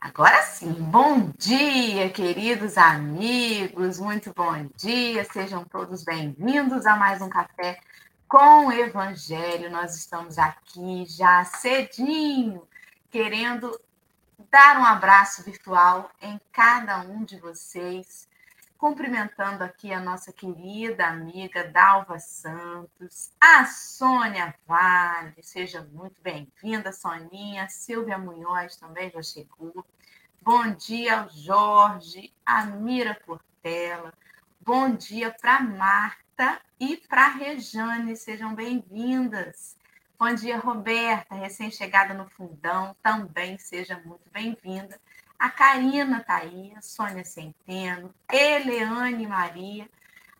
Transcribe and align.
Agora 0.00 0.40
sim, 0.42 0.72
bom 0.72 1.32
dia, 1.36 2.08
queridos 2.08 2.78
amigos, 2.78 3.98
muito 3.98 4.32
bom 4.32 4.68
dia, 4.76 5.24
sejam 5.24 5.64
todos 5.64 6.04
bem-vindos 6.04 6.86
a 6.86 6.94
mais 6.94 7.20
um 7.20 7.28
café 7.28 7.80
com 8.28 8.68
o 8.68 8.72
Evangelho. 8.72 9.68
Nós 9.72 9.96
estamos 9.96 10.38
aqui 10.38 11.04
já 11.04 11.44
cedinho, 11.44 12.62
querendo 13.10 13.76
dar 14.48 14.78
um 14.78 14.84
abraço 14.84 15.42
virtual 15.42 16.08
em 16.22 16.40
cada 16.52 17.00
um 17.00 17.24
de 17.24 17.36
vocês 17.40 18.28
cumprimentando 18.78 19.64
aqui 19.64 19.92
a 19.92 20.00
nossa 20.00 20.32
querida 20.32 21.08
amiga 21.08 21.64
Dalva 21.64 22.20
Santos, 22.20 23.32
a 23.40 23.66
Sônia 23.66 24.54
Vale, 24.68 25.34
seja 25.42 25.82
muito 25.92 26.22
bem-vinda, 26.22 26.92
Soninha, 26.92 27.68
Silvia 27.68 28.16
Munhoz 28.16 28.76
também 28.76 29.10
já 29.10 29.20
chegou. 29.20 29.84
Bom 30.40 30.70
dia 30.70 31.22
ao 31.22 31.28
Jorge, 31.28 32.32
a 32.46 32.66
Mira 32.66 33.20
Portela, 33.26 34.14
bom 34.60 34.94
dia 34.94 35.32
para 35.32 35.60
Marta 35.60 36.60
e 36.78 36.96
para 36.96 37.26
Rejane, 37.26 38.16
sejam 38.16 38.54
bem-vindas. 38.54 39.76
Bom 40.16 40.32
dia, 40.32 40.56
Roberta, 40.56 41.34
recém-chegada 41.34 42.14
no 42.14 42.28
fundão, 42.30 42.96
também 43.02 43.58
seja 43.58 44.00
muito 44.04 44.30
bem-vinda. 44.30 45.00
A 45.38 45.48
Karina 45.50 46.24
aí, 46.26 46.72
a 46.76 46.82
Sônia 46.82 47.24
Centeno, 47.24 48.12
Eleane 48.28 49.24
Maria, 49.24 49.88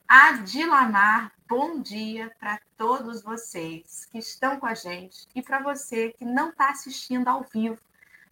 a 0.08 0.32
Dilamar, 0.32 1.30
bom 1.46 1.80
dia 1.80 2.34
para 2.40 2.58
todos 2.76 3.22
vocês 3.22 4.08
que 4.10 4.18
estão 4.18 4.58
com 4.58 4.66
a 4.66 4.74
gente 4.74 5.28
e 5.36 5.40
para 5.40 5.62
você 5.62 6.12
que 6.14 6.24
não 6.24 6.50
está 6.50 6.70
assistindo 6.70 7.28
ao 7.28 7.44
vivo, 7.44 7.78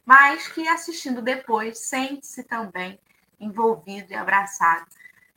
mas 0.05 0.49
que 0.49 0.67
assistindo 0.67 1.23
depois 1.23 1.79
sente-se 1.79 2.43
também 2.43 2.99
envolvido 3.39 4.13
e 4.13 4.17
abraçado. 4.17 4.87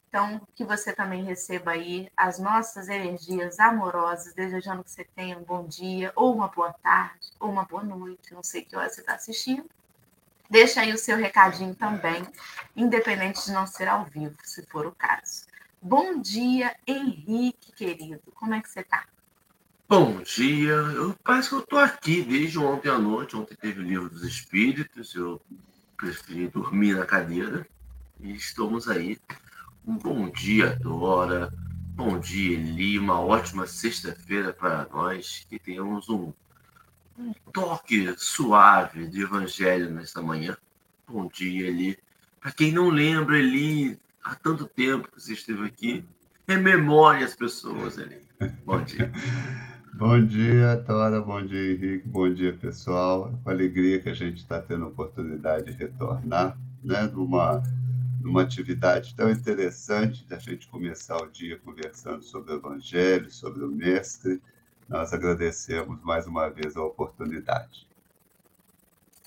Então, 0.07 0.41
que 0.55 0.65
você 0.65 0.91
também 0.93 1.23
receba 1.23 1.73
aí 1.73 2.11
as 2.17 2.39
nossas 2.39 2.89
energias 2.89 3.59
amorosas, 3.59 4.33
desejando 4.33 4.83
que 4.83 4.89
você 4.89 5.03
tenha 5.03 5.37
um 5.37 5.43
bom 5.43 5.67
dia, 5.67 6.11
ou 6.15 6.33
uma 6.33 6.47
boa 6.47 6.73
tarde, 6.73 7.31
ou 7.39 7.51
uma 7.51 7.65
boa 7.65 7.83
noite, 7.83 8.33
não 8.33 8.41
sei 8.41 8.63
que 8.63 8.75
hora 8.75 8.89
você 8.89 9.01
está 9.01 9.13
assistindo, 9.13 9.69
Deixa 10.49 10.81
aí 10.81 10.91
o 10.91 10.97
seu 10.97 11.15
recadinho 11.15 11.75
também, 11.75 12.25
independente 12.75 13.45
de 13.45 13.51
não 13.51 13.67
ser 13.67 13.87
ao 13.87 14.05
vivo, 14.05 14.35
se 14.43 14.65
for 14.65 14.87
o 14.87 14.91
caso. 14.91 15.45
Bom 15.79 16.19
dia, 16.19 16.75
Henrique, 16.87 17.71
querido. 17.71 18.31
Como 18.33 18.55
é 18.55 18.61
que 18.61 18.67
você 18.67 18.79
está? 18.79 19.05
Bom 19.87 20.21
dia. 20.21 20.73
Eu 20.73 21.15
parece 21.23 21.49
que 21.49 21.55
eu 21.55 21.59
estou 21.59 21.79
aqui 21.79 22.23
desde 22.23 22.57
ontem 22.57 22.89
à 22.89 22.97
noite. 22.97 23.35
Ontem 23.35 23.55
teve 23.55 23.79
o 23.79 23.83
livro 23.83 24.09
dos 24.09 24.23
Espíritos. 24.23 25.13
Eu 25.13 25.39
preferi 25.95 26.47
dormir 26.47 26.95
na 26.95 27.05
cadeira. 27.05 27.67
E 28.19 28.33
estamos 28.33 28.89
aí. 28.89 29.19
Um 29.85 29.97
bom 29.97 30.29
dia, 30.29 30.75
Dora. 30.75 31.53
Bom 31.95 32.19
dia, 32.19 32.57
Eli. 32.57 32.97
Uma 32.97 33.21
ótima 33.21 33.67
sexta-feira 33.67 34.51
para 34.51 34.87
nós. 34.91 35.45
Que 35.47 35.59
tenhamos 35.59 36.09
um 36.09 36.33
um 37.19 37.33
toque 37.51 38.13
suave 38.17 39.07
de 39.07 39.23
evangelho 39.23 39.91
nesta 39.91 40.21
manhã. 40.21 40.55
Bom 41.05 41.27
dia, 41.27 41.67
Eli. 41.67 41.97
Para 42.39 42.51
quem 42.53 42.71
não 42.71 42.89
lembra, 42.89 43.37
Eli, 43.37 43.99
há 44.23 44.35
tanto 44.35 44.65
tempo 44.65 45.11
que 45.11 45.21
você 45.21 45.33
esteve 45.33 45.65
aqui, 45.65 46.05
rememore 46.47 47.23
as 47.23 47.35
pessoas, 47.35 47.97
Eli. 47.97 48.21
Bom 48.65 48.81
dia. 48.81 49.11
Bom 49.95 50.25
dia, 50.25 50.81
Tora. 50.87 51.19
Bom 51.19 51.45
dia, 51.45 51.73
Henrique. 51.73 52.07
Bom 52.07 52.33
dia, 52.33 52.53
pessoal. 52.53 53.33
É 53.33 53.43
com 53.43 53.49
alegria 53.49 53.99
que 53.99 54.07
a 54.07 54.13
gente 54.13 54.37
está 54.37 54.61
tendo 54.61 54.85
a 54.85 54.87
oportunidade 54.87 55.65
de 55.65 55.71
retornar, 55.73 56.57
né, 56.81 57.01
numa, 57.07 57.61
numa 58.21 58.43
atividade 58.43 59.13
tão 59.13 59.29
interessante 59.29 60.25
da 60.25 60.39
gente 60.39 60.69
começar 60.69 61.17
o 61.17 61.29
dia 61.29 61.59
conversando 61.59 62.23
sobre 62.23 62.53
o 62.53 62.55
Evangelho, 62.55 63.29
sobre 63.29 63.65
o 63.65 63.67
Mestre, 63.67 64.41
nós 64.89 65.13
agradecemos 65.13 66.01
mais 66.03 66.25
uma 66.25 66.49
vez 66.49 66.75
a 66.75 66.83
oportunidade. 66.83 67.87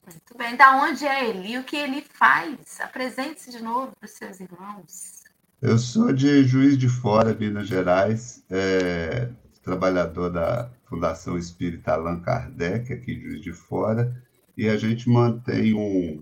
Muito 0.05 0.37
bem. 0.37 0.57
Da 0.57 0.83
onde 0.83 1.07
é 1.07 1.31
Eli? 1.31 1.57
O 1.57 1.65
que 1.65 1.77
ele 1.77 2.03
faz? 2.03 2.81
Apresente-se 2.81 3.53
de 3.53 3.63
novo 3.63 3.93
para 3.99 4.07
os 4.07 4.13
seus 4.13 4.41
irmãos. 4.41 5.23
Eu 5.61 5.79
sou 5.79 6.13
de 6.13 6.43
Juiz 6.43 6.77
de 6.77 6.89
Fora, 6.89 7.33
Minas 7.33 7.69
Gerais, 7.69 8.45
é, 8.51 9.29
trabalhador 9.63 10.29
da 10.29 10.69
Fundação 10.87 11.39
Espírita 11.39 11.93
Allan 11.93 12.21
Kardec, 12.21 12.93
aqui 12.93 13.15
de 13.15 13.23
Juiz 13.23 13.41
de 13.43 13.53
Fora, 13.53 14.21
e 14.57 14.69
a 14.69 14.77
gente 14.77 15.09
mantém 15.09 15.73
um, 15.73 16.21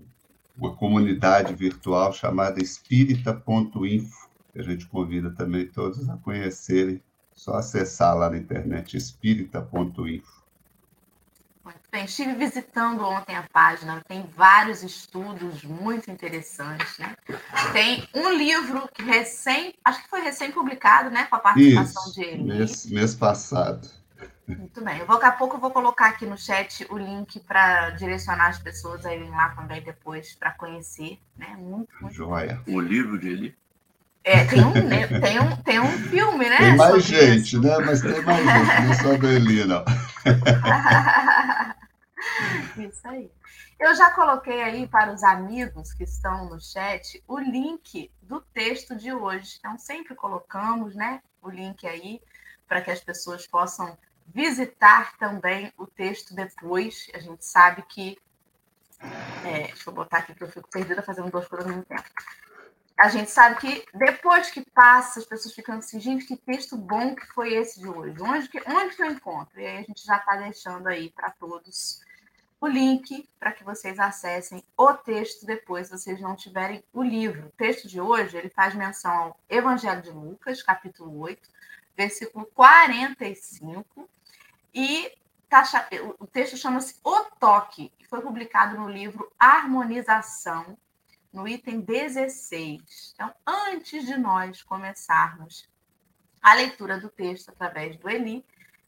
uma 0.55 0.75
comunidade 0.75 1.55
virtual 1.55 2.13
chamada 2.13 2.61
espírita.info, 2.61 4.29
a 4.55 4.61
gente 4.61 4.85
convida 4.85 5.31
também 5.31 5.65
todos 5.65 6.07
a 6.07 6.17
conhecerem 6.17 7.01
só 7.33 7.55
acessar 7.55 8.15
lá 8.15 8.29
na 8.29 8.37
internet 8.37 8.95
espírita.info. 8.97 10.41
Muito 11.63 11.79
bem, 11.91 12.05
estive 12.05 12.33
visitando 12.33 13.03
ontem 13.03 13.35
a 13.35 13.43
página, 13.53 14.01
tem 14.07 14.25
vários 14.35 14.81
estudos 14.81 15.63
muito 15.63 16.09
interessantes, 16.09 16.97
né? 16.97 17.15
Tem 17.71 18.07
um 18.15 18.31
livro 18.31 18.89
que 18.93 19.03
recém, 19.03 19.75
acho 19.85 20.01
que 20.03 20.09
foi 20.09 20.21
recém-publicado, 20.21 21.11
né? 21.11 21.25
Com 21.25 21.35
a 21.35 21.39
participação 21.39 22.03
Isso, 22.03 22.13
de 22.13 22.23
ele. 22.23 22.43
Mês, 22.43 22.85
mês 22.87 23.13
passado. 23.13 23.87
Muito 24.47 24.83
bem. 24.83 24.97
Eu 24.97 25.05
vou, 25.05 25.19
daqui 25.19 25.27
a 25.27 25.37
pouco 25.37 25.55
eu 25.55 25.59
vou 25.59 25.71
colocar 25.71 26.07
aqui 26.07 26.25
no 26.25 26.37
chat 26.37 26.85
o 26.89 26.97
link 26.97 27.39
para 27.41 27.91
direcionar 27.91 28.49
as 28.49 28.59
pessoas 28.59 29.05
a 29.05 29.13
irem 29.13 29.29
lá 29.29 29.49
também 29.49 29.81
depois 29.81 30.33
para 30.35 30.51
conhecer, 30.51 31.19
né? 31.37 31.55
Muito, 31.57 31.93
muito 32.01 32.13
Joia. 32.13 32.61
O 32.67 32.79
livro 32.79 33.19
dele 33.19 33.55
é, 34.23 34.45
tem 34.45 34.63
um, 34.63 34.71
né, 34.71 35.07
tem, 35.07 35.39
um, 35.39 35.55
tem 35.57 35.79
um 35.79 35.91
filme, 36.09 36.47
né? 36.47 36.57
Tem 36.57 36.75
mais 36.75 37.03
gente, 37.03 37.55
isso. 37.55 37.61
né? 37.61 37.75
Mas 37.79 38.01
tem 38.01 38.21
mais 38.21 38.45
gente, 38.45 38.81
não 38.83 38.91
é 38.91 38.95
só 38.95 39.13
Eli, 39.27 39.65
não. 39.65 39.83
isso 42.87 43.07
aí. 43.07 43.31
Eu 43.79 43.95
já 43.95 44.11
coloquei 44.11 44.61
aí 44.61 44.87
para 44.87 45.11
os 45.11 45.23
amigos 45.23 45.91
que 45.93 46.03
estão 46.03 46.47
no 46.49 46.61
chat 46.61 47.23
o 47.27 47.39
link 47.39 48.11
do 48.21 48.39
texto 48.39 48.95
de 48.95 49.11
hoje. 49.11 49.55
Então, 49.57 49.75
sempre 49.79 50.13
colocamos 50.13 50.93
né, 50.93 51.19
o 51.41 51.49
link 51.49 51.87
aí 51.87 52.21
para 52.67 52.79
que 52.79 52.91
as 52.91 52.99
pessoas 52.99 53.47
possam 53.47 53.97
visitar 54.27 55.17
também 55.17 55.73
o 55.75 55.87
texto 55.87 56.35
depois. 56.35 57.07
A 57.15 57.19
gente 57.19 57.43
sabe 57.43 57.81
que. 57.89 58.19
É, 59.43 59.63
deixa 59.63 59.89
eu 59.89 59.93
botar 59.93 60.19
aqui 60.19 60.35
que 60.35 60.43
eu 60.43 60.51
fico 60.51 60.69
perdida 60.69 61.01
fazendo 61.01 61.31
duas 61.31 61.47
coisas 61.47 61.65
ao 61.65 61.73
mesmo 61.73 61.85
tempo 61.85 62.03
a 63.01 63.09
gente 63.09 63.31
sabe 63.31 63.55
que 63.55 63.83
depois 63.95 64.51
que 64.51 64.63
passa, 64.69 65.19
as 65.19 65.25
pessoas 65.25 65.55
ficam 65.55 65.79
assim, 65.79 65.99
gente, 65.99 66.23
que 66.23 66.37
texto 66.37 66.77
bom 66.77 67.15
que 67.15 67.25
foi 67.33 67.51
esse 67.55 67.79
de 67.79 67.87
hoje. 67.87 68.21
Onde 68.21 68.47
que, 68.47 68.61
onde 68.67 68.95
que 68.95 69.01
eu 69.01 69.07
encontro? 69.07 69.59
E 69.59 69.65
aí 69.65 69.77
a 69.79 69.81
gente 69.81 70.05
já 70.05 70.17
está 70.17 70.35
deixando 70.35 70.85
aí 70.85 71.09
para 71.09 71.31
todos 71.31 71.99
o 72.59 72.67
link 72.67 73.27
para 73.39 73.53
que 73.53 73.63
vocês 73.63 73.97
acessem 73.97 74.63
o 74.77 74.93
texto 74.93 75.47
depois, 75.47 75.87
se 75.87 75.97
vocês 75.97 76.21
não 76.21 76.35
tiverem 76.35 76.83
o 76.93 77.01
livro. 77.01 77.47
O 77.47 77.57
texto 77.57 77.87
de 77.87 77.99
hoje, 77.99 78.37
ele 78.37 78.49
faz 78.49 78.75
menção 78.75 79.11
ao 79.11 79.39
Evangelho 79.49 80.03
de 80.03 80.11
Lucas, 80.11 80.61
capítulo 80.61 81.21
8, 81.21 81.49
versículo 81.97 82.45
45, 82.53 84.07
e 84.75 85.11
tá, 85.49 85.63
o 86.19 86.27
texto 86.27 86.55
chama-se 86.55 86.97
O 87.03 87.23
Toque, 87.39 87.91
e 87.99 88.05
foi 88.05 88.21
publicado 88.21 88.77
no 88.77 88.87
livro 88.87 89.31
Harmonização, 89.39 90.77
no 91.33 91.47
item 91.47 91.81
16. 91.81 93.13
Então, 93.13 93.33
antes 93.45 94.05
de 94.05 94.17
nós 94.17 94.61
começarmos 94.61 95.69
a 96.41 96.53
leitura 96.55 96.99
do 96.99 97.09
texto 97.09 97.49
através 97.49 97.97
do 97.97 98.09
Eli, 98.09 98.43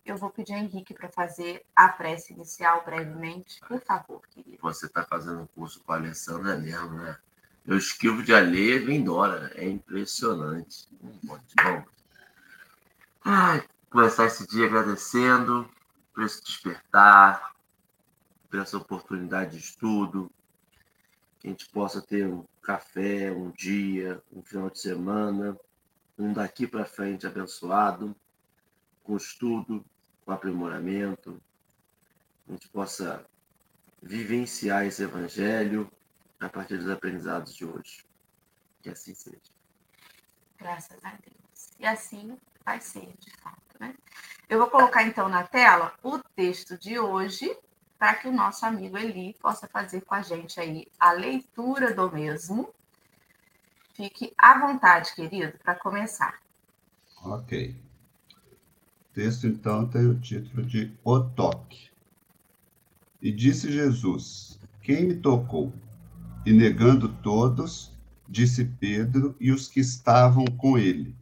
eu 0.05 0.17
vou 0.17 0.29
pedir 0.29 0.53
a 0.53 0.59
Henrique 0.59 0.93
para 0.93 1.09
fazer 1.09 1.65
a 1.75 1.87
prece 1.87 2.33
inicial 2.33 2.83
brevemente, 2.83 3.61
por 3.67 3.79
favor, 3.79 4.21
querido. 4.27 4.57
Você 4.61 4.85
está 4.85 5.03
fazendo 5.03 5.41
um 5.41 5.47
curso 5.47 5.81
com 5.81 5.93
a 5.93 5.95
Alessandra 5.95 6.57
mesmo, 6.57 6.97
né? 6.97 7.17
Eu 7.65 7.77
esquivo 7.77 8.21
de 8.21 8.33
alheia 8.33 8.75
e 8.75 8.79
vem 8.79 9.03
Dora. 9.03 9.51
É 9.55 9.67
impressionante. 9.67 10.89
Muito 11.01 11.55
bom. 11.63 11.85
Ai, 13.23 13.63
começar 13.89 14.25
esse 14.25 14.45
dia 14.47 14.65
agradecendo 14.65 15.69
por 16.13 16.23
esse 16.23 16.43
despertar, 16.43 17.55
por 18.49 18.59
essa 18.59 18.77
oportunidade 18.77 19.51
de 19.51 19.63
estudo, 19.63 20.29
que 21.43 21.49
a 21.49 21.51
gente 21.51 21.69
possa 21.69 22.01
ter 22.01 22.25
um 22.25 22.45
café, 22.61 23.29
um 23.29 23.51
dia, 23.51 24.23
um 24.31 24.41
final 24.41 24.69
de 24.69 24.79
semana, 24.79 25.59
um 26.17 26.31
daqui 26.31 26.65
para 26.65 26.85
frente 26.85 27.27
abençoado, 27.27 28.15
com 29.03 29.17
estudo, 29.17 29.83
com 30.25 30.31
aprimoramento, 30.31 31.41
a 32.47 32.51
gente 32.53 32.69
possa 32.69 33.25
vivenciar 34.01 34.85
esse 34.85 35.03
evangelho 35.03 35.91
a 36.39 36.47
partir 36.47 36.77
dos 36.77 36.89
aprendizados 36.89 37.53
de 37.53 37.65
hoje. 37.65 38.05
Que 38.81 38.89
assim 38.89 39.13
seja. 39.13 39.39
Graças 40.57 40.97
a 41.03 41.11
Deus. 41.11 41.71
E 41.77 41.85
assim 41.85 42.37
vai 42.65 42.79
ser, 42.79 43.13
de 43.19 43.31
fato. 43.41 43.75
Né? 43.81 43.93
Eu 44.47 44.59
vou 44.59 44.69
colocar 44.69 45.03
então 45.03 45.27
na 45.27 45.45
tela 45.45 45.93
o 46.01 46.19
texto 46.19 46.77
de 46.77 46.97
hoje, 46.97 47.53
para 48.03 48.15
que 48.15 48.27
o 48.27 48.33
nosso 48.33 48.65
amigo 48.65 48.97
Eli 48.97 49.33
possa 49.41 49.65
fazer 49.65 50.01
com 50.01 50.13
a 50.13 50.21
gente 50.21 50.59
aí 50.59 50.85
a 50.99 51.13
leitura 51.13 51.93
do 51.95 52.11
mesmo. 52.11 52.69
Fique 53.93 54.33
à 54.37 54.59
vontade, 54.59 55.15
querido, 55.15 55.57
para 55.59 55.73
começar. 55.75 56.37
Ok. 57.23 57.73
O 58.43 59.13
texto, 59.13 59.47
então, 59.47 59.87
tem 59.87 60.05
o 60.05 60.19
título 60.19 60.65
de 60.65 60.93
O 61.01 61.17
Toque. 61.21 61.91
E 63.21 63.31
disse 63.31 63.71
Jesus: 63.71 64.59
Quem 64.81 65.05
me 65.05 65.15
tocou? 65.15 65.71
E 66.45 66.51
negando 66.51 67.07
todos, 67.07 67.89
disse 68.27 68.65
Pedro 68.65 69.33
e 69.39 69.49
os 69.49 69.69
que 69.69 69.79
estavam 69.79 70.43
com 70.57 70.77
ele: 70.77 71.15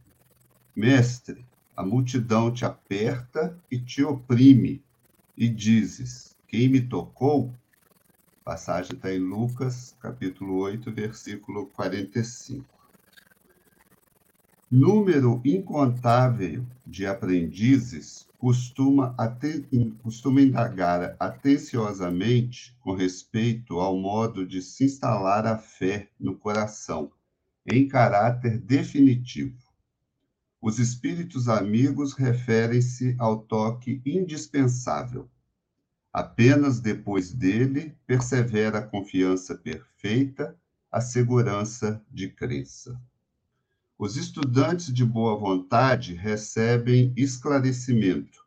Mestre, 0.74 1.46
a 1.76 1.84
multidão 1.84 2.52
te 2.52 2.64
aperta 2.64 3.56
e 3.70 3.78
te 3.78 4.02
oprime, 4.02 4.82
e 5.36 5.48
dizes: 5.48 6.31
Quem 6.54 6.68
me 6.68 6.82
tocou? 6.82 7.50
A 8.42 8.50
passagem 8.50 8.94
está 8.94 9.10
em 9.10 9.18
Lucas, 9.18 9.96
capítulo 9.98 10.58
8, 10.58 10.92
versículo 10.92 11.64
45. 11.68 12.62
Número 14.70 15.40
incontável 15.46 16.66
de 16.86 17.06
aprendizes 17.06 18.28
costuma, 18.36 19.16
costuma 20.02 20.42
indagar 20.42 21.16
atenciosamente 21.18 22.76
com 22.82 22.92
respeito 22.92 23.80
ao 23.80 23.96
modo 23.96 24.46
de 24.46 24.60
se 24.60 24.84
instalar 24.84 25.46
a 25.46 25.56
fé 25.56 26.10
no 26.20 26.36
coração, 26.36 27.10
em 27.66 27.88
caráter 27.88 28.58
definitivo. 28.58 29.56
Os 30.60 30.78
espíritos 30.78 31.48
amigos 31.48 32.12
referem-se 32.12 33.16
ao 33.18 33.38
toque 33.38 34.02
indispensável. 34.04 35.30
Apenas 36.12 36.78
depois 36.78 37.32
dele 37.32 37.96
persevera 38.06 38.78
a 38.78 38.86
confiança 38.86 39.54
perfeita, 39.54 40.54
a 40.90 41.00
segurança 41.00 42.04
de 42.10 42.28
crença. 42.28 43.00
Os 43.98 44.16
estudantes 44.16 44.92
de 44.92 45.04
boa 45.04 45.38
vontade 45.38 46.12
recebem 46.14 47.14
esclarecimento, 47.16 48.44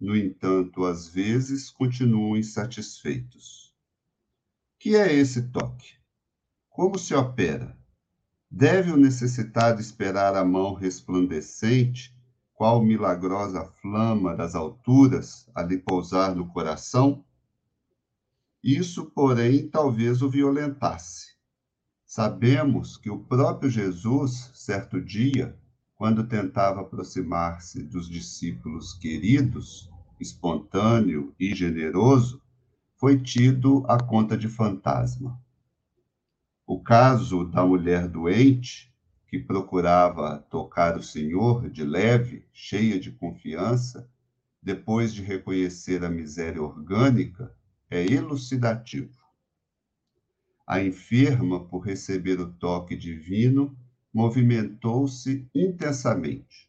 no 0.00 0.16
entanto, 0.16 0.84
às 0.84 1.08
vezes 1.08 1.70
continuam 1.70 2.36
insatisfeitos. 2.36 3.74
Que 4.78 4.94
é 4.94 5.12
esse 5.12 5.48
toque? 5.48 5.94
Como 6.70 6.96
se 6.98 7.14
opera? 7.14 7.76
Deve 8.48 8.92
o 8.92 8.96
necessitado 8.96 9.80
esperar 9.80 10.36
a 10.36 10.44
mão 10.44 10.72
resplandecente, 10.72 12.16
qual 12.58 12.82
milagrosa 12.82 13.64
flama 13.80 14.34
das 14.34 14.56
alturas, 14.56 15.48
a 15.54 15.62
lhe 15.62 15.78
pousar 15.78 16.34
no 16.34 16.48
coração? 16.48 17.24
Isso, 18.60 19.04
porém, 19.12 19.68
talvez 19.68 20.22
o 20.22 20.28
violentasse. 20.28 21.36
Sabemos 22.04 22.96
que 22.96 23.08
o 23.08 23.20
próprio 23.20 23.70
Jesus, 23.70 24.50
certo 24.54 25.00
dia, 25.00 25.56
quando 25.94 26.26
tentava 26.26 26.80
aproximar-se 26.80 27.80
dos 27.80 28.08
discípulos 28.08 28.92
queridos, 28.92 29.88
espontâneo 30.18 31.32
e 31.38 31.54
generoso, 31.54 32.42
foi 32.96 33.20
tido 33.22 33.84
a 33.86 34.02
conta 34.02 34.36
de 34.36 34.48
fantasma. 34.48 35.40
O 36.66 36.80
caso 36.82 37.44
da 37.44 37.64
mulher 37.64 38.08
doente, 38.08 38.92
que 39.28 39.38
procurava 39.38 40.38
tocar 40.50 40.96
o 40.96 41.02
Senhor 41.02 41.68
de 41.68 41.84
leve, 41.84 42.46
cheia 42.50 42.98
de 42.98 43.12
confiança, 43.12 44.10
depois 44.62 45.12
de 45.12 45.22
reconhecer 45.22 46.02
a 46.02 46.08
miséria 46.08 46.62
orgânica, 46.62 47.54
é 47.90 48.04
elucidativo. 48.04 49.18
A 50.66 50.82
enferma, 50.82 51.64
por 51.64 51.80
receber 51.80 52.40
o 52.40 52.52
toque 52.52 52.96
divino, 52.96 53.76
movimentou-se 54.12 55.46
intensamente. 55.54 56.68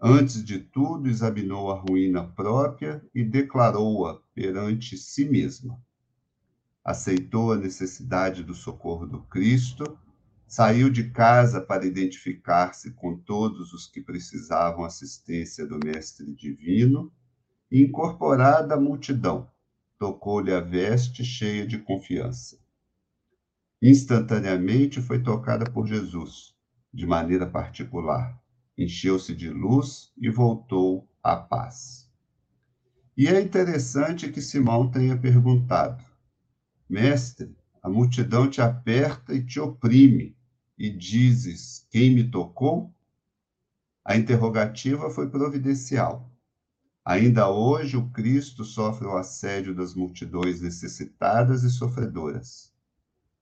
Antes 0.00 0.44
de 0.44 0.60
tudo, 0.60 1.08
examinou 1.08 1.72
a 1.72 1.78
ruína 1.78 2.24
própria 2.24 3.04
e 3.14 3.24
declarou-a 3.24 4.20
perante 4.34 4.96
si 4.96 5.24
mesma. 5.24 5.80
Aceitou 6.84 7.52
a 7.52 7.56
necessidade 7.56 8.42
do 8.42 8.54
socorro 8.54 9.06
do 9.06 9.20
Cristo, 9.22 9.98
saiu 10.54 10.90
de 10.90 11.10
casa 11.10 11.60
para 11.60 11.86
identificar-se 11.86 12.92
com 12.92 13.16
todos 13.16 13.72
os 13.72 13.86
que 13.86 14.00
precisavam 14.00 14.84
assistência 14.84 15.66
do 15.66 15.78
Mestre 15.84 16.34
Divino 16.34 17.12
e, 17.70 17.82
incorporada 17.82 18.74
à 18.74 18.80
multidão, 18.80 19.50
tocou-lhe 19.98 20.52
a 20.52 20.60
veste 20.60 21.24
cheia 21.24 21.66
de 21.66 21.78
confiança 21.78 22.64
instantaneamente 23.86 25.02
foi 25.02 25.22
tocada 25.22 25.70
por 25.70 25.86
Jesus, 25.86 26.54
de 26.90 27.06
maneira 27.06 27.46
particular. 27.46 28.40
Encheu-se 28.78 29.34
de 29.34 29.50
luz 29.50 30.10
e 30.16 30.30
voltou 30.30 31.06
à 31.22 31.36
paz. 31.36 32.10
E 33.14 33.28
é 33.28 33.38
interessante 33.38 34.30
que 34.30 34.40
Simão 34.40 34.90
tenha 34.90 35.18
perguntado: 35.18 36.02
Mestre, 36.88 37.54
a 37.82 37.90
multidão 37.90 38.48
te 38.48 38.62
aperta 38.62 39.34
e 39.34 39.44
te 39.44 39.60
oprime, 39.60 40.34
e 40.76 40.90
dizes: 40.90 41.86
Quem 41.90 42.14
me 42.14 42.30
tocou? 42.30 42.92
A 44.04 44.16
interrogativa 44.16 45.10
foi 45.10 45.28
providencial. 45.28 46.30
Ainda 47.04 47.48
hoje, 47.48 47.96
o 47.96 48.08
Cristo 48.10 48.64
sofre 48.64 49.06
o 49.06 49.16
assédio 49.16 49.74
das 49.74 49.94
multidões 49.94 50.60
necessitadas 50.60 51.62
e 51.62 51.70
sofredoras 51.70 52.74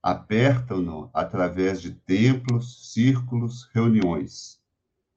apertam-no 0.03 1.09
através 1.15 1.81
de 1.81 1.93
templos, 1.93 2.93
círculos, 2.93 3.71
reuniões. 3.73 4.61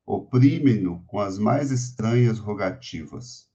Oprimem-no 0.06 1.04
com 1.08 1.20
as 1.20 1.40
mais 1.40 1.72
estranhas 1.72 2.38
rogativas. 2.38 3.50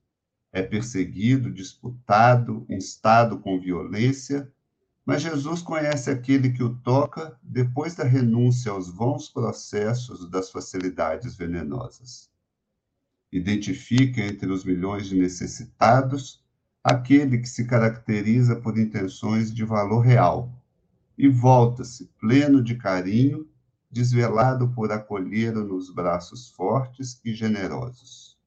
É 0.51 0.61
perseguido, 0.61 1.49
disputado, 1.49 2.65
instado 2.69 3.39
com 3.39 3.57
violência, 3.57 4.51
mas 5.05 5.21
Jesus 5.21 5.61
conhece 5.61 6.09
aquele 6.09 6.51
que 6.51 6.63
o 6.63 6.75
toca 6.75 7.37
depois 7.41 7.95
da 7.95 8.03
renúncia 8.03 8.71
aos 8.71 8.89
vãos 8.89 9.27
processos 9.29 10.29
das 10.29 10.51
facilidades 10.51 11.35
venenosas. 11.35 12.29
Identifica 13.31 14.21
entre 14.21 14.51
os 14.51 14.63
milhões 14.63 15.07
de 15.07 15.15
necessitados 15.15 16.43
aquele 16.83 17.37
que 17.37 17.49
se 17.49 17.65
caracteriza 17.65 18.55
por 18.55 18.77
intenções 18.77 19.53
de 19.53 19.63
valor 19.63 20.01
real, 20.01 20.51
e 21.17 21.27
volta-se, 21.29 22.05
pleno 22.19 22.63
de 22.63 22.75
carinho, 22.75 23.47
desvelado 23.89 24.69
por 24.69 24.91
acolhê-lo 24.91 25.63
nos 25.63 25.93
braços 25.93 26.49
fortes 26.49 27.21
e 27.23 27.33
generosos. 27.33 28.37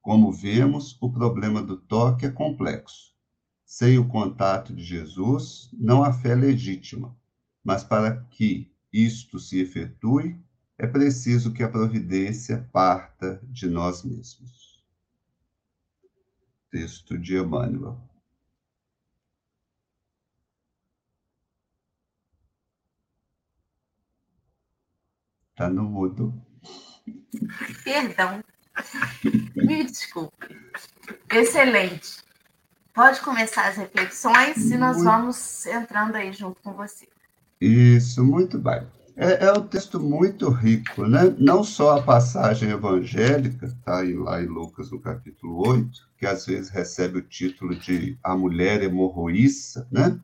Como 0.00 0.32
vemos, 0.32 0.96
o 1.00 1.12
problema 1.12 1.62
do 1.62 1.76
toque 1.76 2.24
é 2.24 2.30
complexo. 2.30 3.14
Sem 3.70 4.00
o 4.00 4.08
contato 4.08 4.74
de 4.74 4.82
Jesus, 4.82 5.70
não 5.72 6.02
há 6.02 6.12
fé 6.12 6.34
legítima, 6.34 7.16
mas 7.62 7.84
para 7.84 8.24
que 8.24 8.68
isto 8.92 9.38
se 9.38 9.60
efetue, 9.60 10.36
é 10.76 10.88
preciso 10.88 11.52
que 11.52 11.62
a 11.62 11.68
providência 11.68 12.68
parta 12.72 13.40
de 13.44 13.68
nós 13.70 14.02
mesmos. 14.02 14.84
Texto 16.68 17.16
de 17.16 17.36
Emmanuel. 17.36 17.96
Tá 25.54 25.70
no 25.70 25.84
mudo. 25.84 26.34
Perdão. 27.84 28.42
Me 29.54 29.84
desculpe. 29.84 30.56
Excelente. 31.30 32.29
Pode 32.94 33.20
começar 33.20 33.68
as 33.68 33.76
reflexões 33.76 34.70
e 34.70 34.76
nós 34.76 34.96
muito... 34.96 35.10
vamos 35.10 35.66
entrando 35.66 36.16
aí 36.16 36.32
junto 36.32 36.60
com 36.62 36.72
você. 36.72 37.08
Isso, 37.60 38.24
muito 38.24 38.58
bem. 38.58 38.86
É, 39.16 39.46
é 39.46 39.52
um 39.52 39.66
texto 39.66 40.00
muito 40.00 40.48
rico, 40.48 41.06
né? 41.06 41.34
Não 41.38 41.62
só 41.62 41.98
a 41.98 42.02
passagem 42.02 42.70
evangélica, 42.70 43.66
está 43.66 44.02
lá 44.02 44.42
em 44.42 44.46
Lucas, 44.46 44.90
no 44.90 44.98
capítulo 44.98 45.68
8, 45.68 46.08
que 46.16 46.26
às 46.26 46.46
vezes 46.46 46.70
recebe 46.70 47.18
o 47.18 47.22
título 47.22 47.76
de 47.76 48.16
A 48.24 48.34
Mulher 48.34 48.82
Hemorroíça, 48.82 49.86
né? 49.90 50.18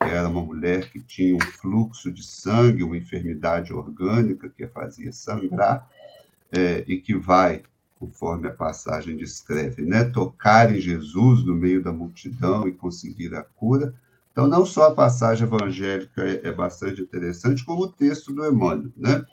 Que 0.00 0.10
era 0.10 0.28
uma 0.28 0.42
mulher 0.42 0.88
que 0.90 1.00
tinha 1.00 1.34
um 1.34 1.40
fluxo 1.40 2.10
de 2.12 2.22
sangue, 2.22 2.84
uma 2.84 2.96
enfermidade 2.96 3.72
orgânica 3.72 4.48
que 4.48 4.62
a 4.62 4.68
fazia 4.68 5.12
sangrar, 5.12 5.88
é, 6.52 6.84
e 6.86 6.98
que 6.98 7.16
vai, 7.16 7.62
conforme 8.00 8.48
a 8.48 8.52
passagem 8.52 9.16
descreve, 9.16 9.82
né? 9.82 10.02
Tocar 10.02 10.74
em 10.74 10.80
Jesus 10.80 11.44
no 11.44 11.54
meio 11.54 11.80
da 11.84 11.92
multidão 11.92 12.66
e 12.66 12.72
conseguir 12.72 13.32
a 13.36 13.42
cura 13.44 13.94
então, 14.32 14.46
não 14.46 14.64
só 14.64 14.86
a 14.86 14.94
passagem 14.94 15.46
evangélica 15.46 16.22
é, 16.22 16.48
é 16.48 16.52
bastante 16.52 17.02
interessante, 17.02 17.64
como 17.64 17.82
o 17.82 17.92
texto 17.92 18.32
do 18.32 18.46
Emmanuel, 18.46 18.92
né? 18.96 19.24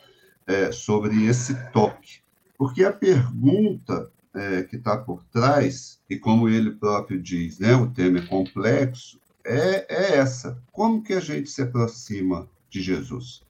É, 0.46 0.72
sobre 0.72 1.26
esse 1.26 1.56
toque. 1.72 2.20
Porque 2.58 2.84
a 2.84 2.92
pergunta 2.92 4.12
é, 4.34 4.64
que 4.64 4.78
está 4.78 4.98
por 4.98 5.24
trás, 5.26 6.00
e 6.10 6.18
como 6.18 6.50
ele 6.50 6.72
próprio 6.72 7.22
diz, 7.22 7.60
né, 7.60 7.76
o 7.76 7.92
tema 7.92 8.20
é 8.20 8.26
complexo, 8.26 9.20
é, 9.46 9.86
é 9.94 10.18
essa. 10.18 10.62
Como 10.72 11.04
que 11.04 11.14
a 11.14 11.20
gente 11.20 11.50
se 11.50 11.62
aproxima 11.62 12.50
de 12.70 12.82
Jesus? 12.82 13.44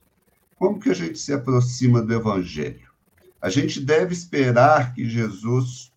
Como 0.56 0.80
que 0.80 0.90
a 0.90 0.94
gente 0.94 1.18
se 1.18 1.32
aproxima 1.32 2.02
do 2.02 2.12
Evangelho? 2.12 2.87
A 3.40 3.50
gente 3.50 3.80
deve 3.80 4.12
esperar 4.12 4.94
que 4.94 5.08
Jesus 5.08 5.92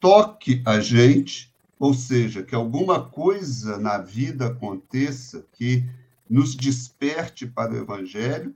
toque 0.00 0.62
a 0.64 0.80
gente 0.80 1.54
ou 1.78 1.92
seja, 1.92 2.42
que 2.42 2.54
alguma 2.54 3.04
coisa 3.04 3.78
na 3.78 3.98
vida 3.98 4.46
aconteça 4.46 5.44
que 5.52 5.84
nos 6.28 6.54
desperte 6.54 7.46
para 7.46 7.72
o 7.72 7.76
Evangelho, 7.76 8.54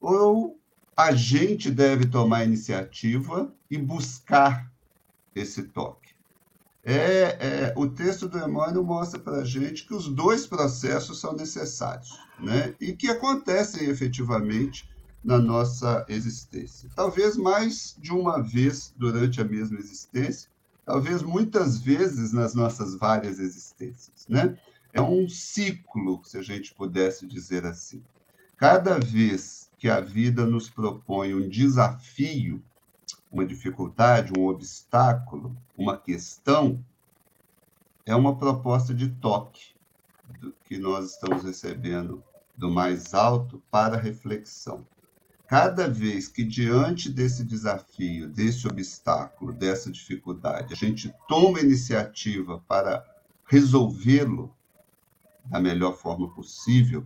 ou 0.00 0.58
a 0.96 1.12
gente 1.12 1.70
deve 1.70 2.06
tomar 2.06 2.44
iniciativa 2.44 3.52
e 3.70 3.76
buscar 3.76 4.70
esse 5.34 5.64
toque. 5.64 6.10
É, 6.82 6.94
é, 6.94 7.74
o 7.76 7.88
texto 7.88 8.26
do 8.26 8.38
Emmanuel 8.38 8.82
mostra 8.82 9.18
para 9.18 9.38
a 9.38 9.44
gente 9.44 9.86
que 9.86 9.94
os 9.94 10.08
dois 10.08 10.46
processos 10.46 11.20
são 11.20 11.34
necessários, 11.34 12.18
né? 12.38 12.74
e 12.80 12.94
que 12.94 13.08
acontecem 13.08 13.88
efetivamente 13.90 14.88
na 15.22 15.38
nossa 15.38 16.04
existência. 16.08 16.90
Talvez 16.94 17.36
mais 17.36 17.96
de 17.98 18.12
uma 18.12 18.42
vez 18.42 18.94
durante 18.96 19.40
a 19.40 19.44
mesma 19.44 19.78
existência, 19.78 20.50
talvez 20.84 21.22
muitas 21.22 21.78
vezes 21.78 22.32
nas 22.32 22.54
nossas 22.54 22.94
várias 22.94 23.38
existências, 23.38 24.26
né? 24.28 24.58
É 24.92 25.00
um 25.00 25.28
ciclo, 25.28 26.20
se 26.24 26.36
a 26.36 26.42
gente 26.42 26.74
pudesse 26.74 27.26
dizer 27.26 27.64
assim. 27.64 28.02
Cada 28.56 28.98
vez 28.98 29.70
que 29.78 29.88
a 29.88 30.00
vida 30.00 30.44
nos 30.44 30.68
propõe 30.68 31.34
um 31.34 31.48
desafio, 31.48 32.62
uma 33.30 33.46
dificuldade, 33.46 34.32
um 34.36 34.48
obstáculo, 34.48 35.56
uma 35.76 35.96
questão, 35.96 36.84
é 38.04 38.14
uma 38.14 38.36
proposta 38.36 38.92
de 38.92 39.08
toque 39.08 39.74
que 40.64 40.78
nós 40.78 41.12
estamos 41.12 41.44
recebendo 41.44 42.22
do 42.56 42.70
mais 42.70 43.14
alto 43.14 43.62
para 43.70 43.96
reflexão. 43.96 44.86
Cada 45.50 45.88
vez 45.88 46.28
que, 46.28 46.44
diante 46.44 47.10
desse 47.10 47.42
desafio, 47.42 48.28
desse 48.28 48.68
obstáculo, 48.68 49.52
dessa 49.52 49.90
dificuldade, 49.90 50.72
a 50.72 50.76
gente 50.76 51.12
toma 51.26 51.58
iniciativa 51.58 52.62
para 52.68 53.04
resolvê-lo 53.46 54.54
da 55.44 55.58
melhor 55.58 55.96
forma 55.96 56.32
possível, 56.32 57.04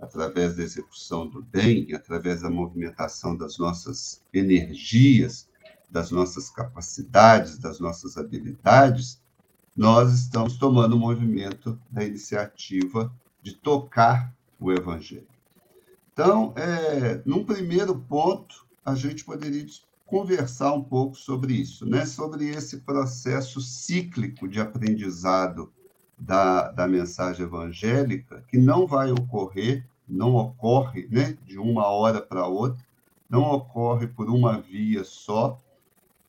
através 0.00 0.56
da 0.56 0.64
execução 0.64 1.28
do 1.28 1.40
bem, 1.40 1.94
através 1.94 2.40
da 2.40 2.50
movimentação 2.50 3.36
das 3.36 3.56
nossas 3.56 4.20
energias, 4.34 5.48
das 5.88 6.10
nossas 6.10 6.50
capacidades, 6.50 7.56
das 7.56 7.78
nossas 7.78 8.18
habilidades, 8.18 9.22
nós 9.76 10.12
estamos 10.12 10.56
tomando 10.56 10.96
o 10.96 10.98
movimento 10.98 11.80
da 11.88 12.02
iniciativa 12.02 13.14
de 13.40 13.54
tocar 13.54 14.34
o 14.58 14.72
Evangelho. 14.72 15.35
Então, 16.18 16.54
é, 16.56 17.20
num 17.26 17.44
primeiro 17.44 17.94
ponto, 17.94 18.66
a 18.82 18.94
gente 18.94 19.22
poderia 19.22 19.66
conversar 20.06 20.72
um 20.72 20.82
pouco 20.82 21.14
sobre 21.14 21.52
isso, 21.52 21.84
né? 21.84 22.06
sobre 22.06 22.48
esse 22.48 22.78
processo 22.78 23.60
cíclico 23.60 24.48
de 24.48 24.58
aprendizado 24.58 25.70
da, 26.16 26.72
da 26.72 26.88
mensagem 26.88 27.44
evangélica, 27.44 28.42
que 28.48 28.56
não 28.56 28.86
vai 28.86 29.12
ocorrer, 29.12 29.84
não 30.08 30.36
ocorre 30.36 31.06
né? 31.10 31.36
de 31.44 31.58
uma 31.58 31.86
hora 31.86 32.22
para 32.22 32.46
outra, 32.46 32.82
não 33.28 33.42
ocorre 33.42 34.06
por 34.06 34.30
uma 34.30 34.58
via 34.58 35.04
só. 35.04 35.60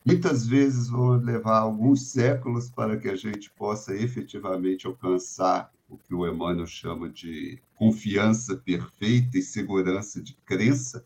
Muitas 0.05 0.45
vezes 0.45 0.89
vão 0.89 1.11
levar 1.11 1.59
alguns 1.59 2.09
séculos 2.09 2.69
para 2.69 2.97
que 2.97 3.07
a 3.07 3.15
gente 3.15 3.49
possa 3.51 3.95
efetivamente 3.95 4.85
alcançar 4.85 5.71
o 5.89 5.97
que 5.97 6.13
o 6.13 6.27
Emmanuel 6.27 6.67
chama 6.67 7.09
de 7.09 7.59
confiança 7.75 8.55
perfeita 8.57 9.37
e 9.37 9.41
segurança 9.41 10.21
de 10.21 10.33
crença, 10.45 11.03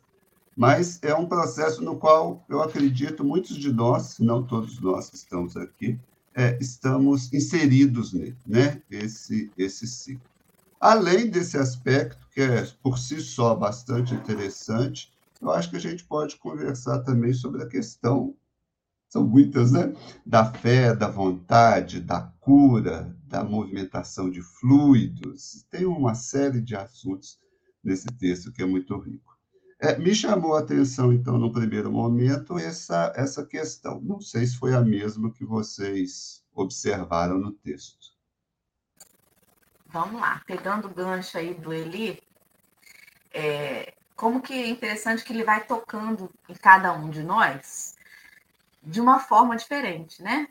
mas 0.55 0.99
é 1.01 1.13
um 1.13 1.25
processo 1.25 1.81
no 1.81 1.97
qual 1.97 2.43
eu 2.49 2.61
acredito 2.61 3.23
muitos 3.23 3.55
de 3.55 3.71
nós, 3.71 4.19
não 4.19 4.43
todos 4.43 4.79
nós 4.79 5.09
que 5.09 5.15
estamos 5.15 5.55
aqui, 5.55 5.99
é, 6.33 6.57
estamos 6.59 7.31
inseridos 7.33 8.13
nele, 8.13 8.37
né? 8.45 8.81
Esse 8.89 9.51
esse 9.57 9.85
ciclo. 9.87 10.29
Além 10.79 11.29
desse 11.29 11.57
aspecto 11.57 12.27
que 12.33 12.41
é 12.41 12.67
por 12.81 12.97
si 12.97 13.21
só 13.21 13.53
bastante 13.53 14.13
interessante, 14.13 15.11
eu 15.41 15.51
acho 15.51 15.69
que 15.69 15.77
a 15.77 15.81
gente 15.81 16.03
pode 16.03 16.37
conversar 16.37 16.99
também 16.99 17.33
sobre 17.33 17.63
a 17.63 17.67
questão 17.67 18.33
são 19.11 19.27
muitas, 19.27 19.73
né? 19.73 19.93
Da 20.25 20.53
fé, 20.53 20.95
da 20.95 21.09
vontade, 21.09 21.99
da 21.99 22.21
cura, 22.39 23.13
da 23.27 23.43
movimentação 23.43 24.29
de 24.29 24.41
fluidos. 24.41 25.65
Tem 25.69 25.85
uma 25.85 26.15
série 26.15 26.61
de 26.61 26.77
assuntos 26.77 27.37
nesse 27.83 28.07
texto 28.07 28.53
que 28.53 28.63
é 28.63 28.65
muito 28.65 28.97
rico. 28.97 29.37
É, 29.81 29.97
me 29.97 30.15
chamou 30.15 30.55
a 30.55 30.59
atenção, 30.59 31.11
então, 31.11 31.37
no 31.37 31.51
primeiro 31.51 31.91
momento, 31.91 32.57
essa, 32.57 33.11
essa 33.13 33.45
questão. 33.45 33.99
Não 33.99 34.21
sei 34.21 34.45
se 34.45 34.57
foi 34.57 34.73
a 34.73 34.79
mesma 34.79 35.29
que 35.29 35.43
vocês 35.43 36.41
observaram 36.53 37.37
no 37.37 37.51
texto. 37.51 38.15
Vamos 39.87 40.21
lá, 40.21 40.41
pegando 40.47 40.87
o 40.87 40.93
gancho 40.93 41.37
aí 41.37 41.53
do 41.53 41.73
Eli, 41.73 42.21
é, 43.33 43.93
como 44.15 44.41
que 44.41 44.53
é 44.53 44.69
interessante 44.69 45.25
que 45.25 45.33
ele 45.33 45.43
vai 45.43 45.65
tocando 45.65 46.31
em 46.47 46.53
cada 46.53 46.93
um 46.93 47.09
de 47.09 47.23
nós, 47.23 47.97
de 48.81 48.99
uma 48.99 49.19
forma 49.19 49.55
diferente, 49.55 50.21
né? 50.21 50.47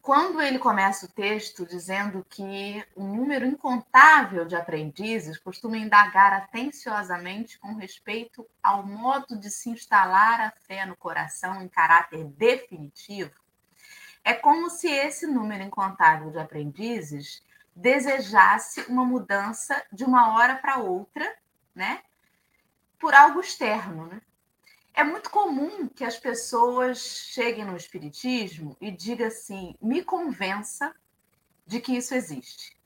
Quando 0.00 0.40
ele 0.40 0.58
começa 0.58 1.04
o 1.04 1.12
texto 1.12 1.66
dizendo 1.66 2.24
que 2.30 2.82
um 2.96 3.14
número 3.14 3.44
incontável 3.44 4.46
de 4.46 4.56
aprendizes 4.56 5.36
costuma 5.36 5.76
indagar 5.76 6.32
atenciosamente 6.32 7.58
com 7.58 7.74
respeito 7.74 8.48
ao 8.62 8.86
modo 8.86 9.38
de 9.38 9.50
se 9.50 9.68
instalar 9.68 10.40
a 10.40 10.50
fé 10.66 10.86
no 10.86 10.96
coração 10.96 11.60
em 11.60 11.68
caráter 11.68 12.24
definitivo, 12.24 13.34
é 14.24 14.32
como 14.32 14.70
se 14.70 14.88
esse 14.88 15.26
número 15.26 15.62
incontável 15.62 16.30
de 16.30 16.38
aprendizes 16.38 17.42
desejasse 17.74 18.80
uma 18.88 19.04
mudança 19.04 19.84
de 19.92 20.04
uma 20.04 20.34
hora 20.34 20.56
para 20.56 20.78
outra, 20.78 21.36
né? 21.74 22.02
Por 22.98 23.14
algo 23.14 23.40
externo, 23.40 24.06
né? 24.06 24.22
É 24.98 25.04
muito 25.04 25.30
comum 25.30 25.86
que 25.86 26.02
as 26.02 26.18
pessoas 26.18 26.98
cheguem 26.98 27.64
no 27.64 27.76
espiritismo 27.76 28.76
e 28.80 28.90
digam 28.90 29.28
assim: 29.28 29.76
me 29.80 30.02
convença 30.02 30.92
de 31.64 31.80
que 31.80 31.96
isso 31.96 32.16
existe, 32.16 32.76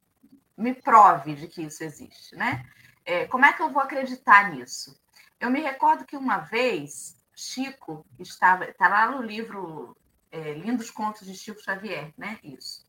me 0.55 0.75
prove 0.75 1.35
de 1.35 1.49
que 1.49 1.63
isso 1.63 1.83
existe, 1.83 2.37
né? 2.37 2.69
É, 3.03 3.27
como 3.29 3.47
é 3.47 3.53
que 3.55 3.63
eu 3.63 3.71
vou 3.71 3.81
acreditar 3.81 4.53
nisso? 4.53 4.95
Eu 5.41 5.51
me 5.51 5.63
recordo 5.63 6.05
que 6.05 6.15
uma 6.15 6.37
vez 6.37 7.17
Chico 7.35 8.05
estava, 8.19 8.67
está 8.67 8.89
lá 8.89 9.11
no 9.11 9.23
livro 9.23 9.97
é, 10.31 10.53
Lindos 10.53 10.91
Contos 10.91 11.27
de 11.27 11.35
Chico 11.35 11.63
Xavier, 11.63 12.13
né? 12.19 12.39
Isso. 12.45 12.87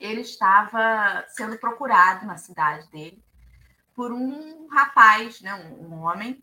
Ele 0.00 0.22
estava 0.22 1.22
sendo 1.28 1.58
procurado 1.58 2.24
na 2.24 2.38
cidade 2.38 2.88
dele 2.90 3.22
por 3.94 4.10
um 4.10 4.68
rapaz, 4.68 5.42
né? 5.42 5.54
um, 5.54 5.92
um 5.92 6.00
homem 6.04 6.42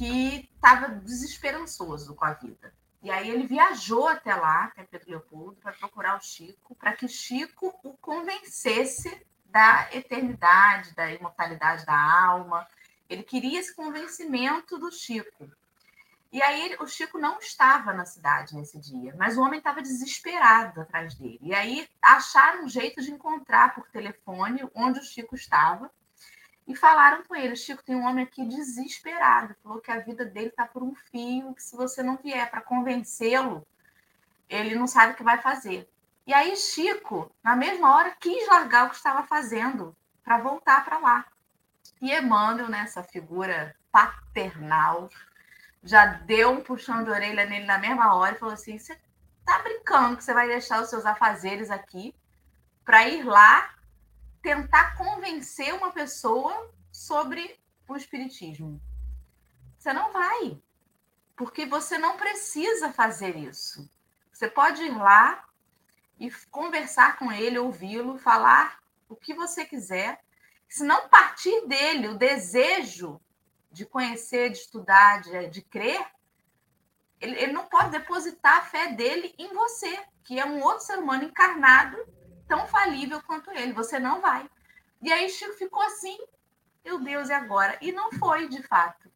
que 0.00 0.48
estava 0.54 0.88
desesperançoso 0.88 2.14
com 2.14 2.24
a 2.24 2.32
vida. 2.32 2.72
E 3.02 3.10
aí 3.10 3.28
ele 3.28 3.46
viajou 3.46 4.08
até 4.08 4.34
lá, 4.34 4.64
até 4.64 4.82
Pedro 4.82 5.10
Leopoldo, 5.10 5.60
para 5.60 5.74
procurar 5.74 6.16
o 6.16 6.22
Chico, 6.22 6.74
para 6.74 6.94
que 6.94 7.06
Chico 7.06 7.78
o 7.84 7.92
convencesse 7.98 9.26
da 9.44 9.90
eternidade, 9.92 10.94
da 10.94 11.12
imortalidade 11.12 11.84
da 11.84 11.94
alma. 11.94 12.66
Ele 13.10 13.22
queria 13.22 13.60
esse 13.60 13.76
convencimento 13.76 14.78
do 14.78 14.90
Chico. 14.90 15.50
E 16.32 16.40
aí 16.40 16.78
o 16.80 16.86
Chico 16.86 17.18
não 17.18 17.38
estava 17.38 17.92
na 17.92 18.06
cidade 18.06 18.56
nesse 18.56 18.78
dia, 18.78 19.14
mas 19.18 19.36
o 19.36 19.42
homem 19.42 19.58
estava 19.58 19.82
desesperado 19.82 20.80
atrás 20.80 21.14
dele. 21.14 21.40
E 21.42 21.54
aí 21.54 21.86
acharam 22.00 22.64
um 22.64 22.68
jeito 22.70 23.02
de 23.02 23.10
encontrar 23.10 23.74
por 23.74 23.86
telefone 23.90 24.66
onde 24.74 24.98
o 24.98 25.04
Chico 25.04 25.34
estava 25.34 25.90
e 26.70 26.76
falaram 26.76 27.24
com 27.24 27.34
ele: 27.34 27.56
Chico, 27.56 27.82
tem 27.82 27.96
um 27.96 28.06
homem 28.06 28.24
aqui 28.24 28.46
desesperado, 28.46 29.56
falou 29.60 29.80
que 29.80 29.90
a 29.90 29.98
vida 29.98 30.24
dele 30.24 30.50
está 30.50 30.64
por 30.64 30.84
um 30.84 30.94
fio, 30.94 31.52
que 31.52 31.62
se 31.62 31.76
você 31.76 32.00
não 32.00 32.16
vier 32.16 32.48
para 32.48 32.60
convencê-lo, 32.60 33.66
ele 34.48 34.76
não 34.76 34.86
sabe 34.86 35.12
o 35.12 35.16
que 35.16 35.24
vai 35.24 35.38
fazer. 35.38 35.90
E 36.24 36.32
aí, 36.32 36.56
Chico, 36.56 37.28
na 37.42 37.56
mesma 37.56 37.96
hora, 37.96 38.14
quis 38.20 38.46
largar 38.46 38.86
o 38.86 38.90
que 38.90 38.94
estava 38.94 39.24
fazendo 39.24 39.96
para 40.22 40.38
voltar 40.38 40.84
para 40.84 40.98
lá. 40.98 41.26
E 42.00 42.12
Emmanuel, 42.12 42.68
nessa 42.68 43.00
né, 43.00 43.08
figura 43.10 43.74
paternal, 43.90 45.10
já 45.82 46.06
deu 46.06 46.52
um 46.52 46.62
puxão 46.62 47.02
de 47.02 47.10
orelha 47.10 47.46
nele 47.46 47.66
na 47.66 47.78
mesma 47.78 48.14
hora 48.14 48.36
e 48.36 48.38
falou 48.38 48.54
assim: 48.54 48.78
Você 48.78 48.96
tá 49.44 49.58
brincando 49.58 50.16
que 50.16 50.22
você 50.22 50.32
vai 50.32 50.46
deixar 50.46 50.80
os 50.80 50.88
seus 50.88 51.04
afazeres 51.04 51.68
aqui 51.68 52.14
para 52.84 53.08
ir 53.08 53.24
lá 53.24 53.74
tentar 54.42 54.96
convencer 54.96 55.74
uma 55.74 55.92
pessoa 55.92 56.72
sobre 56.90 57.58
o 57.88 57.96
espiritismo? 57.96 58.80
Você 59.78 59.92
não 59.92 60.12
vai, 60.12 60.60
porque 61.36 61.64
você 61.66 61.98
não 61.98 62.16
precisa 62.16 62.92
fazer 62.92 63.36
isso. 63.36 63.88
Você 64.32 64.48
pode 64.48 64.82
ir 64.82 64.96
lá 64.96 65.44
e 66.18 66.30
conversar 66.50 67.18
com 67.18 67.32
ele, 67.32 67.58
ouvi-lo, 67.58 68.18
falar 68.18 68.78
o 69.08 69.16
que 69.16 69.34
você 69.34 69.64
quiser. 69.64 70.22
Se 70.68 70.84
não 70.84 71.08
partir 71.08 71.66
dele 71.66 72.08
o 72.08 72.18
desejo 72.18 73.20
de 73.72 73.86
conhecer, 73.86 74.50
de 74.50 74.58
estudar, 74.58 75.22
de, 75.22 75.48
de 75.48 75.62
crer, 75.62 76.04
ele, 77.20 77.38
ele 77.38 77.52
não 77.52 77.66
pode 77.66 77.90
depositar 77.90 78.58
a 78.58 78.62
fé 78.62 78.92
dele 78.92 79.34
em 79.38 79.52
você, 79.54 80.04
que 80.24 80.38
é 80.38 80.44
um 80.44 80.62
outro 80.62 80.84
ser 80.84 80.98
humano 80.98 81.24
encarnado, 81.24 81.96
tão 82.50 82.66
falível 82.66 83.22
quanto 83.22 83.52
ele. 83.52 83.72
Você 83.72 84.00
não 84.00 84.20
vai. 84.20 84.50
E 85.00 85.12
aí 85.12 85.30
Chico 85.30 85.54
ficou 85.54 85.80
assim, 85.82 86.18
meu 86.84 86.98
Deus, 86.98 87.28
e 87.28 87.32
agora? 87.32 87.78
E 87.80 87.92
não 87.92 88.10
foi, 88.10 88.48
de 88.48 88.60
fato. 88.64 89.08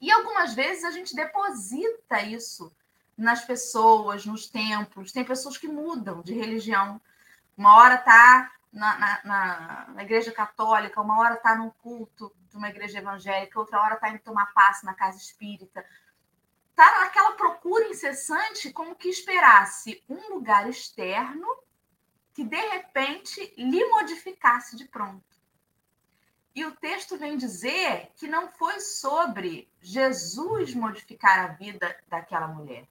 E 0.00 0.10
algumas 0.10 0.54
vezes 0.54 0.82
a 0.82 0.90
gente 0.90 1.14
deposita 1.14 2.22
isso 2.22 2.74
nas 3.16 3.44
pessoas, 3.44 4.24
nos 4.24 4.48
templos. 4.48 5.12
Tem 5.12 5.22
pessoas 5.22 5.58
que 5.58 5.68
mudam 5.68 6.22
de 6.22 6.32
religião. 6.32 6.98
Uma 7.54 7.76
hora 7.76 7.96
está 7.96 8.50
na, 8.72 8.98
na, 8.98 9.86
na, 9.94 10.02
igreja 10.02 10.32
católica, 10.32 11.00
uma 11.00 11.18
hora 11.18 11.34
está 11.34 11.54
num 11.54 11.70
culto 11.70 12.34
de 12.48 12.56
uma 12.56 12.70
igreja 12.70 12.98
evangélica, 12.98 13.60
outra 13.60 13.82
hora 13.82 13.94
está 13.94 14.08
indo 14.08 14.20
tomar 14.20 14.52
passe 14.54 14.84
na 14.86 14.94
casa 14.94 15.18
espírita. 15.18 15.84
Está 16.70 17.00
naquela 17.00 17.32
procura 17.32 17.86
incessante, 17.88 18.72
como 18.72 18.96
que 18.96 19.08
esperasse 19.08 20.02
um 20.08 20.34
lugar 20.34 20.68
externo 20.68 21.46
que 22.36 22.44
de 22.44 22.60
repente 22.68 23.54
lhe 23.56 23.82
modificasse 23.86 24.76
de 24.76 24.84
pronto. 24.84 25.24
E 26.54 26.66
o 26.66 26.76
texto 26.76 27.16
vem 27.16 27.38
dizer 27.38 28.12
que 28.14 28.28
não 28.28 28.50
foi 28.50 28.78
sobre 28.78 29.72
Jesus 29.80 30.74
modificar 30.74 31.38
a 31.38 31.52
vida 31.54 31.98
daquela 32.06 32.46
mulher, 32.46 32.86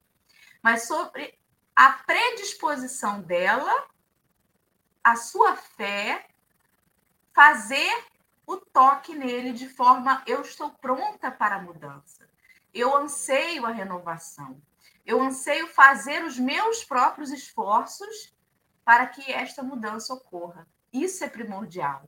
mas 0.64 0.88
sobre 0.88 1.38
a 1.76 1.92
predisposição 1.92 3.22
dela 3.22 3.88
a 5.04 5.16
sua 5.16 5.56
fé, 5.56 6.28
fazer 7.32 8.04
o 8.48 8.58
toque 8.58 9.14
nele 9.14 9.54
de 9.54 9.70
forma 9.70 10.24
eu 10.26 10.42
estou 10.42 10.72
pronta 10.72 11.30
para 11.30 11.58
a 11.58 11.62
mudança. 11.62 12.28
Eu 12.74 12.98
anseio 12.98 13.64
a 13.68 13.72
renovação. 13.72 14.60
Eu 15.06 15.22
anseio 15.22 15.68
fazer 15.68 16.24
os 16.24 16.40
meus 16.40 16.84
próprios 16.84 17.32
esforços 17.32 18.35
para 18.86 19.08
que 19.08 19.32
esta 19.32 19.64
mudança 19.64 20.14
ocorra. 20.14 20.68
Isso 20.94 21.24
é 21.24 21.28
primordial. 21.28 22.08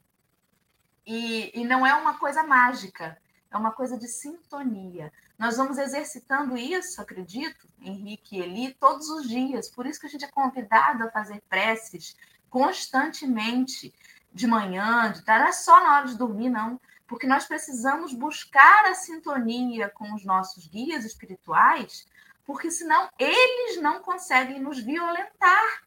E, 1.05 1.51
e 1.59 1.65
não 1.65 1.85
é 1.85 1.93
uma 1.95 2.19
coisa 2.19 2.43
mágica, 2.43 3.17
é 3.49 3.57
uma 3.57 3.71
coisa 3.71 3.97
de 3.97 4.07
sintonia. 4.07 5.11
Nós 5.39 5.57
vamos 5.57 5.77
exercitando 5.77 6.55
isso, 6.55 7.01
acredito, 7.01 7.67
Henrique 7.81 8.37
e 8.37 8.41
Eli, 8.41 8.73
todos 8.75 9.09
os 9.09 9.27
dias. 9.27 9.69
Por 9.69 9.87
isso 9.87 9.99
que 9.99 10.05
a 10.05 10.09
gente 10.09 10.25
é 10.25 10.31
convidado 10.31 11.03
a 11.03 11.11
fazer 11.11 11.41
preces 11.49 12.15
constantemente, 12.49 13.93
de 14.33 14.45
manhã, 14.45 15.11
de 15.11 15.23
tarde, 15.23 15.41
não 15.41 15.49
é 15.49 15.53
só 15.53 15.83
na 15.83 15.95
hora 15.95 16.07
de 16.07 16.17
dormir, 16.17 16.49
não, 16.49 16.79
porque 17.07 17.25
nós 17.25 17.45
precisamos 17.45 18.13
buscar 18.13 18.85
a 18.85 18.93
sintonia 18.93 19.89
com 19.89 20.13
os 20.13 20.23
nossos 20.23 20.67
guias 20.67 21.03
espirituais, 21.03 22.05
porque 22.45 22.69
senão 22.69 23.09
eles 23.17 23.81
não 23.81 24.01
conseguem 24.01 24.59
nos 24.59 24.79
violentar 24.79 25.86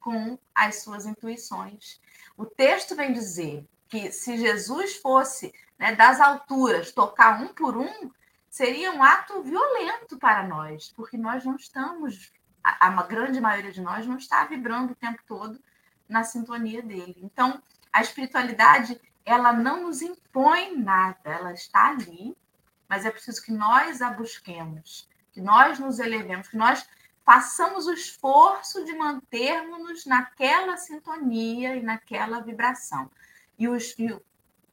com 0.00 0.38
as 0.54 0.82
suas 0.82 1.06
intuições. 1.06 2.00
O 2.36 2.46
texto 2.46 2.96
vem 2.96 3.12
dizer 3.12 3.66
que 3.88 4.10
se 4.10 4.38
Jesus 4.38 4.96
fosse 4.96 5.52
né, 5.78 5.94
das 5.94 6.20
alturas 6.20 6.92
tocar 6.92 7.42
um 7.42 7.48
por 7.48 7.76
um, 7.76 8.10
seria 8.48 8.92
um 8.92 9.02
ato 9.02 9.42
violento 9.42 10.18
para 10.18 10.46
nós, 10.46 10.92
porque 10.96 11.16
nós 11.16 11.44
não 11.44 11.56
estamos, 11.56 12.32
a, 12.62 12.88
a 12.88 13.02
grande 13.02 13.40
maioria 13.40 13.72
de 13.72 13.80
nós 13.80 14.06
não 14.06 14.16
está 14.16 14.44
vibrando 14.44 14.92
o 14.92 14.96
tempo 14.96 15.22
todo 15.26 15.60
na 16.08 16.24
sintonia 16.24 16.82
dele. 16.82 17.16
Então, 17.22 17.62
a 17.92 18.00
espiritualidade, 18.00 19.00
ela 19.24 19.52
não 19.52 19.82
nos 19.82 20.02
impõe 20.02 20.76
nada, 20.76 21.18
ela 21.24 21.52
está 21.52 21.88
ali, 21.88 22.36
mas 22.88 23.04
é 23.04 23.10
preciso 23.10 23.42
que 23.42 23.52
nós 23.52 24.02
a 24.02 24.10
busquemos, 24.10 25.08
que 25.32 25.40
nós 25.40 25.78
nos 25.78 25.98
elevemos, 26.00 26.48
que 26.48 26.56
nós 26.56 26.88
façamos 27.30 27.86
o 27.86 27.92
esforço 27.92 28.84
de 28.84 28.92
mantermos-nos 28.92 30.04
naquela 30.04 30.76
sintonia 30.76 31.76
e 31.76 31.80
naquela 31.80 32.40
vibração. 32.40 33.08
E, 33.56 33.68
os, 33.68 33.96
e 33.96 34.12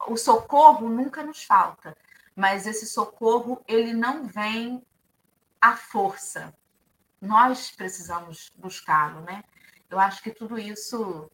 o, 0.07 0.17
socorro 0.17 0.89
nunca 0.89 1.21
nos 1.21 1.43
falta, 1.43 1.95
mas 2.35 2.65
esse 2.65 2.87
socorro 2.87 3.63
ele 3.67 3.93
não 3.93 4.25
vem 4.25 4.83
à 5.61 5.75
força. 5.75 6.51
Nós 7.21 7.69
precisamos 7.69 8.51
buscá-lo, 8.55 9.21
né? 9.21 9.43
Eu 9.87 9.99
acho 9.99 10.23
que 10.23 10.31
tudo 10.31 10.57
isso 10.57 11.29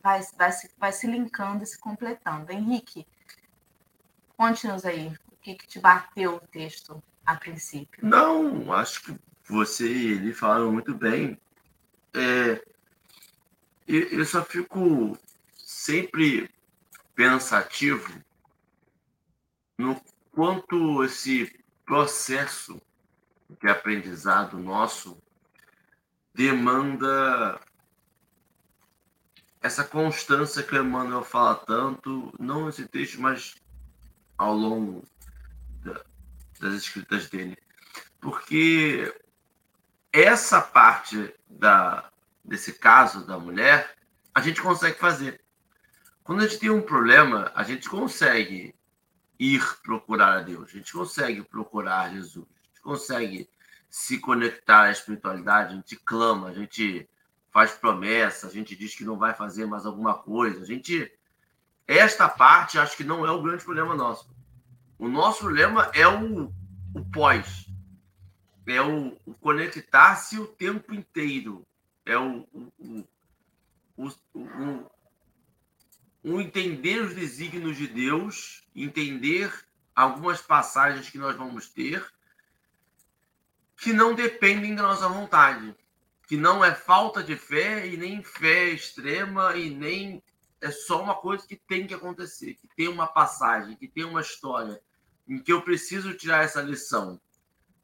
vai, 0.00 0.22
vai, 0.38 0.52
se, 0.52 0.70
vai 0.78 0.92
se 0.92 1.08
linkando 1.08 1.64
e 1.64 1.66
se 1.66 1.76
completando. 1.76 2.52
Henrique, 2.52 3.04
conte-nos 4.36 4.84
aí 4.84 5.08
o 5.26 5.36
que, 5.38 5.56
que 5.56 5.66
te 5.66 5.80
bateu 5.80 6.36
o 6.36 6.40
texto 6.40 7.02
a 7.26 7.34
princípio. 7.34 8.06
Não, 8.06 8.72
acho 8.72 9.02
que 9.02 9.31
você 9.52 9.86
e 9.86 10.12
ele 10.12 10.32
falaram 10.32 10.72
muito 10.72 10.94
bem. 10.94 11.38
É, 12.14 12.64
eu 13.86 14.24
só 14.24 14.42
fico 14.42 15.16
sempre 15.54 16.50
pensativo 17.14 18.10
no 19.78 20.00
quanto 20.32 21.04
esse 21.04 21.52
processo 21.84 22.80
de 23.60 23.68
aprendizado 23.68 24.58
nosso 24.58 25.22
demanda 26.34 27.60
essa 29.60 29.84
constância 29.84 30.62
que 30.62 30.74
o 30.74 30.82
Emmanuel 30.82 31.22
fala 31.22 31.54
tanto, 31.54 32.32
não 32.40 32.66
nesse 32.66 32.88
texto, 32.88 33.20
mas 33.20 33.54
ao 34.38 34.54
longo 34.54 35.04
da, 35.84 36.02
das 36.58 36.74
escritas 36.74 37.28
dele. 37.28 37.56
Porque 38.20 39.12
essa 40.12 40.60
parte 40.60 41.34
da, 41.48 42.10
desse 42.44 42.74
caso 42.74 43.26
da 43.26 43.38
mulher, 43.38 43.94
a 44.34 44.40
gente 44.40 44.60
consegue 44.60 44.98
fazer. 44.98 45.40
Quando 46.22 46.40
a 46.40 46.46
gente 46.46 46.60
tem 46.60 46.70
um 46.70 46.82
problema, 46.82 47.50
a 47.54 47.62
gente 47.62 47.88
consegue 47.88 48.74
ir 49.38 49.64
procurar 49.82 50.38
a 50.38 50.42
Deus, 50.42 50.68
a 50.68 50.72
gente 50.78 50.92
consegue 50.92 51.42
procurar 51.42 52.10
Jesus, 52.10 52.46
a 52.46 52.68
gente 52.68 52.82
consegue 52.82 53.50
se 53.90 54.18
conectar 54.18 54.82
à 54.82 54.90
espiritualidade, 54.90 55.72
a 55.72 55.76
gente 55.76 55.96
clama, 55.96 56.48
a 56.48 56.54
gente 56.54 57.08
faz 57.50 57.72
promessa, 57.72 58.46
a 58.46 58.50
gente 58.50 58.76
diz 58.76 58.94
que 58.94 59.04
não 59.04 59.18
vai 59.18 59.34
fazer 59.34 59.66
mais 59.66 59.84
alguma 59.84 60.14
coisa. 60.14 60.62
A 60.62 60.66
gente 60.66 61.10
esta 61.86 62.28
parte 62.28 62.78
acho 62.78 62.96
que 62.96 63.04
não 63.04 63.26
é 63.26 63.30
o 63.30 63.42
grande 63.42 63.64
problema 63.64 63.94
nosso. 63.94 64.30
O 64.98 65.08
nosso 65.08 65.40
problema 65.40 65.90
é 65.92 66.06
o, 66.06 66.52
o 66.94 67.04
pós. 67.12 67.66
É 68.66 68.80
o, 68.80 69.18
o 69.26 69.34
conectar-se 69.34 70.38
o 70.38 70.46
tempo 70.46 70.94
inteiro. 70.94 71.66
É 72.04 72.16
o, 72.16 72.46
o, 72.78 73.04
o, 73.96 74.90
o, 76.24 76.40
entender 76.40 77.00
os 77.00 77.14
desígnios 77.14 77.76
de 77.76 77.86
Deus, 77.86 78.66
entender 78.74 79.52
algumas 79.94 80.40
passagens 80.40 81.10
que 81.10 81.18
nós 81.18 81.36
vamos 81.36 81.68
ter 81.68 82.04
que 83.76 83.92
não 83.92 84.14
dependem 84.14 84.76
da 84.76 84.82
nossa 84.82 85.08
vontade 85.08 85.74
que 86.32 86.36
não 86.36 86.64
é 86.64 86.74
falta 86.74 87.22
de 87.22 87.36
fé 87.36 87.86
e 87.86 87.96
nem 87.96 88.22
fé 88.22 88.70
extrema 88.70 89.54
e 89.54 89.68
nem 89.68 90.22
é 90.62 90.70
só 90.70 91.02
uma 91.02 91.14
coisa 91.14 91.46
que 91.46 91.56
tem 91.56 91.86
que 91.86 91.92
acontecer, 91.92 92.54
que 92.54 92.68
tem 92.76 92.88
uma 92.88 93.06
passagem, 93.06 93.76
que 93.76 93.86
tem 93.86 94.04
uma 94.04 94.22
história 94.22 94.80
em 95.28 95.38
que 95.38 95.52
eu 95.52 95.60
preciso 95.60 96.14
tirar 96.14 96.42
essa 96.42 96.62
lição 96.62 97.20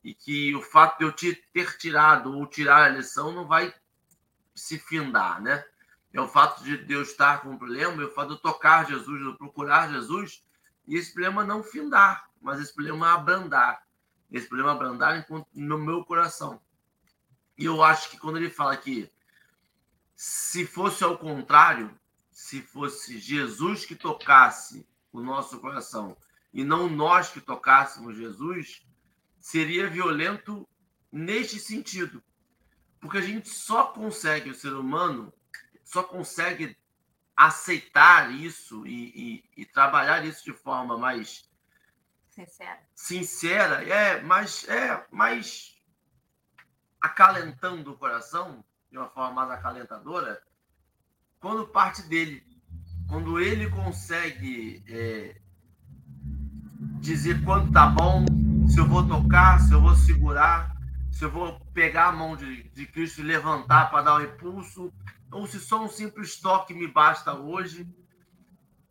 e 0.02 0.14
que 0.14 0.54
o 0.54 0.62
fato 0.62 0.98
de 0.98 1.04
eu 1.04 1.12
ter 1.52 1.76
tirado 1.76 2.36
ou 2.36 2.46
tirar 2.46 2.84
a 2.84 2.88
lição 2.88 3.32
não 3.32 3.46
vai 3.46 3.74
se 4.54 4.78
findar, 4.78 5.40
né? 5.42 5.64
É 6.12 6.20
o 6.20 6.28
fato 6.28 6.64
de 6.64 6.76
Deus 6.76 7.10
estar 7.10 7.42
com 7.42 7.50
um 7.50 7.58
problema, 7.58 8.02
é 8.02 8.06
o 8.06 8.10
fato 8.10 8.28
de 8.28 8.34
eu 8.34 8.38
tocar 8.38 8.86
Jesus, 8.86 9.18
de 9.18 9.24
eu 9.26 9.36
procurar 9.36 9.90
Jesus, 9.90 10.44
e 10.86 10.96
esse 10.96 11.12
problema 11.12 11.44
não 11.44 11.62
findar, 11.62 12.30
mas 12.40 12.60
esse 12.60 12.74
problema 12.74 13.12
abrandar. 13.12 13.82
Esse 14.30 14.46
problema 14.46 14.72
abrandar 14.72 15.26
no 15.54 15.78
meu 15.78 16.04
coração. 16.04 16.60
E 17.56 17.64
eu 17.64 17.82
acho 17.82 18.10
que 18.10 18.18
quando 18.18 18.36
ele 18.36 18.50
fala 18.50 18.76
que 18.76 19.10
se 20.14 20.66
fosse 20.66 21.04
ao 21.04 21.16
contrário, 21.18 21.90
se 22.30 22.60
fosse 22.62 23.18
Jesus 23.18 23.84
que 23.84 23.94
tocasse 23.94 24.86
o 25.12 25.20
nosso 25.20 25.58
coração 25.60 26.16
e 26.52 26.64
não 26.64 26.88
nós 26.88 27.30
que 27.30 27.40
tocássemos 27.40 28.16
Jesus, 28.16 28.86
seria 29.40 29.88
violento 29.88 30.68
neste 31.10 31.58
sentido. 31.58 32.22
Porque 33.00 33.18
a 33.18 33.22
gente 33.22 33.48
só 33.48 33.84
consegue, 33.84 34.50
o 34.50 34.54
ser 34.54 34.74
humano, 34.74 35.32
só 35.84 36.02
consegue 36.02 36.76
aceitar 37.36 38.32
isso 38.32 38.84
e, 38.86 39.44
e, 39.56 39.62
e 39.62 39.64
trabalhar 39.64 40.24
isso 40.26 40.44
de 40.44 40.52
forma 40.52 40.98
mais 40.98 41.48
sincera, 42.28 42.80
sincera 42.94 43.88
é, 43.88 44.20
mais, 44.20 44.68
é, 44.68 45.06
mais 45.10 45.80
acalentando 47.00 47.92
o 47.92 47.96
coração, 47.96 48.64
de 48.90 48.98
uma 48.98 49.08
forma 49.08 49.32
mais 49.32 49.50
acalentadora, 49.50 50.42
quando 51.40 51.66
parte 51.68 52.02
dele. 52.02 52.46
Quando 53.08 53.40
ele 53.40 53.70
consegue 53.70 54.84
é, 54.86 55.40
dizer 57.00 57.42
quando 57.42 57.72
tá 57.72 57.86
bom, 57.86 58.24
se 58.78 58.82
eu 58.82 58.86
vou 58.86 59.04
tocar, 59.04 59.58
se 59.58 59.72
eu 59.72 59.80
vou 59.80 59.96
segurar, 59.96 60.72
se 61.10 61.24
eu 61.24 61.30
vou 61.32 61.58
pegar 61.74 62.10
a 62.10 62.12
mão 62.12 62.36
de, 62.36 62.62
de 62.70 62.86
Cristo 62.86 63.20
e 63.20 63.24
levantar 63.24 63.90
para 63.90 64.02
dar 64.02 64.14
um 64.14 64.22
impulso, 64.22 64.92
ou 65.32 65.48
se 65.48 65.58
só 65.58 65.84
um 65.84 65.88
simples 65.88 66.38
toque 66.40 66.72
me 66.72 66.86
basta 66.86 67.34
hoje, 67.34 67.92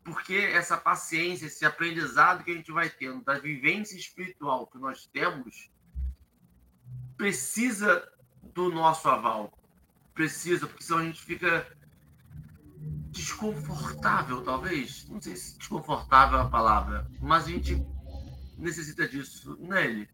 porque 0.03 0.35
essa 0.35 0.75
paciência, 0.75 1.45
esse 1.45 1.65
aprendizado 1.65 2.43
que 2.43 2.51
a 2.51 2.53
gente 2.53 2.69
vai 2.69 2.89
tendo, 2.89 3.23
da 3.23 3.39
vivência 3.39 3.95
espiritual 3.95 4.67
que 4.67 4.77
nós 4.77 5.07
temos, 5.07 5.71
precisa 7.15 8.05
do 8.53 8.69
nosso 8.69 9.07
aval. 9.07 9.57
Precisa, 10.13 10.67
porque 10.67 10.83
senão 10.83 10.99
a 10.99 11.05
gente 11.05 11.21
fica 11.21 11.65
desconfortável, 13.11 14.43
talvez. 14.43 15.07
Não 15.07 15.21
sei 15.21 15.37
se 15.37 15.57
desconfortável 15.57 16.39
é 16.39 16.41
a 16.41 16.49
palavra, 16.49 17.09
mas 17.21 17.45
a 17.45 17.51
gente 17.51 17.87
necessita 18.57 19.07
disso 19.07 19.57
nele. 19.59 20.07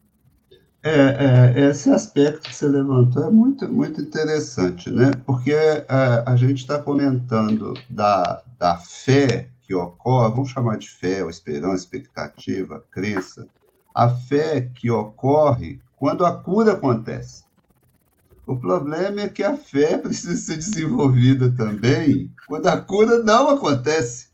É, 0.86 1.54
é, 1.56 1.70
esse 1.70 1.90
aspecto 1.90 2.50
que 2.50 2.54
você 2.54 2.68
levantou 2.68 3.24
é 3.24 3.32
muito, 3.32 3.72
muito 3.72 4.02
interessante, 4.02 4.92
né? 4.92 5.12
Porque 5.26 5.54
é, 5.54 5.86
a 6.26 6.36
gente 6.36 6.58
está 6.58 6.78
comentando 6.78 7.74
da, 7.90 8.44
da 8.60 8.76
fé 8.78 9.48
que 9.62 9.74
ocorre, 9.74 10.32
vamos 10.32 10.50
chamar 10.50 10.78
de 10.78 10.90
fé, 10.90 11.24
ou 11.24 11.30
esperança, 11.30 11.84
expectativa, 11.84 12.84
crença, 12.92 13.48
a 13.96 14.10
fé 14.10 14.70
que 14.76 14.92
ocorre 14.92 15.80
quando 15.96 16.26
a 16.26 16.36
cura 16.36 16.74
acontece. 16.74 17.46
O 18.46 18.58
problema 18.58 19.22
é 19.22 19.30
que 19.30 19.42
a 19.42 19.56
fé 19.56 19.96
precisa 20.00 20.36
ser 20.36 20.58
desenvolvida 20.58 21.50
também 21.52 22.30
quando 22.46 22.68
a 22.68 22.76
cura 22.76 23.24
não 23.24 23.50
acontece. 23.50 24.28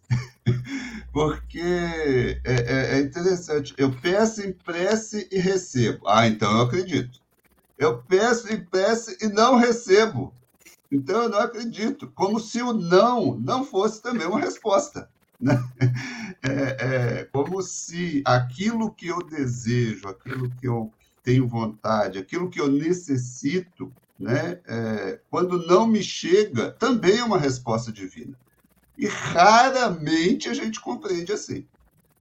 Porque 1.11 1.59
é, 1.59 2.39
é, 2.43 2.97
é, 2.97 2.99
interessante. 2.99 3.73
Eu 3.77 3.91
peço 3.91 4.41
em 4.41 4.53
prece 4.53 5.27
e 5.31 5.39
recebo. 5.39 6.07
Ah, 6.07 6.27
então 6.27 6.51
eu 6.51 6.61
acredito. 6.61 7.19
Eu 7.77 8.03
peço 8.03 8.51
em 8.53 8.63
prece 8.63 9.17
e 9.21 9.27
não 9.27 9.55
recebo. 9.55 10.33
Então 10.91 11.23
eu 11.23 11.29
não 11.29 11.39
acredito. 11.39 12.11
Como 12.11 12.39
se 12.39 12.61
o 12.61 12.73
não 12.73 13.37
não 13.39 13.63
fosse 13.63 14.01
também 14.01 14.27
uma 14.27 14.39
resposta. 14.39 15.09
Né? 15.39 15.53
É, 16.41 17.19
é 17.19 17.23
como 17.25 17.61
se 17.61 18.23
aquilo 18.25 18.93
que 18.93 19.07
eu 19.07 19.21
desejo, 19.21 20.07
aquilo 20.07 20.49
que 20.55 20.65
eu 20.65 20.93
tenho 21.21 21.45
vontade, 21.45 22.17
aquilo 22.17 22.49
que 22.49 22.61
eu 22.61 22.71
necessito, 22.71 23.93
né, 24.17 24.61
é, 24.65 25.19
quando 25.29 25.65
não 25.67 25.85
me 25.85 26.01
chega, 26.01 26.71
também 26.71 27.17
é 27.17 27.23
uma 27.23 27.37
resposta 27.37 27.91
divina. 27.91 28.37
E 28.99 29.07
raramente 29.07 30.49
a 30.49 30.53
gente 30.53 30.81
compreende 30.81 31.31
assim. 31.31 31.65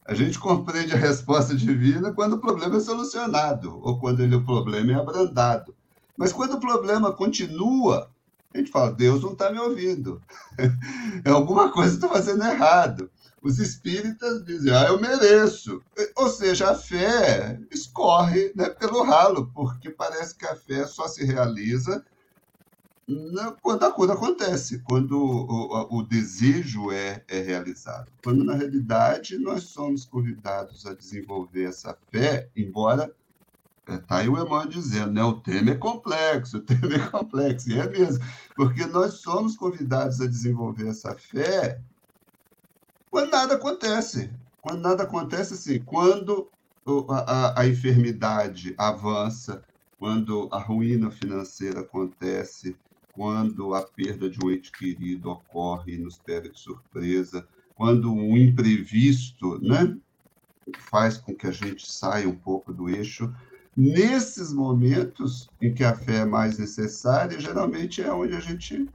A 0.05 0.15
gente 0.15 0.39
compreende 0.39 0.95
a 0.95 0.97
resposta 0.97 1.53
divina 1.53 2.13
quando 2.13 2.35
o 2.35 2.39
problema 2.39 2.77
é 2.77 2.81
solucionado, 2.81 3.81
ou 3.83 3.99
quando 3.99 4.23
ele, 4.23 4.37
o 4.37 4.45
problema 4.45 4.93
é 4.93 4.95
abrandado. 4.95 5.75
Mas 6.17 6.33
quando 6.33 6.55
o 6.55 6.61
problema 6.61 7.13
continua, 7.13 8.09
a 8.55 8.59
gente 8.59 8.71
fala, 8.71 8.93
Deus 8.93 9.21
não 9.23 9.33
está 9.33 9.51
me 9.51 9.59
ouvindo. 9.59 10.23
é 11.25 11.31
alguma 11.31 11.73
coisa 11.73 11.95
estou 11.95 12.11
fazendo 12.11 12.45
errado. 12.45 13.11
Os 13.43 13.59
espíritas 13.59 14.45
dizem, 14.45 14.73
ah, 14.73 14.85
eu 14.85 15.01
mereço. 15.01 15.83
Ou 16.15 16.29
seja, 16.29 16.71
a 16.71 16.75
fé 16.77 17.59
escorre 17.73 18.53
né, 18.55 18.69
pelo 18.69 19.03
ralo, 19.03 19.51
porque 19.53 19.91
parece 19.91 20.37
que 20.37 20.47
a 20.47 20.55
fé 20.55 20.87
só 20.87 21.09
se 21.09 21.25
realiza 21.25 22.05
quando 23.63 23.85
a 23.85 23.91
cura 23.91 24.13
acontece, 24.13 24.81
quando 24.81 25.19
o, 25.19 25.99
o, 25.99 26.03
desejo 26.03 26.93
é, 26.93 27.25
é 27.27 27.41
realizado. 27.41 28.13
Quando, 28.23 28.45
na 28.45 28.55
realidade, 28.55 29.39
nós 29.39 29.65
somos 29.65 30.05
convidados 30.05 30.87
a 30.87 30.95
desenvolver 30.95 31.65
essa 31.65 31.97
fé, 32.11 32.51
embora 32.55 33.15
Está 33.89 34.19
é, 34.19 34.21
aí 34.21 34.29
o 34.29 34.33
Emmanuel 34.33 34.67
dizendo, 34.67 35.13
né? 35.13 35.25
o 35.25 35.41
tema 35.41 35.71
é 35.71 35.75
complexo, 35.75 36.59
o 36.59 36.61
tema 36.61 36.95
é 36.95 37.09
complexo, 37.09 37.71
e 37.71 37.79
é 37.79 37.89
mesmo, 37.89 38.23
porque 38.55 38.85
nós 38.85 39.15
somos 39.15 39.57
convidados 39.57 40.21
a 40.21 40.27
desenvolver 40.27 40.89
essa 40.89 41.15
fé 41.15 41.81
quando 43.11 43.31
nada 43.31 43.55
acontece. 43.55 44.31
Quando 44.61 44.81
nada 44.83 45.05
acontece, 45.05 45.55
assim, 45.55 45.81
quando 45.81 46.51
a, 47.09 47.33
a, 47.33 47.61
a 47.63 47.67
enfermidade 47.67 48.75
avança, 48.77 49.65
quando 49.99 50.49
a 50.53 50.59
ruína 50.59 51.11
financeira 51.11 51.81
acontece, 51.81 52.77
quando 53.19 53.75
a 53.75 53.83
perda 53.83 54.31
de 54.31 54.39
um 54.45 54.49
ente 54.49 54.71
querido 54.71 55.29
ocorre 55.29 55.95
e 55.95 55.99
nos 55.99 56.17
pega 56.19 56.49
de 56.49 56.57
surpresa, 56.57 57.45
quando 57.75 58.15
um 58.15 58.37
imprevisto 58.37 59.59
né, 59.61 59.97
faz 60.89 61.17
com 61.17 61.35
que 61.35 61.49
a 61.49 61.51
gente 61.51 61.91
saia 61.91 62.29
um 62.29 62.37
pouco 62.37 62.73
do 62.73 62.89
eixo. 62.89 63.35
Nesses 63.77 64.53
momentos 64.53 65.51
em 65.61 65.75
que 65.75 65.83
a 65.83 65.97
fé 65.97 66.19
é 66.19 66.25
mais 66.25 66.59
necessária, 66.59 67.41
geralmente 67.41 68.01
é 68.01 68.13
onde 68.13 68.37
a 68.37 68.41
gente 68.41 68.89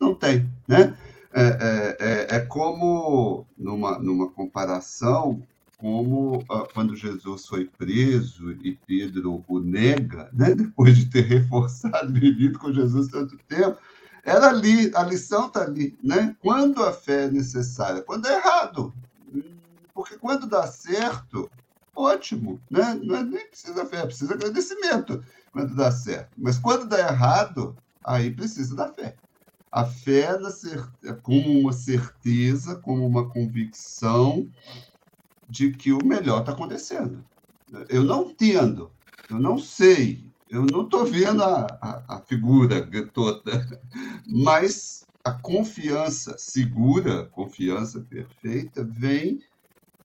não 0.00 0.14
tem. 0.14 0.48
Né? 0.68 0.96
É, 1.32 1.42
é, 1.42 1.96
é, 1.98 2.36
é 2.36 2.40
como, 2.46 3.44
numa, 3.58 3.98
numa 3.98 4.30
comparação, 4.30 5.42
como 5.82 6.36
uh, 6.36 6.68
quando 6.72 6.94
Jesus 6.94 7.44
foi 7.44 7.64
preso 7.64 8.52
e 8.52 8.78
Pedro 8.86 9.44
o 9.48 9.58
nega, 9.58 10.30
né, 10.32 10.54
depois 10.54 10.96
de 10.96 11.06
ter 11.06 11.22
reforçado, 11.22 12.12
vivido 12.12 12.56
com 12.56 12.72
Jesus 12.72 13.08
tanto 13.08 13.36
tempo, 13.48 13.76
era 14.24 14.48
ali, 14.48 14.92
a 14.94 15.02
lição 15.02 15.48
está 15.48 15.62
ali, 15.62 15.98
né? 16.00 16.36
Quando 16.38 16.84
a 16.84 16.92
fé 16.92 17.24
é 17.24 17.30
necessária, 17.32 18.00
quando 18.02 18.28
é 18.28 18.36
errado. 18.36 18.94
Porque 19.92 20.16
quando 20.16 20.46
dá 20.46 20.68
certo, 20.68 21.50
ótimo, 21.96 22.60
né? 22.70 22.94
Não 23.02 23.16
é, 23.16 23.24
nem 23.24 23.44
precisa 23.48 23.84
fé, 23.84 24.06
precisa 24.06 24.34
agradecimento 24.34 25.24
quando 25.50 25.74
dá 25.74 25.90
certo. 25.90 26.30
Mas 26.38 26.56
quando 26.56 26.86
dá 26.86 27.00
errado, 27.00 27.76
aí 28.04 28.30
precisa 28.30 28.76
da 28.76 28.86
fé. 28.92 29.16
A 29.72 29.84
fé 29.84 30.28
é 31.04 31.12
como 31.14 31.58
uma 31.58 31.72
certeza, 31.72 32.76
como 32.76 33.04
uma 33.04 33.28
convicção 33.28 34.48
de 35.52 35.70
que 35.70 35.92
o 35.92 36.02
melhor 36.02 36.40
está 36.40 36.52
acontecendo. 36.52 37.22
Eu 37.90 38.02
não 38.02 38.30
entendo, 38.30 38.90
eu 39.30 39.38
não 39.38 39.58
sei, 39.58 40.24
eu 40.48 40.64
não 40.64 40.82
estou 40.82 41.04
vendo 41.04 41.42
a, 41.42 41.66
a, 41.80 42.16
a, 42.16 42.20
figura 42.20 42.86
toda, 43.12 43.80
mas 44.26 45.04
a 45.22 45.32
confiança 45.32 46.36
segura, 46.38 47.26
confiança 47.26 48.00
perfeita, 48.00 48.82
vem 48.82 49.40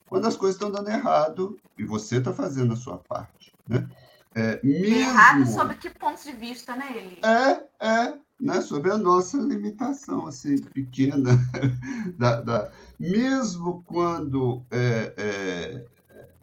quando 0.10 0.28
as 0.28 0.36
coisas 0.36 0.56
estão 0.56 0.70
dando 0.70 0.90
errado 0.90 1.58
e 1.78 1.86
você 1.86 2.18
está 2.18 2.34
fazendo 2.34 2.74
a 2.74 2.78
sua 2.78 2.98
parte. 2.98 3.54
Né? 3.68 3.88
É, 4.38 4.60
mesmo... 4.63 4.95
Errado 4.95 5.47
sobre 5.47 5.76
que 5.78 5.89
ponto 5.89 6.23
de 6.23 6.32
vista, 6.32 6.76
né, 6.76 6.95
Eli? 6.95 7.19
É, 7.23 7.63
é, 7.84 8.13
né, 8.39 8.62
sobre 8.62 8.91
a 8.91 8.97
nossa 8.97 9.36
limitação 9.36 10.28
assim, 10.28 10.62
pequena 10.62 11.36
da, 12.15 12.41
da 12.41 12.71
mesmo 13.00 13.84
quando 13.88 14.63
é, 14.69 15.13
é, 15.17 15.86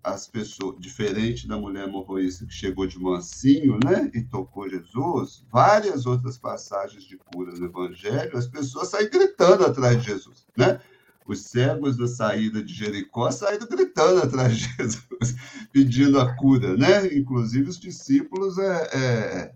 as 0.03 0.27
pessoas, 0.27 0.75
diferente 0.81 1.47
da 1.47 1.57
mulher 1.57 1.87
morroísta 1.87 2.45
que 2.45 2.53
chegou 2.53 2.85
de 2.85 2.99
mansinho, 2.99 3.79
né, 3.85 4.11
e 4.13 4.23
tocou 4.23 4.69
Jesus, 4.69 5.47
várias 5.53 6.05
outras 6.05 6.37
passagens 6.37 7.05
de 7.05 7.17
cura 7.17 7.53
no 7.53 7.67
Evangelho, 7.67 8.37
as 8.37 8.49
pessoas 8.49 8.89
saem 8.89 9.09
gritando 9.09 9.65
atrás 9.65 10.03
de 10.03 10.09
Jesus, 10.09 10.45
né? 10.57 10.81
Os 11.27 11.41
cegos 11.41 11.97
da 11.97 12.07
saída 12.07 12.63
de 12.63 12.75
Jericó 12.75 13.31
saíram 13.31 13.67
gritando 13.67 14.21
atrás 14.21 14.55
de 14.59 14.65
Jesus, 14.77 15.07
pedindo 15.73 16.21
a 16.21 16.35
cura, 16.35 16.77
né? 16.77 17.07
Inclusive 17.15 17.69
os 17.69 17.79
discípulos 17.79 18.59
é, 18.59 18.83
é 18.93 19.55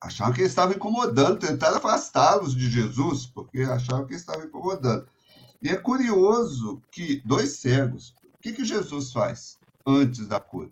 achavam 0.00 0.34
que 0.34 0.40
ele 0.40 0.48
estava 0.48 0.74
incomodando, 0.74 1.38
tentaram 1.38 1.76
afastá-los 1.78 2.54
de 2.54 2.70
Jesus, 2.70 3.26
porque 3.26 3.60
achavam 3.62 4.06
que 4.06 4.12
ele 4.12 4.20
estava 4.20 4.44
incomodando. 4.44 5.08
E 5.62 5.68
é 5.68 5.76
curioso 5.76 6.82
que 6.90 7.22
dois 7.24 7.58
cegos, 7.58 8.14
que, 8.46 8.52
que 8.52 8.64
Jesus 8.64 9.12
faz 9.12 9.58
antes 9.84 10.28
da 10.28 10.38
cura? 10.38 10.70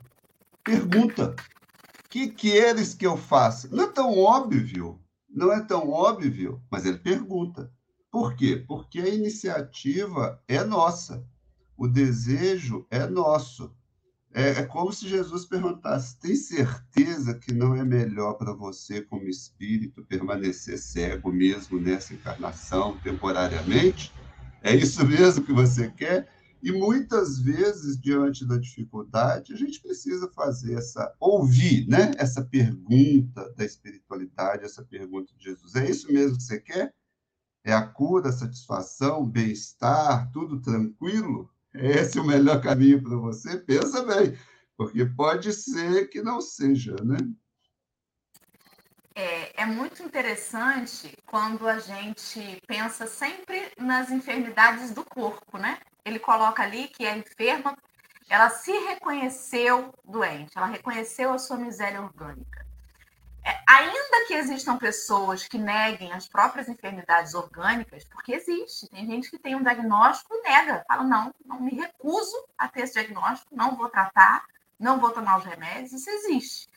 Pergunta: 0.63 1.35
O 1.35 2.09
que 2.09 2.29
queres 2.29 2.95
que 2.95 3.07
eu 3.07 3.17
faça? 3.17 3.69
Não 3.69 3.85
é 3.85 3.93
tão 3.93 4.17
óbvio, 4.17 5.01
não 5.29 5.53
é 5.53 5.61
tão 5.61 5.91
óbvio, 5.91 6.63
mas 6.71 6.87
ele 6.87 6.99
pergunta. 6.99 7.73
Por 8.11 8.37
quê? 8.37 8.65
Porque 8.69 9.01
a 9.01 9.09
iniciativa 9.09 10.41
é 10.47 10.63
nossa, 10.63 11.27
o 11.77 11.89
desejo 11.89 12.87
é 12.91 13.07
nosso. 13.07 13.75
É, 14.37 14.49
é 14.49 14.63
como 14.65 14.93
se 14.93 15.09
Jesus 15.09 15.47
perguntasse: 15.47 16.19
tem 16.19 16.35
certeza 16.35 17.35
que 17.35 17.55
não 17.55 17.77
é 17.77 17.85
melhor 17.85 18.35
para 18.35 18.53
você, 18.53 19.01
como 19.01 19.29
espírito, 19.29 20.05
permanecer 20.05 20.77
cego 20.77 21.33
mesmo 21.33 21.81
nessa 21.81 22.13
encarnação, 22.13 22.99
temporariamente? 22.99 24.13
É 24.61 24.75
isso 24.75 25.07
mesmo 25.07 25.45
que 25.45 25.53
você 25.53 25.89
quer? 25.89 26.29
E 26.61 26.73
muitas 26.73 27.39
vezes, 27.39 28.01
diante 28.01 28.45
da 28.45 28.57
dificuldade, 28.57 29.53
a 29.53 29.57
gente 29.57 29.81
precisa 29.81 30.29
fazer 30.35 30.79
essa, 30.79 31.15
ouvir, 31.21 31.87
né? 31.87 32.11
Essa 32.17 32.43
pergunta 32.43 33.53
da 33.55 33.65
espiritualidade, 33.65 34.65
essa 34.65 34.83
pergunta 34.83 35.33
de 35.37 35.45
Jesus. 35.45 35.77
É 35.77 35.89
isso 35.89 36.11
mesmo 36.13 36.39
que 36.39 36.43
você 36.43 36.59
quer? 36.59 36.93
É 37.63 37.73
a 37.73 37.87
cura, 37.87 38.31
a 38.31 38.33
satisfação, 38.33 39.29
bem-estar, 39.29 40.31
tudo 40.33 40.61
tranquilo? 40.61 41.54
Esse 41.75 42.19
é 42.19 42.21
o 42.21 42.27
melhor 42.27 42.61
caminho 42.63 43.03
para 43.03 43.17
você? 43.17 43.59
Pensa 43.59 44.05
bem, 44.05 44.39
porque 44.77 45.05
pode 45.05 45.53
ser 45.53 46.07
que 46.09 46.23
não 46.23 46.41
seja, 46.41 46.95
né? 47.03 47.19
É, 49.17 49.63
é, 49.63 49.67
muito 49.67 50.03
interessante 50.03 51.17
quando 51.25 51.69
a 51.69 51.79
gente 51.79 52.61
pensa 52.67 53.07
sempre 53.07 53.71
nas 53.79 54.11
enfermidades 54.11 54.91
do 54.91 55.05
corpo, 55.05 55.57
né? 55.57 55.79
Ele 56.05 56.19
coloca 56.19 56.63
ali 56.63 56.89
que 56.89 57.07
a 57.07 57.17
enferma, 57.17 57.77
ela 58.29 58.51
se 58.51 58.73
reconheceu 58.73 59.95
doente, 60.05 60.57
ela 60.57 60.67
reconheceu 60.67 61.33
a 61.33 61.39
sua 61.39 61.57
miséria 61.57 62.03
orgânica. 62.03 62.64
É, 63.45 63.61
ainda 63.69 64.27
que 64.27 64.33
existam 64.33 64.79
pessoas 64.79 65.47
que 65.47 65.59
neguem 65.59 66.13
as 66.13 66.27
próprias 66.27 66.67
enfermidades 66.67 67.35
orgânicas, 67.35 68.03
porque 68.05 68.33
existe, 68.33 68.89
tem 68.89 69.05
gente 69.05 69.31
que 69.31 69.39
tem 69.39 69.55
um 69.55 69.63
diagnóstico 69.63 70.35
e 70.35 70.43
nega, 70.43 70.83
fala, 70.89 71.05
não, 71.05 71.35
não 71.45 71.61
me 71.61 71.75
recuso 71.75 72.37
a 72.57 72.67
ter 72.67 72.83
esse 72.83 72.95
diagnóstico, 72.95 73.55
não 73.55 73.77
vou 73.77 73.91
tratar, 73.91 74.45
não 74.81 74.99
vou 74.99 75.11
tomar 75.11 75.39
os 75.39 75.45
remédios, 75.45 75.93
isso 75.93 76.09
existe. 76.09 76.69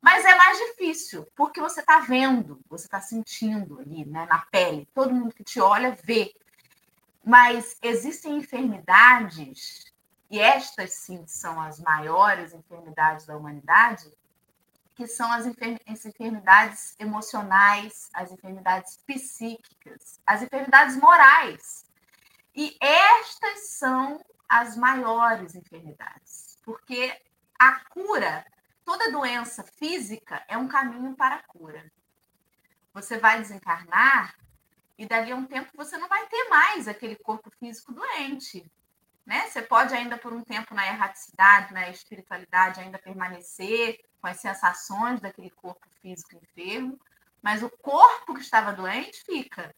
Mas 0.00 0.24
é 0.24 0.36
mais 0.36 0.58
difícil, 0.58 1.26
porque 1.34 1.60
você 1.60 1.80
está 1.80 1.98
vendo, 1.98 2.60
você 2.68 2.86
está 2.86 3.00
sentindo 3.00 3.80
ali, 3.80 4.04
né, 4.04 4.26
na 4.26 4.38
pele, 4.52 4.88
todo 4.94 5.14
mundo 5.14 5.34
que 5.34 5.42
te 5.42 5.58
olha 5.58 5.98
vê. 6.02 6.32
Mas 7.24 7.76
existem 7.82 8.36
enfermidades, 8.36 9.92
e 10.30 10.38
estas 10.38 10.92
sim 10.92 11.26
são 11.26 11.60
as 11.60 11.80
maiores 11.80 12.52
enfermidades 12.52 13.26
da 13.26 13.36
humanidade, 13.36 14.12
que 14.94 15.06
são 15.06 15.30
as, 15.32 15.44
enfermidades 15.46 16.94
emocionais, 16.98 18.08
as 18.14 18.30
enfermidades 18.30 18.96
psíquicas, 18.98 20.20
as 20.24 20.42
enfermidades 20.42 20.96
morais. 20.96 21.84
E 22.54 22.76
estas 22.80 23.70
são 23.70 24.24
as 24.48 24.76
maiores 24.76 25.54
enfermidades, 25.54 26.56
porque 26.62 27.12
a 27.58 27.80
cura, 27.86 28.46
toda 28.84 29.10
doença 29.10 29.64
física 29.64 30.44
é 30.46 30.56
um 30.56 30.68
caminho 30.68 31.16
para 31.16 31.36
a 31.36 31.42
cura. 31.42 31.90
Você 32.92 33.18
vai 33.18 33.40
desencarnar 33.40 34.36
e 34.96 35.06
dali 35.06 35.32
a 35.32 35.36
um 35.36 35.46
tempo 35.46 35.72
você 35.74 35.96
não 35.96 36.08
vai 36.08 36.24
ter 36.28 36.48
mais 36.48 36.86
aquele 36.86 37.16
corpo 37.16 37.50
físico 37.58 37.92
doente. 37.92 38.64
Né? 39.26 39.48
Você 39.48 39.62
pode 39.62 39.92
ainda 39.92 40.16
por 40.16 40.32
um 40.32 40.42
tempo 40.42 40.74
na 40.74 40.86
erraticidade, 40.86 41.72
na 41.72 41.88
espiritualidade 41.88 42.80
ainda 42.80 42.98
permanecer, 42.98 43.98
com 44.24 44.28
as 44.28 44.40
sensações 44.40 45.20
daquele 45.20 45.50
corpo 45.50 45.86
físico 46.00 46.34
enfermo, 46.34 46.98
mas 47.42 47.62
o 47.62 47.68
corpo 47.68 48.32
que 48.32 48.40
estava 48.40 48.72
doente 48.72 49.22
fica. 49.22 49.76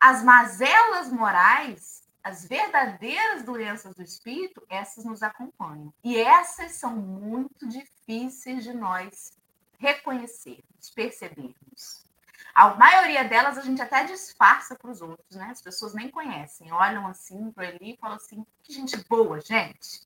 As 0.00 0.24
mazelas 0.24 1.12
morais, 1.12 2.08
as 2.24 2.48
verdadeiras 2.48 3.42
doenças 3.44 3.94
do 3.94 4.02
espírito, 4.02 4.66
essas 4.70 5.04
nos 5.04 5.22
acompanham. 5.22 5.92
E 6.02 6.16
essas 6.16 6.72
são 6.72 6.96
muito 6.96 7.68
difíceis 7.68 8.64
de 8.64 8.72
nós 8.72 9.38
reconhecermos, 9.78 10.88
percebermos. 10.94 12.06
A 12.54 12.74
maioria 12.76 13.24
delas 13.24 13.58
a 13.58 13.60
gente 13.60 13.82
até 13.82 14.04
disfarça 14.04 14.74
para 14.74 14.90
os 14.90 15.02
outros, 15.02 15.36
né? 15.36 15.48
As 15.50 15.60
pessoas 15.60 15.92
nem 15.92 16.08
conhecem, 16.08 16.72
olham 16.72 17.06
assim 17.06 17.52
para 17.52 17.66
ele 17.66 17.92
e 17.92 17.96
falam 17.98 18.16
assim: 18.16 18.42
que 18.62 18.72
gente 18.72 18.96
boa, 19.06 19.38
gente. 19.38 20.00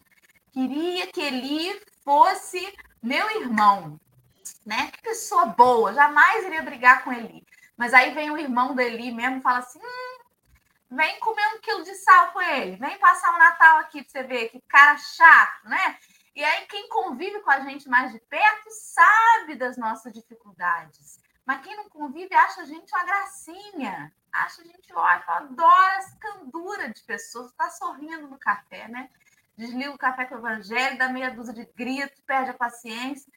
Queria 0.53 1.07
que 1.07 1.21
ele 1.21 1.81
fosse 2.05 2.77
meu 3.03 3.41
irmão, 3.41 3.99
né? 4.65 4.91
Que 4.93 5.03
pessoa 5.03 5.47
boa, 5.47 5.93
jamais 5.93 6.45
iria 6.45 6.63
brigar 6.63 7.03
com 7.03 7.13
ele. 7.13 7.47
Mas 7.77 7.93
aí 7.93 8.15
vem 8.15 8.31
o 8.31 8.39
irmão 8.39 8.75
dele 8.75 9.11
mesmo 9.11 9.39
e 9.39 9.43
fala 9.43 9.59
assim: 9.59 9.81
hum, 9.81 10.25
vem 10.91 11.19
comer 11.21 11.47
um 11.55 11.61
quilo 11.61 11.83
de 11.83 11.95
sal 11.95 12.33
com 12.33 12.41
ele, 12.41 12.77
vem 12.77 12.99
passar 12.99 13.33
o 13.33 13.37
um 13.37 13.39
Natal 13.39 13.79
aqui 13.79 14.03
para 14.03 14.11
você 14.11 14.23
ver 14.23 14.49
que 14.51 14.61
cara 14.69 14.97
chato, 14.97 15.69
né? 15.69 15.99
E 16.35 16.43
aí, 16.43 16.67
quem 16.67 16.89
convive 16.89 17.41
com 17.43 17.51
a 17.51 17.61
gente 17.61 17.89
mais 17.89 18.13
de 18.13 18.19
perto 18.19 18.69
sabe 18.69 19.55
das 19.55 19.77
nossas 19.77 20.13
dificuldades. 20.13 21.21
Mas 21.47 21.63
quem 21.63 21.77
não 21.77 21.89
convive 21.89 22.35
acha 22.35 22.63
a 22.63 22.65
gente 22.65 22.93
uma 22.93 23.05
gracinha. 23.05 24.13
Acha 24.33 24.63
a 24.63 24.65
gente, 24.65 24.93
ó, 24.93 25.05
adora 25.05 25.95
essa 25.95 26.17
candura 26.19 26.89
de 26.93 27.01
pessoas. 27.03 27.51
Está 27.51 27.71
sorrindo 27.71 28.27
no 28.27 28.37
café, 28.37 28.89
né? 28.89 29.09
Desliga 29.57 29.93
o 29.93 29.99
café 29.99 30.25
com 30.25 30.35
o 30.35 30.39
evangelho, 30.39 30.99
dá 30.99 31.09
meia 31.09 31.31
dúzia 31.31 31.55
de 31.55 31.65
gritos, 31.75 32.21
perde 32.27 32.51
a 32.51 32.55
paciência. 32.55 33.33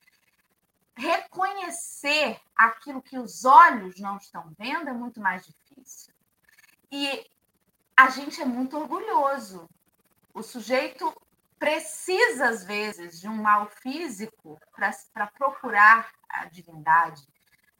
Reconhecer 0.95 2.39
aquilo 2.55 3.01
que 3.01 3.19
os 3.19 3.45
olhos 3.45 3.99
não 3.99 4.17
estão 4.17 4.51
vendo 4.57 4.89
é 4.89 4.93
muito 4.93 5.19
mais 5.19 5.45
difícil. 5.45 6.13
E 6.91 7.25
a 7.95 8.09
gente 8.09 8.41
é 8.41 8.45
muito 8.45 8.77
orgulhoso. 8.77 9.69
O 10.33 10.41
sujeito 10.41 11.13
precisa, 11.59 12.49
às 12.49 12.63
vezes, 12.63 13.19
de 13.19 13.27
um 13.27 13.35
mal 13.35 13.67
físico 13.67 14.59
para 15.13 15.27
procurar 15.27 16.11
a 16.29 16.45
divindade, 16.45 17.27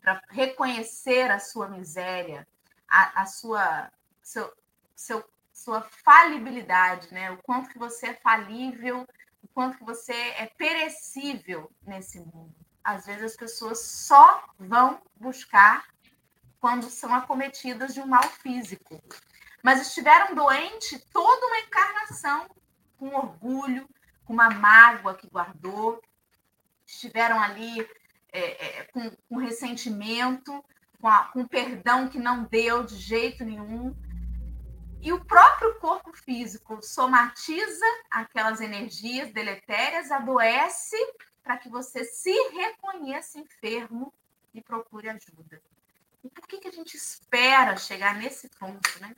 para 0.02 0.22
reconhecer 0.30 1.30
a 1.32 1.40
sua 1.40 1.68
miséria, 1.70 2.48
a, 2.88 3.22
a 3.22 3.26
sua, 3.26 3.92
seu, 4.22 4.52
seu 4.96 5.24
sua 5.58 5.82
falibilidade, 5.82 7.12
né? 7.12 7.32
O 7.32 7.38
quanto 7.38 7.70
que 7.70 7.80
você 7.80 8.08
é 8.08 8.14
falível, 8.14 9.08
o 9.42 9.48
quanto 9.48 9.78
que 9.80 9.84
você 9.84 10.14
é 10.14 10.46
perecível 10.46 11.72
nesse 11.86 12.20
mundo. 12.20 12.54
Às 12.84 13.08
vezes 13.08 13.24
as 13.24 13.36
pessoas 13.36 13.80
só 13.80 14.44
vão 14.60 15.02
buscar 15.16 15.88
quando 16.60 16.90
são 16.90 17.14
acometidas 17.14 17.94
de 17.94 18.00
um 18.00 18.06
mal 18.06 18.24
físico. 18.24 19.02
Mas 19.64 19.82
estiveram 19.82 20.36
doentes 20.36 21.04
toda 21.12 21.48
uma 21.48 21.60
encarnação, 21.60 22.48
com 22.98 23.16
orgulho, 23.16 23.90
com 24.26 24.34
uma 24.34 24.52
mágoa 24.52 25.16
que 25.16 25.28
guardou, 25.28 26.00
estiveram 26.86 27.42
ali 27.42 27.82
é, 28.32 28.80
é, 28.80 28.84
com, 28.86 29.10
com 29.28 29.38
ressentimento, 29.38 30.64
com, 31.02 31.08
a, 31.08 31.26
com 31.26 31.48
perdão 31.48 32.08
que 32.08 32.20
não 32.20 32.44
deu 32.44 32.84
de 32.84 32.96
jeito 32.96 33.44
nenhum, 33.44 33.96
e 35.02 35.14
o 35.14 35.24
próprio 35.24 35.76
corpo 35.80 36.12
físico 36.14 36.80
somatiza 36.82 37.86
aquelas 38.10 38.62
energias 38.62 39.32
deletérias, 39.32 40.12
adoece 40.12 40.98
para 41.44 41.58
que 41.58 41.70
você 41.70 42.04
se 42.04 42.34
reconheça 42.50 43.40
enfermo 43.40 44.14
e 44.54 44.62
procure 44.62 45.10
ajuda. 45.10 45.62
E 46.24 46.30
por 46.30 46.48
que, 46.48 46.58
que 46.58 46.68
a 46.68 46.72
gente 46.72 46.96
espera 46.96 47.78
chegar 47.78 48.16
nesse 48.16 48.50
ponto, 48.50 49.00
né? 49.00 49.16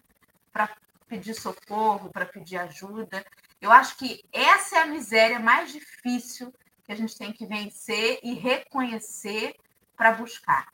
Para 0.52 0.70
pedir 1.08 1.34
socorro, 1.34 2.12
para 2.12 2.26
pedir 2.26 2.58
ajuda? 2.58 3.26
Eu 3.60 3.72
acho 3.72 3.98
que 3.98 4.24
essa 4.32 4.78
é 4.78 4.82
a 4.82 4.86
miséria 4.86 5.40
mais 5.40 5.72
difícil 5.72 6.54
que 6.84 6.92
a 6.92 6.96
gente 6.96 7.18
tem 7.18 7.32
que 7.32 7.46
vencer 7.46 8.20
e 8.22 8.34
reconhecer 8.34 9.56
para 9.96 10.12
buscar 10.12 10.68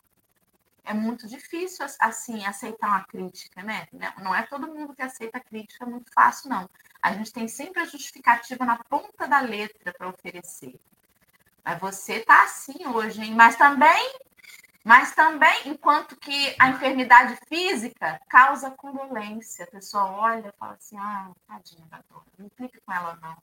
é 0.86 0.94
muito 0.94 1.28
difícil 1.28 1.86
assim 2.00 2.46
aceitar 2.46 2.88
uma 2.88 3.04
crítica, 3.06 3.62
né? 3.64 3.88
Não 4.22 4.34
é 4.34 4.44
todo 4.44 4.68
mundo 4.68 4.94
que 4.94 5.02
aceita 5.02 5.40
crítica 5.40 5.86
muito 5.86 6.12
fácil, 6.14 6.50
não. 6.50 6.70
A 7.02 7.14
gente 7.14 7.32
tem 7.32 7.48
sempre 7.48 7.82
a 7.82 7.86
justificativa 7.86 8.66
na 8.66 8.78
ponta 8.84 9.28
da 9.28 9.40
letra 9.40 9.94
para 9.94 10.10
oferecer. 10.10 10.80
Mas 11.64 11.80
você 11.80 12.20
tá 12.22 12.44
assim 12.44 12.86
hoje, 12.88 13.22
hein? 13.24 13.34
Mas 13.34 13.56
também, 13.56 14.20
mas 14.84 15.16
também, 15.16 15.68
enquanto 15.68 16.16
que 16.16 16.56
a 16.60 16.70
enfermidade 16.70 17.36
física 17.48 18.22
causa 18.30 18.70
condolência, 18.70 19.66
a 19.66 19.72
pessoa 19.72 20.12
olha 20.12 20.50
e 20.50 20.60
fala 20.60 20.74
assim, 20.74 20.98
ah, 20.98 21.32
tadinha 21.48 21.86
da 21.88 22.02
dor, 22.10 22.24
não 22.38 22.50
fique 22.56 22.80
com 22.82 22.94
ela 22.94 23.18
não. 23.22 23.36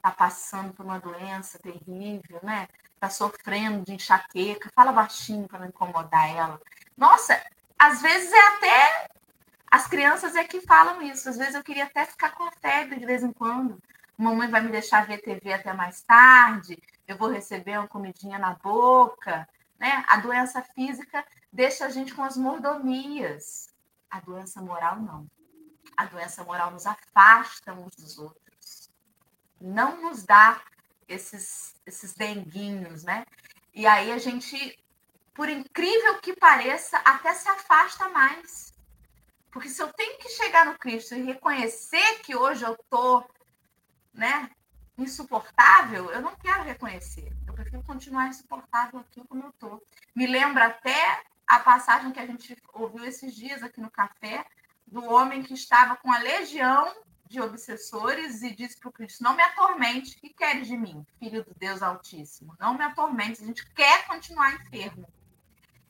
Tá 0.00 0.10
passando 0.10 0.72
por 0.72 0.86
uma 0.86 0.98
doença 0.98 1.58
terrível, 1.58 2.40
né? 2.42 2.66
Está 3.02 3.10
sofrendo 3.10 3.84
de 3.84 3.94
enxaqueca, 3.94 4.70
fala 4.72 4.92
baixinho 4.92 5.48
para 5.48 5.58
não 5.58 5.66
incomodar 5.66 6.30
ela. 6.30 6.60
Nossa, 6.96 7.42
às 7.76 8.00
vezes 8.00 8.32
é 8.32 8.48
até 8.48 9.08
as 9.68 9.88
crianças 9.88 10.36
é 10.36 10.44
que 10.44 10.60
falam 10.60 11.02
isso. 11.02 11.28
Às 11.28 11.36
vezes 11.36 11.54
eu 11.54 11.64
queria 11.64 11.84
até 11.84 12.06
ficar 12.06 12.30
com 12.30 12.44
a 12.44 12.52
febre 12.52 13.00
de 13.00 13.06
vez 13.06 13.24
em 13.24 13.32
quando, 13.32 13.82
mamãe 14.16 14.48
vai 14.48 14.60
me 14.60 14.70
deixar 14.70 15.04
ver 15.04 15.18
TV 15.18 15.52
até 15.52 15.72
mais 15.72 16.00
tarde, 16.02 16.80
eu 17.08 17.16
vou 17.16 17.28
receber 17.28 17.76
uma 17.76 17.88
comidinha 17.88 18.38
na 18.38 18.54
boca, 18.54 19.48
né? 19.80 20.04
A 20.06 20.18
doença 20.18 20.62
física 20.62 21.24
deixa 21.52 21.86
a 21.86 21.88
gente 21.88 22.14
com 22.14 22.22
as 22.22 22.36
mordomias. 22.36 23.68
A 24.08 24.20
doença 24.20 24.62
moral 24.62 25.00
não. 25.00 25.26
A 25.96 26.04
doença 26.04 26.44
moral 26.44 26.70
nos 26.70 26.86
afasta 26.86 27.72
uns 27.72 27.96
dos 27.96 28.18
outros. 28.18 28.90
Não 29.60 30.02
nos 30.02 30.22
dá 30.22 30.60
esses 31.08 31.74
esses 31.86 32.14
denguinhos, 32.14 33.02
né? 33.04 33.24
E 33.74 33.86
aí 33.86 34.12
a 34.12 34.18
gente, 34.18 34.78
por 35.34 35.48
incrível 35.48 36.20
que 36.20 36.34
pareça, 36.36 36.98
até 36.98 37.32
se 37.34 37.48
afasta 37.48 38.08
mais. 38.08 38.72
Porque 39.50 39.68
se 39.68 39.82
eu 39.82 39.92
tenho 39.92 40.18
que 40.18 40.28
chegar 40.30 40.64
no 40.64 40.78
Cristo 40.78 41.14
e 41.14 41.22
reconhecer 41.22 42.20
que 42.22 42.34
hoje 42.34 42.64
eu 42.64 42.76
tô, 42.88 43.22
né, 44.12 44.50
insuportável, 44.96 46.10
eu 46.10 46.22
não 46.22 46.34
quero 46.36 46.62
reconhecer. 46.62 47.32
Eu 47.46 47.54
prefiro 47.54 47.82
continuar 47.82 48.28
insuportável 48.28 49.00
aqui 49.00 49.22
como 49.26 49.44
eu 49.44 49.50
estou. 49.50 49.82
Me 50.14 50.26
lembra 50.26 50.66
até 50.66 51.22
a 51.46 51.58
passagem 51.60 52.12
que 52.12 52.20
a 52.20 52.26
gente 52.26 52.56
ouviu 52.72 53.04
esses 53.04 53.34
dias 53.34 53.62
aqui 53.62 53.80
no 53.80 53.90
café, 53.90 54.44
do 54.86 55.04
homem 55.04 55.42
que 55.42 55.54
estava 55.54 55.96
com 55.96 56.12
a 56.12 56.18
legião 56.18 56.94
de 57.32 57.40
obsessores 57.40 58.42
e 58.42 58.54
disse 58.54 58.78
para 58.78 58.90
o 58.90 58.92
Cristo: 58.92 59.24
Não 59.24 59.34
me 59.34 59.42
atormente, 59.42 60.14
que 60.16 60.28
queres 60.28 60.68
de 60.68 60.76
mim, 60.76 61.04
filho 61.18 61.42
do 61.44 61.54
Deus 61.54 61.82
Altíssimo? 61.82 62.54
Não 62.60 62.76
me 62.76 62.84
atormente, 62.84 63.42
a 63.42 63.46
gente 63.46 63.66
quer 63.72 64.06
continuar 64.06 64.54
enfermo. 64.54 65.08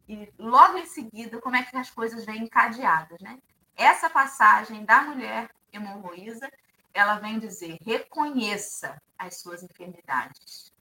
E 0.09 0.33
logo 0.39 0.79
em 0.79 0.87
seguida, 0.87 1.41
como 1.41 1.57
é 1.57 1.63
que 1.63 1.77
as 1.77 1.91
coisas 1.91 2.25
vêm 2.25 2.45
encadeadas, 2.45 3.21
né? 3.21 3.39
Essa 3.77 4.09
passagem 4.09 4.85
da 4.85 5.03
mulher 5.03 5.51
hemorroísa 5.73 6.51
ela 6.95 7.19
vem 7.19 7.39
dizer: 7.39 7.79
reconheça 7.85 9.01
as 9.19 9.41
suas 9.41 9.63
enfermidades. 9.63 10.73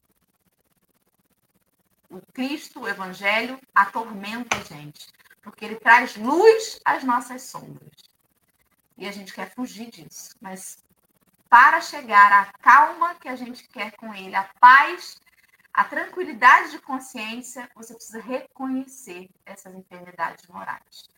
O 2.09 2.21
Cristo, 2.33 2.81
o 2.81 2.87
Evangelho, 2.87 3.59
atormenta 3.73 4.57
a 4.57 4.63
gente, 4.63 5.07
porque 5.41 5.63
ele 5.63 5.79
traz 5.79 6.17
luz 6.17 6.79
às 6.83 7.03
nossas 7.03 7.43
sombras. 7.43 8.00
E 9.01 9.07
a 9.07 9.11
gente 9.11 9.33
quer 9.33 9.53
fugir 9.53 9.89
disso. 9.89 10.35
Mas 10.39 10.77
para 11.49 11.81
chegar 11.81 12.31
à 12.31 12.45
calma 12.59 13.15
que 13.15 13.27
a 13.27 13.35
gente 13.35 13.67
quer 13.67 13.91
com 13.97 14.13
ele, 14.13 14.35
a 14.35 14.49
paz, 14.59 15.19
a 15.73 15.83
tranquilidade 15.83 16.71
de 16.71 16.79
consciência, 16.79 17.69
você 17.75 17.93
precisa 17.93 18.21
reconhecer 18.21 19.29
essas 19.45 19.73
enfermidades 19.73 20.47
morais. 20.47 21.09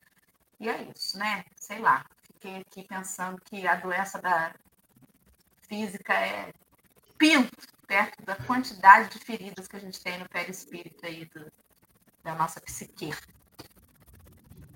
E 0.60 0.70
é 0.70 0.82
isso, 0.96 1.18
né? 1.18 1.44
Sei 1.56 1.80
lá. 1.80 2.06
Fiquei 2.24 2.58
aqui 2.58 2.88
pensando 2.88 3.40
que 3.42 3.68
a 3.68 3.76
doença 3.76 4.22
da, 4.22 4.54
física 5.74 6.14
é 6.14 6.54
pinto 7.18 7.52
perto 7.88 8.24
da 8.24 8.36
quantidade 8.36 9.10
de 9.10 9.20
feridas 9.20 9.68
que 9.68 9.76
a 9.76 9.80
gente 9.80 10.02
tem 10.02 10.20
no 10.20 10.30
perispírito 10.30 11.06
aí 11.06 11.26
do, 11.26 11.52
da 12.24 12.36
nossa 12.36 12.62
psique. 12.62 13.12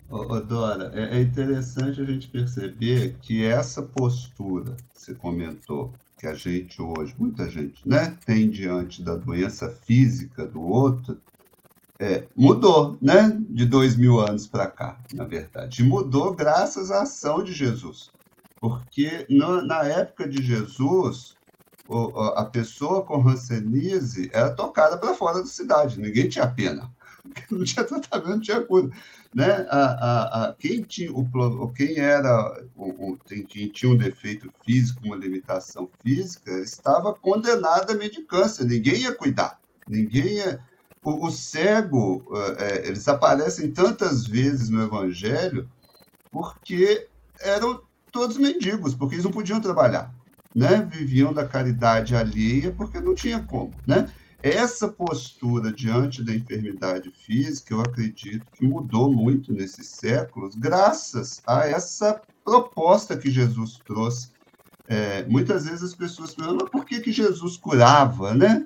Dora, 0.10 0.91
é, 0.93 1.17
é 1.17 1.22
interessante 1.22 2.02
a 2.02 2.06
gente 2.06 2.28
perceber 2.30 3.17
que 3.22 3.43
essa 3.43 3.82
postura 3.82 4.76
que 4.93 5.02
você 5.02 5.13
comentou, 5.13 5.93
que 6.17 6.26
a 6.26 6.34
gente 6.34 6.82
hoje, 6.82 7.13
muita 7.17 7.50
gente, 7.50 7.88
né, 7.88 8.17
tem 8.26 8.50
diante 8.50 9.04
da 9.04 9.15
doença 9.15 9.70
física 9.70 10.46
do 10.46 10.62
outro, 10.62 11.20
é, 12.00 12.26
mudou, 12.36 12.98
né, 13.02 13.38
de 13.50 13.65
dois 13.65 13.96
mil 13.96 14.20
anos 14.20 14.48
para 14.48 14.67
cá, 14.67 15.00
na 15.13 15.26
verdade. 15.26 15.84
Mudou 15.84 16.34
graças 16.34 16.89
à 16.89 17.02
ação 17.02 17.43
de 17.43 17.52
Jesus. 17.52 18.12
Porque 18.60 19.28
na 19.30 19.84
época 19.84 20.28
de 20.28 20.41
Jesus, 20.41 21.36
o, 21.88 22.20
a 22.20 22.46
pessoa 22.46 23.04
com 23.04 23.28
hanseníase 23.28 24.30
era 24.34 24.50
tocada 24.52 24.98
para 24.98 25.13
fora 25.13 25.39
da 25.39 25.46
cidade, 25.46 26.00
ninguém 26.00 26.28
tinha 26.28 26.48
pena, 26.48 26.91
não 27.51 27.63
tinha 27.63 27.84
tratamento, 27.84 28.30
não 28.30 28.39
tinha 28.39 28.62
cura. 28.62 28.89
Né? 29.34 29.67
A, 29.69 29.80
a, 29.80 30.45
a, 30.45 30.53
quem, 30.53 30.82
tinha 30.82 31.12
o, 31.12 31.69
quem 31.73 31.97
era 31.97 32.63
o, 32.75 33.12
o, 33.12 33.17
quem 33.17 33.69
tinha 33.69 33.91
um 33.91 33.97
defeito 33.97 34.51
físico, 34.65 35.01
uma 35.06 35.15
limitação 35.15 35.89
física, 36.03 36.51
estava 36.60 37.13
condenado 37.13 37.91
a 37.91 37.95
medicância, 37.95 38.65
ninguém 38.65 39.01
ia 39.01 39.13
cuidar, 39.13 39.60
ninguém 39.88 40.38
ia. 40.38 40.60
O, 41.03 41.27
o 41.27 41.32
cego, 41.32 42.25
é, 42.58 42.88
eles 42.88 43.08
aparecem 43.08 43.71
tantas 43.71 44.27
vezes 44.27 44.67
no 44.69 44.84
Evangelho 44.84 45.69
porque 46.32 47.08
eram 47.39 47.82
todos 48.12 48.38
mendigos, 48.38 48.93
porque 48.93 49.15
eles 49.15 49.23
não 49.23 49.32
podiam 49.32 49.62
trabalhar, 49.62 50.13
né? 50.53 50.88
Viviam 50.91 51.32
da 51.32 51.47
caridade 51.47 52.15
alheia 52.15 52.71
porque 52.71 52.99
não 52.99 53.15
tinha 53.15 53.39
como, 53.39 53.73
né? 53.86 54.10
Essa 54.41 54.88
postura 54.88 55.71
diante 55.71 56.23
da 56.23 56.34
enfermidade 56.34 57.12
física, 57.12 57.73
eu 57.73 57.82
acredito 57.82 58.45
que 58.54 58.65
mudou 58.65 59.12
muito 59.12 59.52
nesses 59.52 59.88
séculos, 59.88 60.56
graças 60.56 61.41
a 61.45 61.67
essa 61.67 62.21
proposta 62.43 63.17
que 63.17 63.32
Jesus 63.32 63.80
trouxe 63.86 64.32
é, 64.89 65.26
muitas 65.26 65.65
vezes 65.65 65.84
as 65.84 65.93
pessoas 65.93 66.34
perguntam, 66.34 66.65
por 66.69 66.86
que, 66.86 67.02
que 67.02 67.12
Jesus 67.12 67.58
curava, 67.58 68.34
né? 68.34 68.65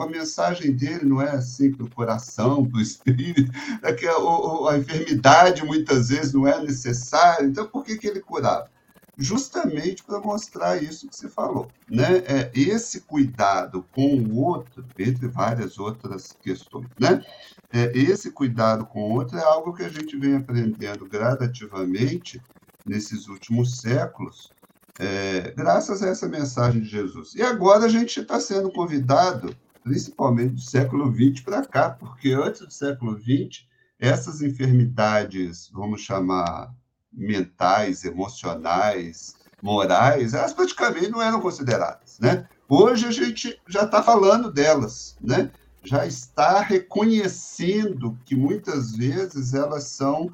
A 0.00 0.06
mensagem 0.06 0.72
dele 0.72 1.04
não 1.04 1.22
é 1.22 1.30
assim 1.30 1.70
para 1.70 1.86
o 1.86 1.90
coração, 1.90 2.66
para 2.66 2.78
o 2.78 2.82
espírito, 2.82 3.52
é 3.80 3.92
que 3.92 4.06
a, 4.08 4.16
a, 4.16 4.76
enfermidade 4.76 5.64
muitas 5.64 6.08
vezes 6.08 6.32
não 6.32 6.48
é 6.48 6.60
necessária, 6.60 7.46
então 7.46 7.64
por 7.64 7.84
que, 7.84 7.96
que 7.96 8.08
ele 8.08 8.20
curava? 8.20 8.68
Justamente 9.16 10.02
para 10.02 10.20
mostrar 10.20 10.82
isso 10.82 11.08
que 11.08 11.14
você 11.14 11.28
falou, 11.28 11.70
né? 11.88 12.18
É, 12.26 12.50
esse 12.52 13.02
cuidado 13.02 13.86
com 13.92 14.16
o 14.16 14.36
outro, 14.42 14.84
entre 14.98 15.28
várias 15.28 15.78
outras 15.78 16.36
questões, 16.42 16.88
né? 16.98 17.24
É, 17.72 17.96
esse 17.96 18.32
cuidado 18.32 18.84
com 18.86 19.02
o 19.02 19.12
outro 19.12 19.38
é 19.38 19.42
algo 19.42 19.72
que 19.72 19.84
a 19.84 19.88
gente 19.88 20.16
vem 20.16 20.36
aprendendo 20.36 21.06
gradativamente 21.08 22.42
nesses 22.84 23.28
últimos 23.28 23.80
séculos, 23.80 24.52
é, 24.98 25.52
graças 25.56 26.02
a 26.02 26.08
essa 26.08 26.28
mensagem 26.28 26.82
de 26.82 26.88
Jesus. 26.88 27.34
E 27.34 27.42
agora 27.42 27.84
a 27.84 27.88
gente 27.88 28.20
está 28.20 28.38
sendo 28.40 28.70
convidado, 28.72 29.56
principalmente 29.82 30.54
do 30.54 30.60
século 30.60 31.12
XX 31.12 31.40
para 31.40 31.64
cá, 31.64 31.90
porque 31.90 32.32
antes 32.32 32.60
do 32.60 32.72
século 32.72 33.18
XX, 33.18 33.66
essas 33.98 34.42
enfermidades, 34.42 35.70
vamos 35.72 36.00
chamar 36.00 36.74
mentais, 37.16 38.04
emocionais, 38.04 39.36
morais, 39.62 40.34
elas 40.34 40.52
praticamente 40.52 41.10
não 41.10 41.22
eram 41.22 41.40
consideradas, 41.40 42.18
né? 42.18 42.46
Hoje 42.68 43.06
a 43.06 43.10
gente 43.10 43.60
já 43.66 43.84
está 43.84 44.02
falando 44.02 44.50
delas, 44.50 45.16
né? 45.20 45.50
Já 45.82 46.06
está 46.06 46.60
reconhecendo 46.60 48.18
que 48.24 48.34
muitas 48.34 48.96
vezes 48.96 49.54
elas 49.54 49.84
são 49.84 50.30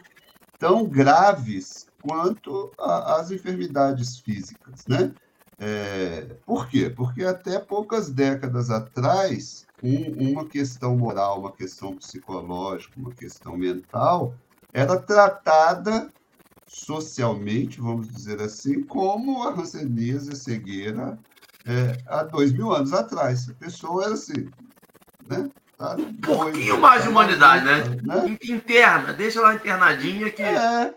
tão 0.58 0.84
graves 0.84 1.86
quanto 2.02 2.72
às 2.78 3.30
enfermidades 3.30 4.18
físicas, 4.18 4.86
né? 4.88 5.12
É, 5.58 6.22
por 6.46 6.68
quê? 6.68 6.88
Porque 6.88 7.22
até 7.22 7.58
poucas 7.58 8.08
décadas 8.08 8.70
atrás, 8.70 9.66
um, 9.82 10.30
uma 10.32 10.46
questão 10.46 10.96
moral, 10.96 11.40
uma 11.40 11.52
questão 11.52 11.94
psicológica, 11.96 12.94
uma 12.98 13.12
questão 13.12 13.56
mental, 13.56 14.34
era 14.72 14.96
tratada 14.96 16.10
socialmente, 16.72 17.80
vamos 17.80 18.08
dizer 18.08 18.40
assim, 18.40 18.80
como 18.84 19.42
a 19.42 19.52
ranceníase, 19.52 20.30
a 20.30 20.36
cegueira, 20.36 21.18
é, 21.66 21.96
há 22.06 22.22
dois 22.22 22.52
mil 22.52 22.72
anos 22.72 22.92
atrás. 22.92 23.48
A 23.50 23.54
pessoa 23.54 24.04
era 24.04 24.14
assim, 24.14 24.48
né? 25.28 25.50
Tá 25.76 25.96
um 25.96 26.14
pouquinho 26.14 26.80
mais 26.80 27.02
de 27.02 27.08
humanidade, 27.08 27.64
né? 27.64 28.00
né? 28.04 28.38
Interna, 28.44 29.12
deixa 29.12 29.40
lá 29.40 29.54
internadinha 29.54 30.30
que. 30.30 30.42
É, 30.42 30.94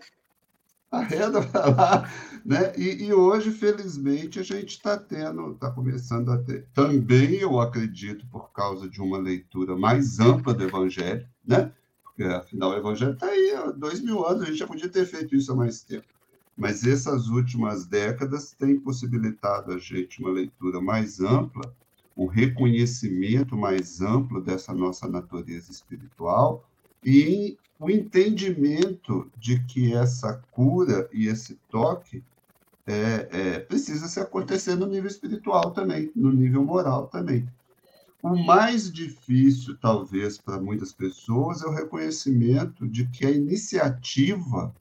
arreda 0.92 1.42
para 1.42 1.66
lá. 1.74 2.10
Né? 2.44 2.72
E, 2.76 3.06
e, 3.06 3.12
hoje, 3.12 3.50
felizmente, 3.50 4.38
a 4.38 4.42
gente 4.44 4.76
está 4.76 4.96
tendo, 4.96 5.52
está 5.52 5.70
começando 5.72 6.30
a 6.30 6.38
ter. 6.38 6.68
Também, 6.72 7.34
eu 7.34 7.58
acredito, 7.58 8.24
por 8.28 8.52
causa 8.52 8.88
de 8.88 9.00
uma 9.00 9.18
leitura 9.18 9.76
mais 9.76 10.20
ampla 10.20 10.54
do 10.54 10.62
Evangelho, 10.62 11.26
né? 11.44 11.72
Porque 12.14 12.22
afinal 12.32 12.70
o 12.70 12.76
Evangelho 12.76 13.14
está 13.14 13.26
aí 13.26 13.54
há 13.54 13.72
dois 13.72 14.00
mil 14.00 14.24
anos, 14.24 14.42
a 14.42 14.46
gente 14.46 14.58
já 14.58 14.66
podia 14.66 14.88
ter 14.88 15.04
feito 15.04 15.34
isso 15.34 15.52
há 15.52 15.56
mais 15.56 15.82
tempo. 15.82 16.06
Mas 16.56 16.86
essas 16.86 17.26
últimas 17.26 17.84
décadas 17.84 18.52
têm 18.52 18.78
possibilitado 18.78 19.72
a 19.72 19.78
gente 19.78 20.20
uma 20.20 20.30
leitura 20.30 20.80
mais 20.80 21.20
ampla, 21.20 21.74
um 22.16 22.26
reconhecimento 22.26 23.56
mais 23.56 24.00
amplo 24.00 24.40
dessa 24.40 24.72
nossa 24.72 25.08
natureza 25.08 25.72
espiritual 25.72 26.64
e 27.04 27.58
o 27.80 27.90
entendimento 27.90 29.28
de 29.36 29.58
que 29.64 29.92
essa 29.92 30.40
cura 30.52 31.08
e 31.12 31.26
esse 31.26 31.58
toque 31.68 32.22
é, 32.86 33.28
é, 33.32 33.58
precisa 33.58 34.06
se 34.06 34.20
acontecer 34.20 34.76
no 34.76 34.86
nível 34.86 35.08
espiritual 35.08 35.72
também, 35.72 36.12
no 36.14 36.32
nível 36.32 36.64
moral 36.64 37.08
também. 37.08 37.48
O 38.24 38.34
mais 38.34 38.90
difícil, 38.90 39.76
talvez, 39.78 40.38
para 40.38 40.58
muitas 40.58 40.94
pessoas 40.94 41.62
é 41.62 41.66
o 41.66 41.74
reconhecimento 41.74 42.88
de 42.88 43.06
que 43.06 43.26
a 43.26 43.30
iniciativa 43.30 44.74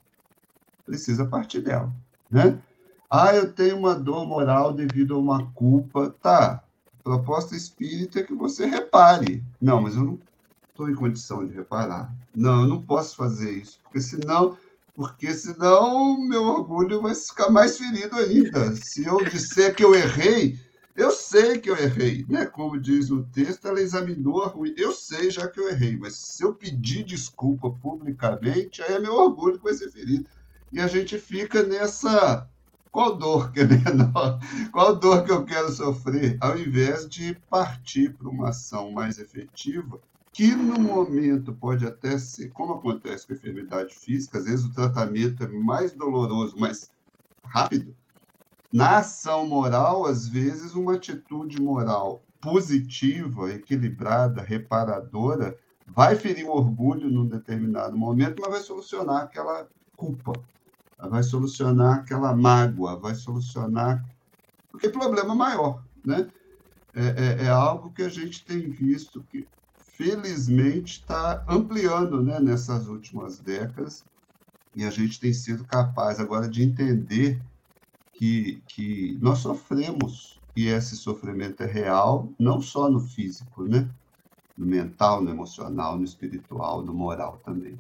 precisa 0.85 1.25
partir 1.25 1.59
dela, 1.59 1.93
né? 2.31 2.63
Ah, 3.09 3.35
eu 3.35 3.51
tenho 3.51 3.77
uma 3.77 3.95
dor 3.95 4.25
moral 4.25 4.71
devido 4.71 5.15
a 5.15 5.19
uma 5.19 5.51
culpa. 5.51 6.09
Tá, 6.21 6.63
proposta 7.03 7.53
espírita 7.53 8.21
é 8.21 8.23
que 8.23 8.33
você 8.33 8.65
repare. 8.65 9.43
Não, 9.59 9.81
mas 9.81 9.97
eu 9.97 10.05
não 10.05 10.21
estou 10.69 10.89
em 10.89 10.95
condição 10.95 11.45
de 11.45 11.53
reparar. 11.53 12.15
Não, 12.33 12.61
eu 12.61 12.67
não 12.67 12.81
posso 12.81 13.17
fazer 13.17 13.51
isso, 13.51 13.77
porque 13.83 13.99
senão, 13.99 14.57
porque 14.95 15.33
senão 15.33 16.17
meu 16.17 16.43
orgulho 16.43 17.01
vai 17.01 17.13
ficar 17.13 17.49
mais 17.49 17.77
ferido 17.77 18.15
ainda. 18.15 18.73
Se 18.77 19.03
eu 19.03 19.17
disser 19.25 19.75
que 19.75 19.83
eu 19.83 19.93
errei, 19.93 20.57
eu 20.95 21.11
sei 21.11 21.59
que 21.59 21.69
eu 21.69 21.77
errei, 21.77 22.25
né? 22.29 22.45
Como 22.45 22.79
diz 22.79 23.09
o 23.09 23.23
texto, 23.23 23.67
ela 23.67 23.81
examinou 23.81 24.43
a 24.43 24.47
ruim. 24.47 24.73
Eu 24.77 24.91
sei 24.91 25.31
já 25.31 25.47
que 25.47 25.59
eu 25.59 25.69
errei, 25.69 25.97
mas 25.97 26.15
se 26.15 26.43
eu 26.43 26.53
pedir 26.53 27.03
desculpa 27.03 27.71
publicamente, 27.71 28.81
aí 28.81 28.93
é 28.93 28.99
meu 28.99 29.13
orgulho 29.15 29.59
vai 29.61 29.73
ser 29.73 29.91
ferido. 29.91 30.29
E 30.71 30.79
a 30.79 30.87
gente 30.87 31.17
fica 31.17 31.63
nessa 31.63 32.47
qual 32.93 33.15
dor 33.15 33.51
que 33.51 33.61
é 33.61 33.65
menor? 33.65 34.39
Qual 34.71 34.95
dor 34.95 35.23
que 35.25 35.31
eu 35.31 35.43
quero 35.43 35.71
sofrer? 35.71 36.37
Ao 36.39 36.57
invés 36.57 37.09
de 37.09 37.33
partir 37.49 38.13
para 38.13 38.29
uma 38.29 38.49
ação 38.49 38.91
mais 38.91 39.17
efetiva, 39.17 39.99
que 40.31 40.55
no 40.55 40.79
momento 40.79 41.53
pode 41.53 41.87
até 41.87 42.19
ser, 42.19 42.49
como 42.49 42.73
acontece 42.73 43.25
com 43.25 43.33
a 43.33 43.35
enfermidade 43.35 43.95
física, 43.95 44.37
às 44.37 44.45
vezes 44.45 44.65
o 44.65 44.73
tratamento 44.73 45.43
é 45.43 45.47
mais 45.47 45.91
doloroso, 45.93 46.55
mais 46.55 46.91
rápido. 47.43 47.95
Na 48.73 48.97
ação 48.97 49.45
moral, 49.45 50.03
às 50.07 50.27
vezes, 50.27 50.73
uma 50.73 50.95
atitude 50.95 51.61
moral 51.61 52.25
positiva, 52.41 53.51
equilibrada, 53.53 54.41
reparadora, 54.41 55.55
vai 55.85 56.15
ferir 56.15 56.45
o 56.45 56.51
orgulho 56.51 57.07
num 57.07 57.27
determinado 57.27 57.95
momento, 57.95 58.41
mas 58.41 58.49
vai 58.49 58.61
solucionar 58.61 59.23
aquela 59.25 59.69
culpa, 59.95 60.43
vai 60.97 61.21
solucionar 61.21 61.99
aquela 61.99 62.35
mágoa, 62.35 62.99
vai 62.99 63.13
solucionar 63.13 64.03
porque 64.71 64.89
problema 64.89 65.35
maior, 65.35 65.85
né? 66.03 66.31
É, 66.95 67.05
é, 67.05 67.45
é, 67.45 67.49
algo 67.49 67.93
que 67.93 68.01
a 68.01 68.09
gente 68.09 68.43
tem 68.43 68.69
visto 68.71 69.23
que 69.25 69.47
felizmente 69.97 70.99
está 70.99 71.45
ampliando, 71.47 72.23
né, 72.23 72.39
nessas 72.39 72.87
últimas 72.87 73.39
décadas 73.39 74.03
e 74.75 74.83
a 74.83 74.89
gente 74.89 75.19
tem 75.19 75.33
sido 75.33 75.65
capaz 75.65 76.19
agora 76.19 76.47
de 76.49 76.63
entender 76.63 77.41
que, 78.23 78.63
que 78.69 79.17
nós 79.21 79.39
sofremos 79.39 80.39
e 80.55 80.67
esse 80.67 80.95
sofrimento 80.95 81.61
é 81.61 81.65
real, 81.65 82.31
não 82.39 82.61
só 82.61 82.89
no 82.89 83.01
físico, 83.01 83.63
né? 83.63 83.89
No 84.57 84.65
mental, 84.65 85.21
no 85.21 85.29
emocional, 85.29 85.97
no 85.97 86.05
espiritual, 86.05 86.81
no 86.81 86.93
moral 86.93 87.41
também. 87.43 87.77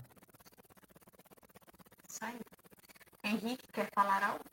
Isso 2.05 2.25
aí. 2.25 2.37
Henrique, 3.23 3.65
quer 3.71 3.89
falar 3.95 4.21
algo? 4.21 4.43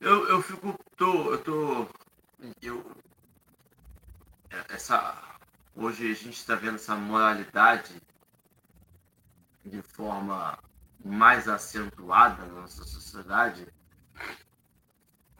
Eu, 0.00 0.26
eu 0.28 0.42
fico. 0.42 0.74
Tô, 0.96 1.30
eu 1.30 1.44
tô. 1.44 1.86
Eu. 2.60 2.84
Essa. 4.68 5.38
Hoje 5.76 6.10
a 6.10 6.14
gente 6.14 6.36
está 6.36 6.56
vendo 6.56 6.74
essa 6.74 6.96
moralidade 6.96 8.02
de 9.64 9.80
forma 9.80 10.58
mais 11.04 11.46
acentuada 11.46 12.44
na 12.46 12.62
nossa 12.62 12.82
sociedade. 12.82 13.64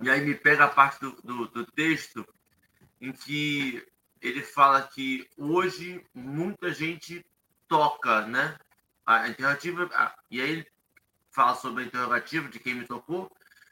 E 0.03 0.11
aí 0.11 0.21
me 0.21 0.35
pega 0.35 0.65
a 0.65 0.69
parte 0.69 1.01
do, 1.01 1.13
do, 1.23 1.47
do 1.47 1.65
texto 1.65 2.27
em 3.01 3.13
que 3.13 3.87
ele 4.21 4.43
fala 4.43 4.83
que 4.83 5.29
hoje 5.37 6.05
muita 6.13 6.73
gente 6.73 7.25
toca, 7.69 8.27
né? 8.27 8.59
A 9.07 9.29
interrogativa, 9.29 9.89
e 10.31 10.41
aí 10.41 10.51
ele 10.51 10.67
fala 11.31 11.55
sobre 11.55 11.85
a 11.85 11.87
interrogativa 11.87 12.49
de 12.49 12.59
quem 12.59 12.75
me 12.75 12.87
tocou, 12.87 13.31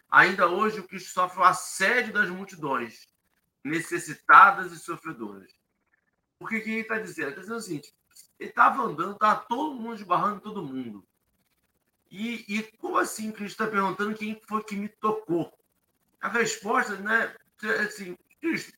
ainda 0.08 0.48
hoje 0.48 0.80
o 0.80 0.86
que 0.86 0.98
sofre 1.00 1.40
o 1.40 1.44
assédio 1.44 2.12
das 2.12 2.28
multidões, 2.28 3.06
necessitadas 3.64 4.72
e 4.72 4.78
sofredoras. 4.78 5.52
O 6.38 6.46
que, 6.46 6.60
que 6.60 6.70
ele 6.70 6.80
está 6.80 6.98
dizendo? 6.98 7.26
Ele 7.26 7.30
está 7.30 7.40
dizendo 7.40 7.58
o 7.58 7.60
seguinte: 7.60 7.94
ele 8.38 8.50
estava 8.50 8.82
andando, 8.82 9.12
estava 9.12 9.40
todo 9.48 9.74
mundo 9.74 9.96
esbarrando 9.96 10.40
todo 10.40 10.64
mundo. 10.64 11.04
E, 12.10 12.44
e 12.48 12.62
como 12.78 12.98
assim 12.98 13.30
que 13.30 13.44
está 13.44 13.66
perguntando 13.66 14.16
quem 14.16 14.40
foi 14.48 14.64
que 14.64 14.76
me 14.76 14.88
tocou? 14.88 15.59
A 16.20 16.28
resposta, 16.28 16.96
né? 16.96 17.34
É 17.62 17.80
assim, 17.82 18.16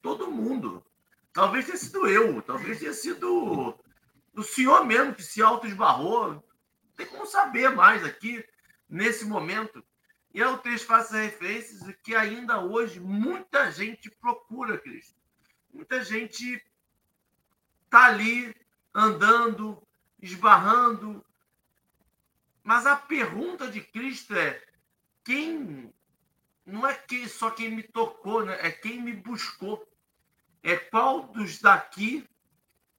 todo 0.00 0.30
mundo. 0.30 0.84
Talvez 1.32 1.66
tenha 1.66 1.78
sido 1.78 2.06
eu, 2.06 2.42
talvez 2.42 2.78
tenha 2.78 2.92
sido 2.92 3.78
o 4.34 4.42
senhor 4.42 4.84
mesmo 4.84 5.14
que 5.14 5.22
se 5.22 5.42
auto-esbarrou. 5.42 6.42
Tem 6.96 7.06
como 7.06 7.26
saber 7.26 7.70
mais 7.70 8.04
aqui 8.04 8.44
nesse 8.88 9.24
momento. 9.24 9.82
E 10.34 10.42
aí 10.42 10.48
o 10.48 10.58
texto 10.58 10.86
faz 10.86 11.10
referências 11.10 11.82
que 12.02 12.14
ainda 12.14 12.60
hoje 12.60 13.00
muita 13.00 13.70
gente 13.70 14.10
procura 14.10 14.78
Cristo. 14.78 15.16
Muita 15.72 16.02
gente 16.02 16.62
está 17.84 18.06
ali 18.06 18.54
andando, 18.94 19.82
esbarrando. 20.20 21.24
Mas 22.62 22.86
a 22.86 22.96
pergunta 22.96 23.70
de 23.70 23.80
Cristo 23.80 24.34
é: 24.34 24.62
quem. 25.24 25.92
Não 26.64 26.86
é 26.86 26.94
quem, 26.94 27.26
só 27.26 27.50
quem 27.50 27.70
me 27.70 27.82
tocou, 27.82 28.44
né? 28.44 28.56
é 28.60 28.70
quem 28.70 29.02
me 29.02 29.12
buscou. 29.12 29.86
É 30.62 30.76
qual 30.76 31.24
dos 31.24 31.60
daqui 31.60 32.24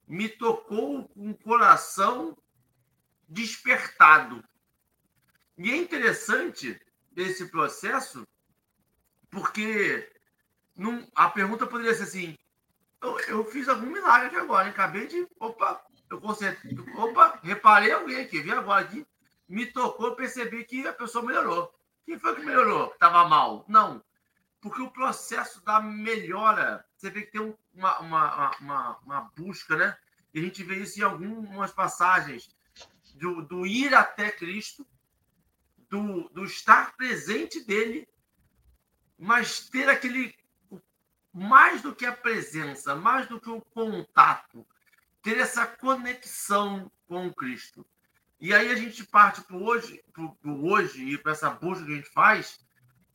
me 0.07 0.28
tocou 0.28 1.07
com 1.07 1.32
o 1.32 1.38
coração 1.38 2.38
despertado. 3.28 4.43
E 5.57 5.72
é 5.72 5.78
interessante 5.78 6.80
esse 7.16 7.47
processo, 7.49 8.28
porque 9.30 10.11
não, 10.76 11.07
a 11.16 11.30
pergunta 11.30 11.68
poderia 11.68 11.93
ser 11.93 12.03
assim: 12.03 12.38
eu, 13.01 13.20
eu, 13.22 13.45
fiz 13.45 13.68
algum 13.68 13.86
milagre 13.86 14.28
aqui 14.28 14.36
agora, 14.36 14.68
hein? 14.68 14.72
acabei 14.72 15.07
de. 15.07 15.28
Opa, 15.39 15.84
eu 16.09 16.20
consertei. 16.20 16.78
Opa, 16.95 17.39
reparei 17.43 17.91
alguém 17.91 18.22
aqui, 18.22 18.41
vi 18.41 18.51
agora 18.51 18.82
aqui, 18.82 19.05
me 19.47 19.66
tocou, 19.66 20.16
percebi 20.16 20.64
que 20.66 20.88
a 20.88 20.93
pessoa 20.93 21.26
melhorou. 21.26 21.74
Quem 22.06 22.20
foi 22.20 22.36
que 22.36 22.41
melhorou? 22.41 22.91
Estava 22.91 23.28
mal? 23.28 23.66
Não. 23.68 24.04
Porque 24.62 24.82
o 24.82 24.91
processo 24.91 25.64
da 25.64 25.82
melhora, 25.82 26.86
você 26.95 27.10
vê 27.10 27.24
que 27.24 27.32
tem 27.32 27.56
uma, 27.74 27.99
uma, 27.99 28.58
uma, 28.60 28.97
uma 28.99 29.22
busca, 29.36 29.76
né? 29.76 29.97
E 30.34 30.39
a 30.39 30.41
gente 30.41 30.64
vê 30.64 30.76
isso 30.76 30.99
em 30.99 31.04
algumas 31.04 31.72
passagens 31.72 32.49
do, 33.16 33.41
do 33.41 33.66
ir 33.66 33.93
até 33.93 34.32
Cristo, 34.32 34.86
do, 35.89 36.30
do 36.30 36.45
estar 36.45 36.95
presente 36.95 37.64
dele, 37.64 38.08
mas 39.18 39.70
ter 39.70 39.89
aquele 39.89 40.36
mais 41.32 41.82
do 41.82 41.95
que 41.95 42.06
a 42.06 42.16
presença, 42.16 42.95
mais 42.95 43.28
do 43.28 43.39
que 43.39 43.49
o 43.49 43.62
contato, 43.62 44.66
ter 45.22 45.38
essa 45.39 45.66
conexão 45.66 46.91
com 47.08 47.34
Cristo. 47.34 47.86
E 48.43 48.53
aí 48.53 48.69
a 48.69 48.75
gente 48.75 49.05
parte 49.05 49.39
para 49.39 49.55
hoje, 49.55 50.03
hoje 50.43 51.13
e 51.13 51.17
para 51.17 51.31
essa 51.31 51.49
busca 51.49 51.85
que 51.85 51.93
a 51.93 51.95
gente 51.95 52.09
faz, 52.09 52.59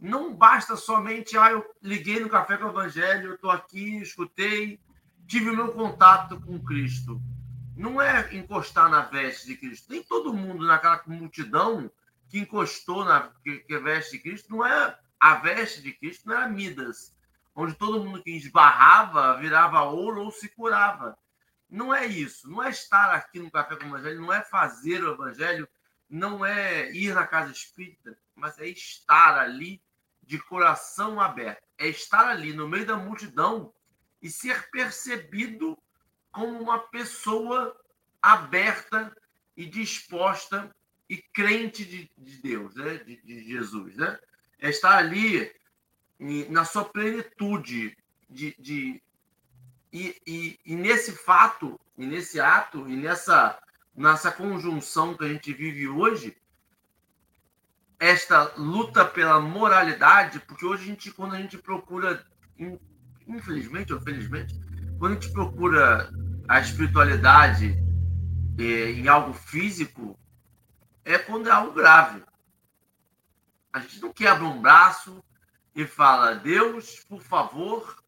não 0.01 0.35
basta 0.35 0.75
somente, 0.75 1.37
ah, 1.37 1.51
eu 1.51 1.63
liguei 1.83 2.19
no 2.19 2.31
café 2.31 2.57
com 2.57 2.65
o 2.65 2.71
Evangelho, 2.71 3.29
eu 3.29 3.35
estou 3.35 3.51
aqui, 3.51 3.99
escutei, 3.99 4.81
tive 5.27 5.51
o 5.51 5.55
meu 5.55 5.71
contato 5.73 6.41
com 6.41 6.59
Cristo. 6.59 7.21
Não 7.77 8.01
é 8.01 8.35
encostar 8.35 8.89
na 8.89 9.03
veste 9.03 9.49
de 9.49 9.59
Cristo. 9.59 9.93
Nem 9.93 10.03
todo 10.03 10.33
mundo 10.33 10.67
naquela 10.67 11.03
multidão 11.07 11.91
que 12.31 12.39
encostou 12.39 13.05
na 13.05 13.31
que, 13.45 13.59
que 13.59 13.79
veste 13.81 14.13
de 14.13 14.23
Cristo, 14.23 14.51
não 14.51 14.65
é 14.65 14.99
a 15.21 15.35
veste 15.35 15.83
de 15.83 15.93
Cristo, 15.93 16.27
não 16.27 16.37
era 16.37 16.49
Midas, 16.49 17.15
onde 17.55 17.75
todo 17.75 18.03
mundo 18.03 18.23
que 18.23 18.31
esbarrava 18.31 19.37
virava 19.37 19.83
ouro 19.83 20.23
ou 20.23 20.31
se 20.31 20.49
curava. 20.49 21.19
Não 21.71 21.95
é 21.95 22.07
isso, 22.07 22.49
não 22.49 22.63
é 22.63 22.71
estar 22.71 23.15
aqui 23.15 23.39
no 23.39 23.51
Café 23.51 23.77
com 23.77 23.85
o 23.85 23.89
Evangelho, 23.89 24.23
não 24.23 24.33
é 24.33 24.43
fazer 24.43 25.05
o 25.05 25.13
Evangelho, 25.13 25.69
não 26.09 26.45
é 26.45 26.91
ir 26.93 27.15
na 27.15 27.27
casa 27.27 27.53
espírita, 27.53 28.17
mas 28.35 28.59
é 28.59 28.67
estar 28.67 29.39
ali 29.39 29.81
de 30.23 30.39
coração 30.39 31.21
aberto, 31.21 31.63
é 31.77 31.89
estar 31.89 32.27
ali 32.27 32.53
no 32.53 32.69
meio 32.69 32.87
da 32.87 32.97
multidão 32.97 33.73
e 34.23 34.31
ser 34.31 34.71
percebido 34.71 35.79
como 36.33 36.61
uma 36.61 36.79
pessoa 36.79 37.79
aberta 38.23 39.15
e 39.57 39.67
disposta 39.67 40.75
e 41.09 41.17
crente 41.17 41.85
de, 41.85 42.11
de 42.17 42.37
Deus, 42.43 42.75
né? 42.75 42.99
de, 42.99 43.21
de, 43.23 43.45
Jesus. 43.45 43.97
Né? 43.97 44.19
É 44.59 44.71
estar 44.71 44.97
ali 44.97 45.51
na 46.49 46.65
sua 46.65 46.85
plenitude 46.85 47.97
de, 48.29 48.55
de 48.59 49.03
e, 49.93 50.17
e, 50.27 50.59
e, 50.65 50.75
nesse 50.75 51.13
fato, 51.13 51.79
e 51.97 52.07
nesse 52.07 52.41
ato, 52.41 52.89
e 52.89 52.97
nessa, 52.97 53.59
nessa 53.95 54.31
conjunção 54.31 55.17
que 55.17 55.25
a 55.25 55.29
gente 55.29 55.53
vive 55.53 55.89
hoje, 55.89 56.37
esta 57.99 58.53
luta 58.57 59.05
pela 59.05 59.41
moralidade, 59.41 60.41
porque 60.41 60.65
hoje 60.65 60.85
a 60.85 60.87
gente, 60.87 61.11
quando 61.11 61.35
a 61.35 61.39
gente 61.39 61.59
procura, 61.59 62.25
infelizmente 63.27 63.93
ou 63.93 64.01
felizmente, 64.01 64.55
quando 64.99 65.13
a 65.13 65.15
gente 65.15 65.33
procura 65.33 66.11
a 66.47 66.61
espiritualidade 66.61 67.77
eh, 68.59 68.91
em 68.93 69.09
algo 69.09 69.33
físico, 69.33 70.19
é 71.05 71.19
quando 71.19 71.49
é 71.49 71.53
algo 71.53 71.73
grave. 71.73 72.23
A 73.73 73.81
gente 73.81 74.01
não 74.01 74.13
quebra 74.13 74.45
um 74.45 74.61
braço, 74.61 75.23
e 75.79 75.87
fala: 75.87 76.35
Deus, 76.35 77.05
por 77.09 77.23
favor, 77.23 78.03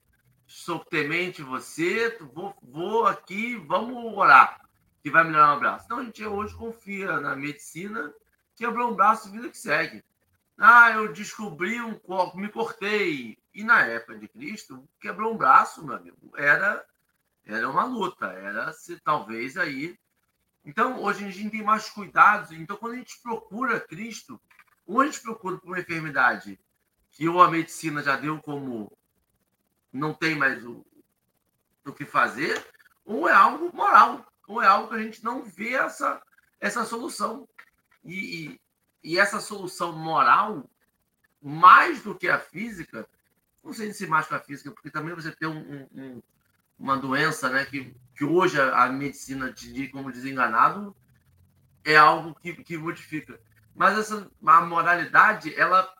sou 0.50 0.80
temente 0.80 1.42
você, 1.42 2.18
vou, 2.34 2.52
vou 2.60 3.06
aqui, 3.06 3.54
vamos 3.54 4.16
orar, 4.16 4.60
que 5.00 5.08
vai 5.08 5.22
melhorar 5.22 5.56
o 5.56 5.60
braço. 5.60 5.84
Então 5.84 5.98
a 5.98 6.04
gente 6.04 6.26
hoje 6.26 6.56
confia 6.56 7.20
na 7.20 7.36
medicina, 7.36 8.12
quebrou 8.56 8.90
um 8.90 8.94
braço, 8.94 9.30
vida 9.30 9.48
que 9.48 9.56
segue. 9.56 10.04
Ah, 10.58 10.90
eu 10.90 11.12
descobri 11.12 11.80
um 11.80 11.94
corpo, 11.94 12.36
me 12.36 12.48
cortei. 12.48 13.38
E 13.54 13.62
na 13.62 13.86
época 13.86 14.18
de 14.18 14.26
Cristo, 14.26 14.86
quebrou 15.00 15.32
um 15.32 15.36
braço, 15.36 15.86
meu 15.86 15.94
amigo. 15.94 16.32
Era, 16.36 16.84
era 17.46 17.70
uma 17.70 17.84
luta, 17.84 18.26
era 18.26 18.72
se 18.72 18.98
talvez 19.00 19.56
aí. 19.56 19.96
Então, 20.64 21.00
hoje 21.00 21.24
a 21.24 21.30
gente 21.30 21.50
tem 21.50 21.62
mais 21.62 21.88
cuidados. 21.88 22.50
Então, 22.50 22.76
quando 22.76 22.94
a 22.94 22.96
gente 22.96 23.22
procura 23.22 23.80
Cristo, 23.80 24.40
ou 24.84 25.00
a 25.00 25.06
gente 25.06 25.22
procura 25.22 25.58
por 25.58 25.68
uma 25.68 25.80
enfermidade 25.80 26.58
que 27.12 27.28
ou 27.28 27.40
a 27.40 27.50
medicina 27.50 28.02
já 28.02 28.16
deu 28.16 28.40
como 28.42 28.92
não 29.92 30.14
tem 30.14 30.34
mais 30.34 30.64
o, 30.64 30.84
o 31.86 31.92
que 31.92 32.04
fazer, 32.04 32.64
ou 33.04 33.28
é 33.28 33.32
algo 33.32 33.74
moral, 33.74 34.26
ou 34.46 34.62
é 34.62 34.66
algo 34.66 34.88
que 34.88 34.94
a 34.94 35.02
gente 35.02 35.24
não 35.24 35.42
vê 35.42 35.74
essa, 35.74 36.22
essa 36.60 36.84
solução. 36.84 37.48
E, 38.04 38.46
e, 38.46 38.60
e 39.02 39.18
essa 39.18 39.40
solução 39.40 39.92
moral, 39.92 40.68
mais 41.42 42.02
do 42.02 42.14
que 42.14 42.28
a 42.28 42.38
física, 42.38 43.08
não 43.62 43.72
sei 43.72 43.92
se 43.92 44.06
mais 44.06 44.26
que 44.26 44.34
a 44.34 44.40
física, 44.40 44.70
porque 44.70 44.90
também 44.90 45.14
você 45.14 45.32
tem 45.32 45.48
um, 45.48 45.88
um, 45.92 46.22
uma 46.78 46.96
doença 46.96 47.48
né, 47.48 47.64
que, 47.64 47.94
que 48.16 48.24
hoje 48.24 48.60
a, 48.60 48.88
medicina 48.88 49.52
te 49.52 49.72
diz 49.72 49.90
como 49.90 50.12
desenganado, 50.12 50.96
é 51.84 51.96
algo 51.96 52.34
que, 52.34 52.54
que 52.64 52.76
modifica. 52.76 53.40
Mas 53.74 53.98
essa 53.98 54.30
a 54.46 54.60
moralidade, 54.62 55.54
ela 55.54 55.92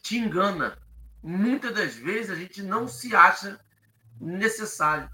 te 0.00 0.18
engana. 0.18 0.78
Muitas 1.26 1.74
das 1.74 1.96
vezes 1.96 2.30
a 2.30 2.36
gente 2.36 2.62
não 2.62 2.86
se 2.86 3.12
acha 3.16 3.58
necessário. 4.20 5.10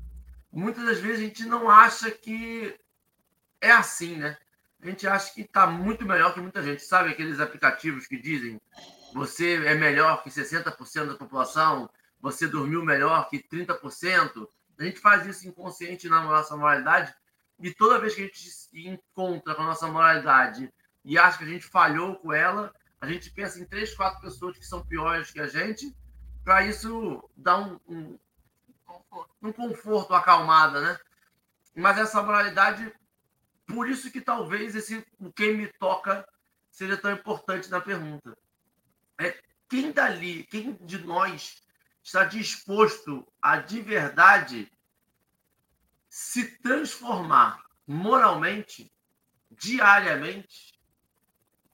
Muitas 0.52 0.84
das 0.84 0.98
vezes 0.98 1.20
a 1.20 1.24
gente 1.24 1.46
não 1.46 1.70
acha 1.70 2.10
que 2.10 2.78
é 3.62 3.70
assim, 3.70 4.16
né? 4.16 4.36
A 4.82 4.86
gente 4.88 5.06
acha 5.06 5.32
que 5.32 5.40
está 5.40 5.66
muito 5.66 6.04
melhor 6.04 6.34
que 6.34 6.40
muita 6.40 6.62
gente. 6.62 6.82
Sabe 6.82 7.08
aqueles 7.08 7.40
aplicativos 7.40 8.06
que 8.06 8.20
dizem 8.20 8.60
você 9.14 9.64
é 9.64 9.74
melhor 9.74 10.22
que 10.22 10.28
60% 10.28 11.06
da 11.06 11.14
população, 11.14 11.88
você 12.20 12.46
dormiu 12.46 12.84
melhor 12.84 13.26
que 13.30 13.38
30%? 13.38 14.46
A 14.78 14.84
gente 14.84 15.00
faz 15.00 15.24
isso 15.24 15.48
inconsciente 15.48 16.10
na 16.10 16.22
nossa 16.22 16.54
moralidade 16.54 17.14
e 17.58 17.72
toda 17.72 17.98
vez 17.98 18.14
que 18.14 18.20
a 18.20 18.24
gente 18.24 18.50
se 18.50 18.86
encontra 18.86 19.54
com 19.54 19.62
a 19.62 19.66
nossa 19.66 19.86
moralidade 19.86 20.70
e 21.06 21.16
acha 21.16 21.38
que 21.38 21.44
a 21.44 21.48
gente 21.48 21.64
falhou 21.64 22.16
com 22.16 22.34
ela, 22.34 22.70
a 23.00 23.06
gente 23.06 23.30
pensa 23.30 23.58
em 23.58 23.64
três, 23.64 23.94
quatro 23.94 24.20
pessoas 24.20 24.58
que 24.58 24.66
são 24.66 24.84
piores 24.84 25.30
que 25.30 25.40
a 25.40 25.46
gente, 25.46 25.96
para 26.44 26.66
isso 26.66 27.28
dar 27.36 27.58
um, 27.58 27.80
um, 27.88 28.18
um 29.42 29.52
conforto, 29.52 30.10
uma 30.10 30.18
acalmada, 30.18 30.80
né? 30.80 30.98
Mas 31.74 31.98
essa 31.98 32.22
moralidade, 32.22 32.92
por 33.66 33.88
isso 33.88 34.10
que 34.10 34.20
talvez 34.20 34.74
esse 34.74 35.06
o 35.18 35.32
quem 35.32 35.56
me 35.56 35.68
toca 35.74 36.26
seja 36.70 36.96
tão 36.96 37.12
importante 37.12 37.70
na 37.70 37.80
pergunta. 37.80 38.36
É 39.18 39.40
quem 39.68 39.92
dali, 39.92 40.44
quem 40.44 40.74
de 40.80 40.98
nós 40.98 41.62
está 42.02 42.24
disposto 42.24 43.26
a 43.40 43.58
de 43.58 43.80
verdade 43.80 44.70
se 46.08 46.58
transformar 46.58 47.64
moralmente, 47.86 48.92
diariamente, 49.50 50.78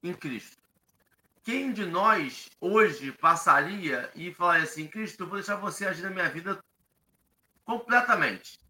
em 0.03 0.15
Cristo? 0.15 0.58
Quem 1.49 1.73
de 1.73 1.87
nós 1.87 2.51
hoje 2.61 3.11
passaria 3.11 4.13
e 4.15 4.35
falaria 4.35 4.65
assim, 4.65 4.87
Cristo, 4.87 5.25
vou 5.25 5.37
deixar 5.37 5.57
você 5.57 5.87
agir 5.87 6.03
na 6.03 6.11
minha 6.11 6.29
vida 6.29 6.63
completamente. 7.65 8.61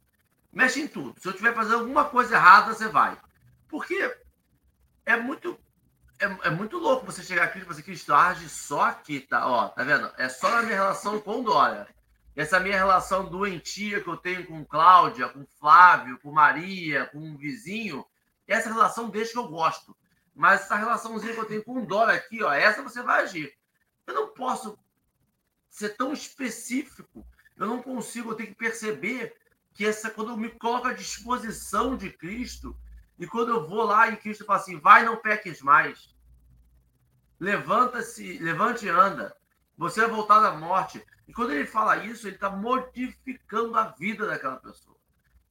Mexe 0.52 0.82
em 0.82 0.86
tudo. 0.86 1.20
Se 1.20 1.26
eu 1.26 1.32
tiver 1.32 1.52
fazendo 1.56 1.80
alguma 1.80 2.04
coisa 2.04 2.36
errada, 2.36 2.72
você 2.72 2.86
vai. 2.86 3.20
Porque 3.66 4.16
é 5.04 5.16
muito 5.16 5.58
é, 6.20 6.26
é 6.46 6.50
muito 6.50 6.78
louco 6.78 7.04
você 7.04 7.20
chegar 7.20 7.46
aqui 7.46 7.58
e 7.58 7.62
falar 7.62 7.72
assim, 7.72 7.82
Cristo, 7.82 8.14
age 8.14 8.48
só 8.48 8.82
aqui, 8.82 9.22
tá? 9.22 9.48
Ó, 9.48 9.70
tá 9.70 9.82
vendo? 9.82 10.12
É 10.16 10.28
só 10.28 10.48
na 10.48 10.62
minha 10.62 10.76
relação 10.76 11.20
com 11.20 11.42
Dória. 11.42 11.88
Essa 12.36 12.60
minha 12.60 12.76
relação 12.76 13.28
doentia 13.28 14.00
que 14.00 14.08
eu 14.08 14.16
tenho 14.16 14.46
com 14.46 14.64
Cláudia, 14.64 15.28
com 15.28 15.44
Flávio, 15.58 16.16
com 16.20 16.30
Maria, 16.30 17.06
com 17.06 17.18
um 17.18 17.36
vizinho, 17.36 18.06
essa 18.46 18.72
relação 18.72 19.10
deixa 19.10 19.32
que 19.32 19.38
eu 19.38 19.48
gosto. 19.48 19.96
Mas 20.38 20.60
essa 20.60 20.76
relaçãozinha 20.76 21.34
que 21.34 21.40
eu 21.40 21.46
tenho 21.46 21.64
com 21.64 21.80
um 21.80 21.84
dólar 21.84 22.14
aqui, 22.14 22.44
ó, 22.44 22.52
essa 22.52 22.80
você 22.80 23.02
vai 23.02 23.24
agir. 23.24 23.52
Eu 24.06 24.14
não 24.14 24.28
posso 24.28 24.78
ser 25.68 25.96
tão 25.96 26.12
específico. 26.12 27.26
Eu 27.56 27.66
não 27.66 27.82
consigo, 27.82 28.30
eu 28.30 28.36
tenho 28.36 28.50
que 28.50 28.54
perceber 28.54 29.36
que 29.74 29.84
essa, 29.84 30.08
quando 30.10 30.30
eu 30.30 30.36
me 30.36 30.48
coloco 30.50 30.86
à 30.86 30.92
disposição 30.92 31.96
de 31.96 32.10
Cristo, 32.10 32.78
e 33.18 33.26
quando 33.26 33.48
eu 33.48 33.66
vou 33.66 33.82
lá 33.82 34.10
e 34.10 34.16
Cristo 34.16 34.44
fala 34.44 34.60
assim, 34.60 34.78
vai, 34.78 35.04
não 35.04 35.16
peques 35.16 35.60
mais. 35.60 36.14
Levanta-se, 37.40 38.38
levante 38.38 38.86
e 38.86 38.88
anda. 38.88 39.36
Você 39.76 40.02
vai 40.02 40.10
voltar 40.10 40.38
da 40.38 40.52
morte. 40.52 41.04
E 41.26 41.32
quando 41.32 41.50
ele 41.50 41.66
fala 41.66 41.96
isso, 42.04 42.28
ele 42.28 42.36
está 42.36 42.48
modificando 42.48 43.76
a 43.76 43.88
vida 43.88 44.24
daquela 44.24 44.58
pessoa. 44.58 44.96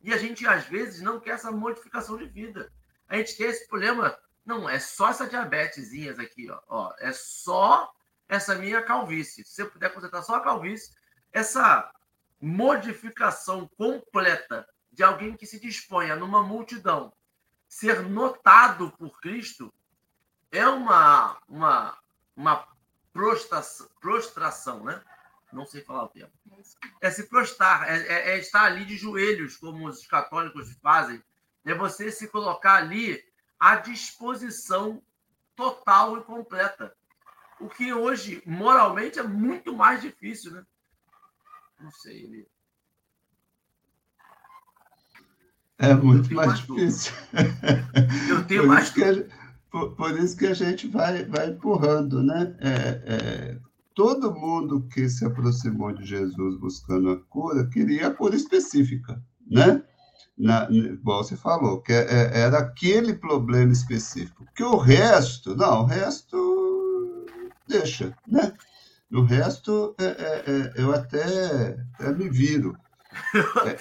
E 0.02 0.14
a 0.14 0.18
gente, 0.18 0.48
às 0.48 0.66
vezes, 0.66 1.02
não 1.02 1.20
quer 1.20 1.32
essa 1.32 1.52
modificação 1.52 2.18
de 2.18 2.26
vida. 2.26 2.72
A 3.10 3.18
gente 3.18 3.36
quer 3.36 3.50
esse 3.50 3.68
problema 3.68 4.18
não, 4.48 4.70
é 4.70 4.80
só 4.80 5.10
essa 5.10 5.28
diabetesinhas 5.28 6.18
aqui, 6.18 6.50
ó. 6.50 6.62
ó. 6.70 6.94
É 7.00 7.12
só 7.12 7.94
essa 8.30 8.56
minha 8.56 8.82
calvície. 8.82 9.44
Se 9.44 9.52
você 9.52 9.66
puder 9.66 9.94
consertar 9.94 10.24
só 10.24 10.36
a 10.36 10.42
calvície, 10.42 10.96
essa 11.34 11.92
modificação 12.40 13.68
completa 13.78 14.66
de 14.90 15.04
alguém 15.04 15.36
que 15.36 15.46
se 15.46 15.60
disponha 15.60 16.16
numa 16.16 16.42
multidão 16.42 17.12
ser 17.68 18.02
notado 18.04 18.90
por 18.92 19.20
Cristo 19.20 19.74
é 20.50 20.66
uma 20.66 21.38
uma 21.50 21.98
uma 22.34 22.66
prostração, 23.12 23.90
prostração 24.00 24.86
né? 24.86 25.04
Não 25.52 25.66
sei 25.66 25.82
falar 25.82 26.06
o 26.06 26.10
termo. 26.10 26.32
É 27.02 27.12
se 27.12 27.24
prostrar, 27.24 27.90
é, 27.90 27.98
é, 27.98 28.30
é 28.32 28.38
estar 28.38 28.64
ali 28.64 28.86
de 28.86 28.96
joelhos, 28.96 29.58
como 29.58 29.88
os 29.88 30.08
católicos 30.08 30.72
fazem. 30.82 31.22
É 31.66 31.74
você 31.74 32.12
se 32.12 32.30
colocar 32.30 32.76
ali 32.76 33.27
à 33.60 33.76
disposição 33.76 35.02
total 35.56 36.18
e 36.18 36.24
completa. 36.24 36.94
O 37.60 37.68
que 37.68 37.92
hoje, 37.92 38.42
moralmente, 38.46 39.18
é 39.18 39.24
muito 39.24 39.76
mais 39.76 40.02
difícil, 40.02 40.52
né? 40.52 40.64
Não 41.80 41.92
sei, 41.92 42.24
ele. 42.24 42.48
É 45.80 45.94
muito 45.94 46.34
mais, 46.34 46.48
mais 46.48 46.60
difícil. 46.60 47.14
Eu 48.30 48.46
tenho 48.46 48.62
por 48.62 48.68
mais. 48.68 48.88
Isso 48.88 49.00
gente, 49.00 49.30
por, 49.70 49.96
por, 49.96 50.20
isso 50.20 50.38
que 50.38 50.48
a 50.48 50.54
gente 50.54 50.88
vai, 50.88 51.26
vai 51.26 51.50
empurrando, 51.50 52.24
né? 52.24 52.56
É, 52.60 53.04
é, 53.06 53.60
todo 53.94 54.34
mundo 54.34 54.88
que 54.88 55.10
se 55.10 55.26
aproximou 55.26 55.92
de 55.92 56.06
Jesus 56.06 56.60
buscando 56.60 57.10
a 57.12 57.20
cura 57.26 57.68
queria 57.68 58.08
a 58.08 58.14
cura 58.14 58.36
específica, 58.36 59.22
né? 59.50 59.84
Na, 60.38 60.68
igual 60.70 61.24
você 61.24 61.36
falou, 61.36 61.82
que 61.82 61.92
é, 61.92 62.06
é, 62.06 62.40
era 62.42 62.60
aquele 62.60 63.14
problema 63.14 63.72
específico. 63.72 64.46
Que 64.56 64.64
o 64.64 64.78
resto, 64.78 65.56
não, 65.56 65.82
o 65.82 65.86
resto 65.86 67.26
deixa, 67.68 68.16
né? 68.28 68.54
No 69.10 69.24
resto, 69.24 69.96
é, 69.98 70.06
é, 70.06 70.44
é 70.48 70.74
eu 70.76 70.94
até, 70.94 71.78
até 71.94 72.12
me 72.14 72.30
viro. 72.30 72.78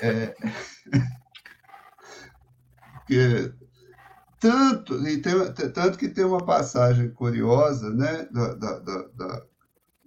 É, 0.00 0.34
porque 2.94 3.52
tanto, 4.38 5.06
e 5.06 5.20
tem, 5.20 5.52
tanto 5.72 5.98
que 5.98 6.08
tem 6.08 6.24
uma 6.24 6.44
passagem 6.44 7.10
curiosa 7.10 7.90
né, 7.90 8.26
da, 8.30 8.54
da, 8.54 8.78
da, 8.78 9.42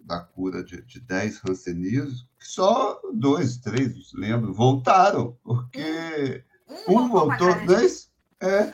da 0.09 0.19
cura 0.19 0.63
de, 0.63 0.81
de 0.81 0.99
10 0.99 1.37
rancenismos, 1.37 2.27
que 2.39 2.47
só 2.47 2.99
dois, 3.13 3.57
três, 3.57 4.11
lembro, 4.13 4.51
voltaram, 4.51 5.37
porque 5.43 6.43
um, 6.87 6.97
um 6.99 7.09
voltou, 7.09 7.65
dois. 7.67 8.11
É. 8.41 8.73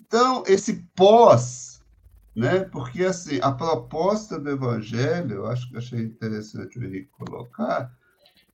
Então, 0.00 0.42
esse 0.48 0.84
pós, 0.96 1.80
né? 2.34 2.64
Porque 2.64 3.04
assim, 3.04 3.38
a 3.40 3.52
proposta 3.52 4.36
do 4.36 4.50
evangelho, 4.50 5.36
eu 5.36 5.46
acho 5.46 5.70
que 5.70 5.76
achei 5.76 6.00
interessante 6.00 6.76
o 6.76 6.84
Henrique 6.84 7.10
colocar, 7.12 7.96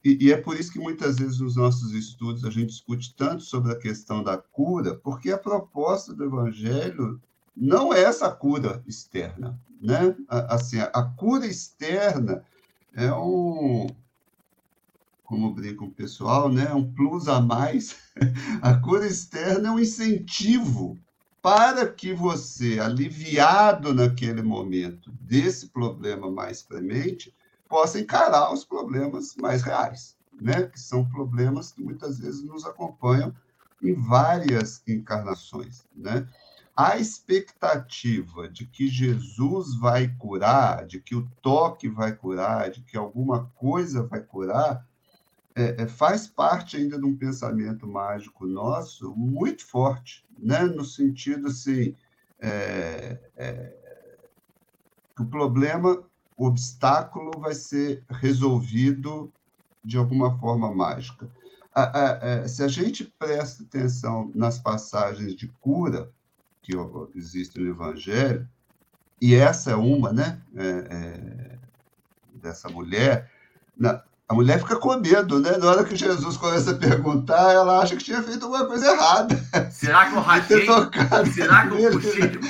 e, 0.05 0.27
e, 0.27 0.33
é 0.33 0.37
por 0.37 0.61
isso 0.61 0.73
que 0.73 0.79
muitas 0.79 1.17
vezes 1.17 1.41
nos 1.41 1.57
nossos 1.57 1.93
estudos 1.93 2.45
a 2.45 2.51
gente 2.51 2.69
discute 2.69 3.15
tanto 3.17 3.43
sobre 3.43 3.73
a 3.73 3.79
questão 3.79 4.23
da 4.23 4.39
cura, 4.39 4.95
porque 4.95 5.33
a 5.33 5.39
proposta 5.39 6.15
do 6.15 6.25
evangelho 6.25 7.21
não 7.61 7.93
é 7.93 8.03
essa 8.03 8.31
cura 8.31 8.83
externa, 8.87 9.59
né? 9.81 10.15
Assim, 10.29 10.79
a 10.79 11.03
cura 11.03 11.47
externa 11.47 12.45
é 12.95 13.13
um, 13.13 13.87
como 15.25 15.53
brinca 15.53 15.85
o 15.85 15.91
pessoal, 15.91 16.49
né? 16.49 16.73
um 16.73 16.91
plus 16.93 17.29
a 17.29 17.41
mais. 17.41 17.97
A 18.63 18.75
cura 18.75 19.07
externa 19.07 19.69
é 19.69 19.71
um 19.71 19.79
incentivo 19.79 20.99
para 21.43 21.87
que 21.87 22.13
você, 22.13 22.81
aliviado 22.81 23.95
naquele 23.95 24.43
momento 24.43 25.13
desse 25.21 25.69
problema 25.69 26.31
mais 26.31 26.63
premente, 26.63 27.35
possa 27.69 28.01
encarar 28.01 28.53
os 28.53 28.65
problemas 28.65 29.37
mais 29.37 29.63
reais, 29.63 30.17
né? 30.41 30.63
que 30.63 30.81
são 30.81 31.09
problemas 31.09 31.71
que 31.73 31.83
muitas 31.83 32.19
vezes 32.19 32.43
nos 32.43 32.65
acompanham 32.65 33.35
em 33.83 33.95
várias 33.95 34.83
encarnações. 34.89 35.85
Né? 35.95 36.27
A 36.81 36.97
expectativa 36.97 38.49
de 38.49 38.65
que 38.65 38.87
Jesus 38.87 39.75
vai 39.75 40.15
curar, 40.17 40.87
de 40.87 41.01
que 41.01 41.17
o 41.17 41.29
toque 41.43 41.89
vai 41.89 42.15
curar, 42.15 42.71
de 42.71 42.83
que 42.83 42.97
alguma 42.97 43.47
coisa 43.57 44.05
vai 44.05 44.21
curar, 44.21 44.87
é, 45.57 45.83
é, 45.83 45.89
faz 45.89 46.29
parte 46.29 46.77
ainda 46.77 46.97
de 46.97 47.05
um 47.05 47.17
pensamento 47.17 47.85
mágico 47.85 48.47
nosso 48.47 49.13
muito 49.17 49.67
forte, 49.67 50.25
né? 50.39 50.67
no 50.67 50.85
sentido 50.85 51.49
assim, 51.49 51.97
é, 52.39 53.19
é, 53.37 53.77
que 55.17 55.23
o 55.23 55.27
problema, 55.27 56.01
o 56.37 56.47
obstáculo 56.47 57.33
vai 57.41 57.57
ser 57.57 58.05
resolvido 58.09 59.33
de 59.85 59.99
alguma 59.99 60.39
forma 60.39 60.73
mágica. 60.73 61.29
A, 61.75 61.83
a, 61.83 62.13
a, 62.13 62.27
é, 62.29 62.47
se 62.47 62.63
a 62.63 62.69
gente 62.69 63.03
presta 63.19 63.65
atenção 63.65 64.31
nas 64.33 64.61
passagens 64.61 65.35
de 65.35 65.49
cura 65.61 66.17
que 66.63 66.73
existem 67.15 67.63
no 67.63 67.71
Evangelho, 67.71 68.49
e 69.21 69.35
essa 69.35 69.73
é 69.73 69.75
uma, 69.75 70.13
né, 70.13 70.41
é, 70.57 70.69
é, 70.69 71.59
dessa 72.35 72.69
mulher, 72.69 73.31
na, 73.77 74.03
a 74.29 74.35
mulher 74.35 74.59
fica 74.59 74.77
com 74.77 74.95
medo, 74.99 75.41
né? 75.41 75.57
Na 75.57 75.71
hora 75.71 75.85
que 75.85 75.97
Jesus 75.97 76.37
começa 76.37 76.73
a 76.73 76.75
perguntar, 76.75 77.51
ela 77.51 77.81
acha 77.81 77.97
que 77.97 78.05
tinha 78.05 78.23
feito 78.23 78.45
alguma 78.45 78.67
coisa 78.67 78.93
errada. 78.93 79.35
Será 79.71 80.11
que 80.11 80.17
eu 80.17 80.21
ratei? 80.21 80.67
Será 81.33 81.67
que 81.67 81.91
puxei? 81.91 82.41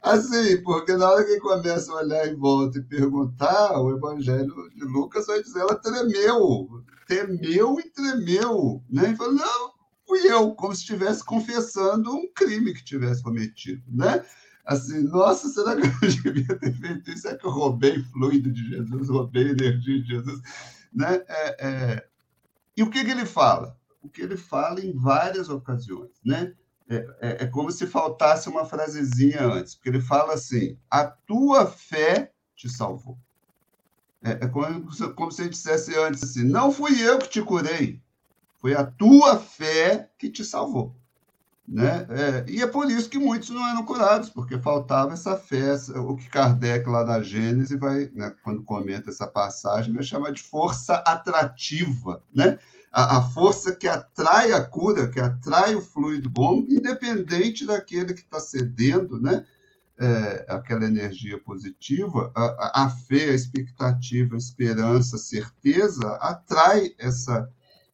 Assim, 0.00 0.62
porque 0.62 0.94
na 0.96 1.10
hora 1.10 1.24
que 1.24 1.40
começa 1.40 1.90
a 1.90 1.96
olhar 1.96 2.28
em 2.28 2.36
volta 2.36 2.78
e 2.78 2.82
perguntar, 2.82 3.80
o 3.80 3.90
Evangelho 3.96 4.54
de 4.76 4.84
Lucas 4.84 5.26
vai 5.26 5.42
dizer, 5.42 5.60
ela 5.60 5.74
tremeu, 5.74 6.68
temeu 7.08 7.80
e 7.80 7.90
tremeu, 7.90 8.82
né? 8.88 9.10
E 9.10 9.16
falou, 9.16 9.34
não, 9.34 9.72
fui 10.14 10.30
eu, 10.30 10.54
como 10.54 10.72
se 10.72 10.82
estivesse 10.82 11.24
confessando 11.24 12.14
um 12.14 12.32
crime 12.32 12.72
que 12.72 12.84
tivesse 12.84 13.20
cometido, 13.20 13.82
né? 13.88 14.24
Assim, 14.64 15.02
nossa, 15.02 15.48
será 15.48 15.74
que 15.74 15.82
eu 15.86 16.08
devia 16.22 16.56
ter 16.56 16.72
feito 16.72 17.10
isso? 17.10 17.22
Será 17.22 17.36
que 17.36 17.44
eu 17.44 17.50
roubei 17.50 18.02
fluido 18.04 18.50
de 18.52 18.70
Jesus, 18.70 19.08
roubei 19.08 19.50
energia 19.50 20.00
de 20.00 20.06
Jesus? 20.06 20.40
Né? 20.92 21.22
É, 21.28 21.66
é... 21.66 22.08
E 22.76 22.82
o 22.82 22.90
que, 22.90 23.04
que 23.04 23.10
ele 23.10 23.26
fala? 23.26 23.76
O 24.00 24.08
que 24.08 24.22
ele 24.22 24.36
fala 24.36 24.80
em 24.80 24.92
várias 24.92 25.48
ocasiões, 25.48 26.12
né? 26.24 26.54
É, 26.88 26.96
é, 26.96 27.44
é, 27.44 27.46
como 27.46 27.72
se 27.72 27.86
faltasse 27.86 28.48
uma 28.48 28.66
frasezinha 28.66 29.42
antes, 29.42 29.74
porque 29.74 29.88
ele 29.88 30.02
fala 30.02 30.34
assim: 30.34 30.78
a 30.90 31.06
tua 31.06 31.66
fé 31.66 32.30
te 32.54 32.68
salvou. 32.68 33.18
É, 34.22 34.32
é 34.32 34.48
como, 34.48 35.14
como 35.14 35.32
se 35.32 35.42
ele 35.42 35.50
dissesse 35.50 35.96
antes 35.98 36.22
assim: 36.22 36.44
não 36.44 36.70
fui 36.70 37.00
eu 37.00 37.18
que 37.18 37.28
te 37.28 37.42
curei, 37.42 38.03
foi 38.64 38.72
a 38.72 38.82
tua 38.82 39.38
fé 39.38 40.08
que 40.16 40.30
te 40.30 40.42
salvou. 40.42 40.96
Né? 41.68 42.06
É, 42.08 42.50
e 42.50 42.62
é 42.62 42.66
por 42.66 42.90
isso 42.90 43.10
que 43.10 43.18
muitos 43.18 43.50
não 43.50 43.68
eram 43.68 43.84
curados, 43.84 44.30
porque 44.30 44.58
faltava 44.58 45.12
essa 45.12 45.36
fé, 45.36 45.74
o 45.94 46.16
que 46.16 46.30
Kardec 46.30 46.88
lá 46.88 47.04
na 47.04 47.20
Gênese 47.20 47.76
vai, 47.76 48.10
né, 48.14 48.34
quando 48.42 48.62
comenta 48.62 49.10
essa 49.10 49.26
passagem, 49.26 49.92
vai 49.92 50.02
chamar 50.02 50.32
de 50.32 50.42
força 50.42 50.94
atrativa, 50.94 52.22
né? 52.34 52.58
A, 52.90 53.18
a, 53.18 53.22
força 53.22 53.76
que 53.76 53.86
atrai 53.86 54.52
a 54.52 54.64
cura, 54.64 55.08
que 55.08 55.20
atrai 55.20 55.74
o 55.74 55.82
fluido 55.82 56.30
bom, 56.30 56.64
independente 56.66 57.66
daquele 57.66 58.14
que 58.14 58.20
está 58.20 58.40
cedendo, 58.40 59.20
né? 59.20 59.44
É, 59.98 60.46
aquela 60.48 60.86
energia 60.86 61.38
positiva, 61.38 62.32
a, 62.34 62.84
a 62.84 62.88
fé, 62.88 63.28
a 63.28 63.34
expectativa, 63.34 64.34
a 64.34 64.38
esperança, 64.38 65.16
a 65.16 65.18
certeza 65.18 66.14
atrai 66.14 66.94
essa 66.98 67.46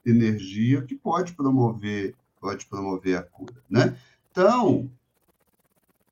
energia 0.04 0.82
que 0.82 0.94
pode 0.94 1.32
promover 1.34 2.14
pode 2.40 2.66
promover 2.66 3.18
a 3.18 3.22
cura, 3.22 3.62
né? 3.68 3.96
Então, 4.30 4.90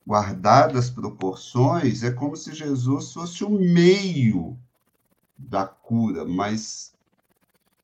guardadas 0.06 0.86
as 0.86 0.90
proporções, 0.90 2.02
é 2.02 2.10
como 2.10 2.36
se 2.36 2.54
Jesus 2.54 3.12
fosse 3.12 3.42
o 3.44 3.50
meio 3.50 4.58
da 5.36 5.66
cura, 5.66 6.24
mas 6.24 6.92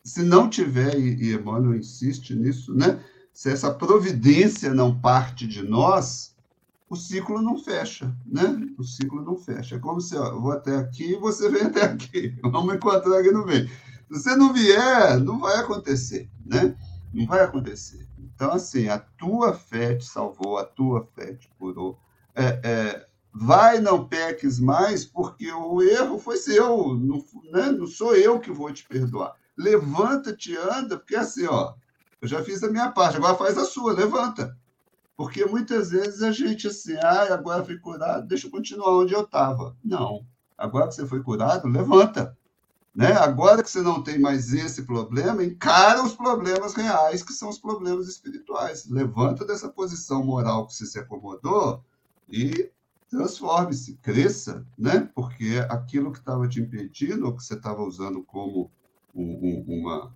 se 0.03 0.23
não 0.23 0.51
tiver, 0.51 0.99
e 0.99 1.33
Emmanuel 1.33 1.79
insiste 1.79 2.35
nisso, 2.35 2.75
né? 2.75 3.03
Se 3.33 3.51
essa 3.51 3.73
providência 3.73 4.73
não 4.73 4.99
parte 4.99 5.47
de 5.47 5.63
nós, 5.63 6.35
o 6.89 6.97
ciclo 6.97 7.41
não 7.41 7.59
fecha, 7.59 8.15
né? 8.27 8.69
O 8.79 8.85
ciclo 8.85 9.23
não 9.23 9.37
fecha. 9.37 9.77
É 9.77 9.79
como 9.79 10.01
se 10.01 10.17
ó, 10.17 10.27
eu 10.27 10.41
vou 10.41 10.53
até 10.53 10.77
aqui 10.77 11.13
e 11.13 11.19
você 11.19 11.51
vem 11.51 11.63
até 11.63 11.83
aqui. 11.83 12.39
Vamos 12.43 12.75
encontrar 12.75 13.19
aqui 13.19 13.31
no 13.31 13.45
meio. 13.45 13.69
Se 14.09 14.23
você 14.23 14.37
não 14.37 14.53
vier, 14.53 15.19
não 15.21 15.39
vai 15.39 15.57
acontecer, 15.57 16.31
né? 16.45 16.77
Não 17.13 17.27
vai 17.27 17.41
acontecer. 17.41 18.07
Então, 18.19 18.53
assim, 18.53 18.89
a 18.89 18.99
tua 18.99 19.55
fé 19.55 19.95
te 19.95 20.05
salvou, 20.05 20.59
a 20.59 20.65
tua 20.65 21.07
fé 21.15 21.35
te 21.35 21.49
curou. 21.59 21.99
É, 22.35 22.61
é, 22.65 23.07
vai, 23.33 23.79
não 23.79 24.07
peques 24.07 24.59
mais, 24.59 25.05
porque 25.05 25.51
o 25.53 25.83
erro 25.83 26.19
foi 26.19 26.37
seu, 26.37 26.95
não, 26.95 27.25
né? 27.53 27.71
não 27.71 27.87
sou 27.87 28.17
eu 28.17 28.41
que 28.41 28.51
vou 28.51 28.73
te 28.73 28.85
perdoar. 28.87 29.35
Levanta-te 29.57 30.57
anda, 30.57 30.99
porque 30.99 31.17
assim, 31.17 31.47
ó, 31.47 31.75
eu 32.21 32.27
já 32.27 32.43
fiz 32.43 32.63
a 32.63 32.71
minha 32.71 32.91
parte, 32.91 33.17
agora 33.17 33.37
faz 33.37 33.57
a 33.57 33.65
sua, 33.65 33.93
levanta. 33.93 34.57
Porque 35.17 35.45
muitas 35.45 35.91
vezes 35.91 36.23
a 36.23 36.33
gente 36.33 36.67
assim, 36.67 36.97
ah, 36.97 37.33
agora 37.33 37.65
fui 37.65 37.79
curado, 37.79 38.27
deixa 38.27 38.49
eu 38.49 38.51
continuar 38.51 38.97
onde 38.99 39.15
eu 39.15 39.23
estava. 39.23 39.77
Não. 39.85 40.27
Agora 40.59 40.89
que 40.89 40.95
você 40.95 41.07
foi 41.07 41.23
curado, 41.23 41.69
levanta. 41.69 42.37
Né? 42.95 43.13
Agora 43.13 43.63
que 43.63 43.71
você 43.71 43.83
não 43.83 44.03
tem 44.03 44.21
mais 44.21 44.53
esse 44.53 44.85
problema, 44.85 45.43
encara 45.43 46.05
os 46.05 46.15
problemas 46.15 46.75
reais, 46.75 47.25
que 47.25 47.33
são 47.33 47.49
os 47.49 47.59
problemas 47.59 48.07
espirituais. 48.07 48.89
Levanta 48.89 49.45
dessa 49.45 49.69
posição 49.69 50.25
moral 50.25 50.67
que 50.67 50.75
você 50.75 50.87
se 50.87 50.99
acomodou 50.99 51.83
e 52.29 52.71
transforme-se, 53.11 53.95
cresça, 53.97 54.65
né? 54.79 55.09
porque 55.13 55.65
aquilo 55.69 56.13
que 56.13 56.19
estava 56.19 56.47
te 56.47 56.61
impedindo, 56.61 57.27
ou 57.27 57.35
que 57.35 57.43
você 57.43 57.55
estava 57.55 57.83
usando 57.83 58.23
como 58.23 58.71
um, 59.13 59.23
um, 59.23 59.65
uma, 59.81 60.15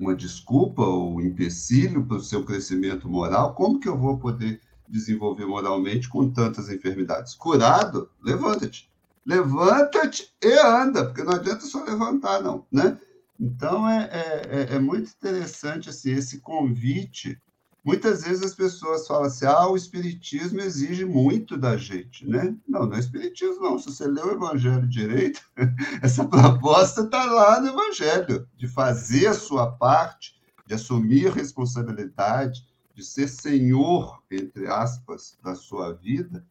uma 0.00 0.14
desculpa 0.14 0.82
ou 0.82 1.16
um 1.16 1.20
empecilho 1.20 2.06
para 2.06 2.16
o 2.16 2.22
seu 2.22 2.44
crescimento 2.44 3.10
moral, 3.10 3.54
como 3.54 3.78
que 3.78 3.88
eu 3.88 3.98
vou 3.98 4.18
poder 4.18 4.60
desenvolver 4.88 5.44
moralmente 5.44 6.08
com 6.08 6.30
tantas 6.30 6.70
enfermidades? 6.70 7.34
Curado, 7.34 8.10
levanta-te 8.22 8.89
levanta-te 9.26 10.32
e 10.42 10.52
anda, 10.52 11.06
porque 11.06 11.22
não 11.22 11.34
adianta 11.34 11.60
só 11.60 11.84
levantar, 11.84 12.42
não, 12.42 12.66
né? 12.70 12.98
Então, 13.38 13.88
é, 13.88 14.10
é, 14.12 14.42
é, 14.50 14.76
é 14.76 14.78
muito 14.78 15.10
interessante 15.10 15.88
assim, 15.88 16.12
esse 16.12 16.40
convite. 16.40 17.40
Muitas 17.82 18.22
vezes 18.24 18.42
as 18.42 18.54
pessoas 18.54 19.06
falam 19.06 19.24
assim, 19.24 19.46
ah, 19.46 19.66
o 19.66 19.76
Espiritismo 19.76 20.60
exige 20.60 21.06
muito 21.06 21.56
da 21.56 21.78
gente, 21.78 22.28
né? 22.28 22.54
Não, 22.68 22.84
não 22.84 22.96
é 22.96 23.00
Espiritismo, 23.00 23.62
não. 23.62 23.78
Se 23.78 23.86
você 23.86 24.06
lê 24.06 24.20
o 24.20 24.32
Evangelho 24.32 24.86
direito, 24.86 25.40
essa 26.02 26.26
proposta 26.26 27.02
está 27.02 27.24
lá 27.24 27.58
no 27.60 27.68
Evangelho, 27.68 28.46
de 28.56 28.68
fazer 28.68 29.28
a 29.28 29.34
sua 29.34 29.72
parte, 29.72 30.38
de 30.66 30.74
assumir 30.74 31.32
responsabilidade, 31.32 32.68
de 32.94 33.02
ser 33.02 33.28
senhor, 33.28 34.22
entre 34.30 34.66
aspas, 34.66 35.38
da 35.42 35.54
sua 35.54 35.94
vida, 35.94 36.44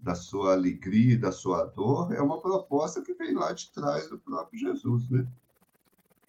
da 0.00 0.14
sua 0.14 0.52
alegria 0.52 1.14
e 1.14 1.18
da 1.18 1.32
sua 1.32 1.64
dor, 1.64 2.14
é 2.14 2.20
uma 2.20 2.40
proposta 2.40 3.02
que 3.02 3.14
vem 3.14 3.34
lá 3.34 3.52
de 3.52 3.70
trás 3.70 4.08
do 4.08 4.18
próprio 4.18 4.58
Jesus, 4.58 5.08
né? 5.10 5.26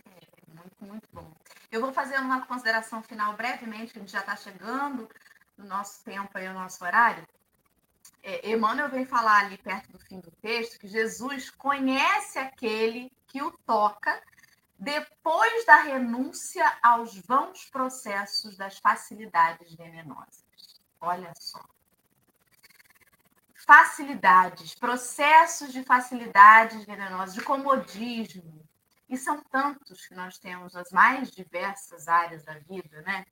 É, 0.06 0.54
muito, 0.54 0.86
muito 0.86 1.08
bom. 1.14 1.32
Eu 1.72 1.82
vou 1.82 1.94
fazer 1.94 2.18
uma 2.18 2.46
consideração 2.46 3.02
final 3.04 3.36
brevemente, 3.36 3.94
a 3.96 4.00
gente 4.00 4.12
já 4.12 4.22
está 4.22 4.36
chegando 4.36 5.08
no 5.58 5.66
nosso 5.66 6.04
tempo 6.04 6.38
e 6.38 6.48
no 6.48 6.54
nosso 6.56 6.84
horário. 6.84 7.28
É, 8.24 8.52
Emmanuel 8.52 8.90
vem 8.90 9.06
falar 9.06 9.46
ali 9.46 9.58
perto 9.58 9.92
do 9.92 10.00
fim 10.00 10.20
do 10.20 10.32
texto 10.42 10.80
que 10.80 10.88
Jesus 10.88 11.50
conhece 11.52 12.40
aquele 12.40 13.12
que 13.28 13.42
o 13.42 13.52
toca 13.66 14.22
depois 14.78 15.66
da 15.66 15.84
renúncia 15.84 16.66
aos 16.82 17.16
vãos 17.20 17.66
processos 17.66 18.58
das 18.58 18.80
facilidades 18.80 19.74
venenosas. 19.76 20.44
Olha 21.00 21.32
só 21.38 21.64
facilidades, 23.70 24.74
processos 24.74 25.72
de 25.72 25.84
facilidades 25.84 26.84
venenosas, 26.86 27.36
de 27.36 27.42
comodismo. 27.44 28.68
E 29.08 29.16
são 29.16 29.44
tantos 29.44 30.08
que 30.08 30.16
nós 30.16 30.40
temos 30.40 30.74
nas 30.74 30.90
mais 30.90 31.30
diversas 31.30 32.08
áreas 32.08 32.44
da 32.44 32.58
vida, 32.58 33.04
né? 33.04 33.24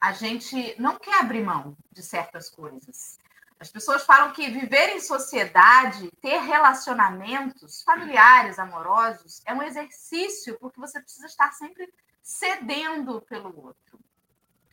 A 0.00 0.12
gente 0.12 0.74
não 0.80 0.98
quer 0.98 1.20
abrir 1.20 1.44
mão 1.44 1.76
de 1.92 2.02
certas 2.02 2.48
coisas. 2.48 3.18
As 3.58 3.70
pessoas 3.70 4.02
falam 4.02 4.32
que 4.32 4.48
viver 4.48 4.96
em 4.96 5.00
sociedade, 5.00 6.10
ter 6.22 6.38
relacionamentos 6.38 7.82
familiares, 7.82 8.58
amorosos, 8.58 9.42
é 9.44 9.52
um 9.52 9.62
exercício, 9.62 10.58
porque 10.58 10.80
você 10.80 10.98
precisa 11.02 11.26
estar 11.26 11.52
sempre 11.52 11.92
cedendo 12.22 13.20
pelo 13.28 13.54
outro. 13.62 14.00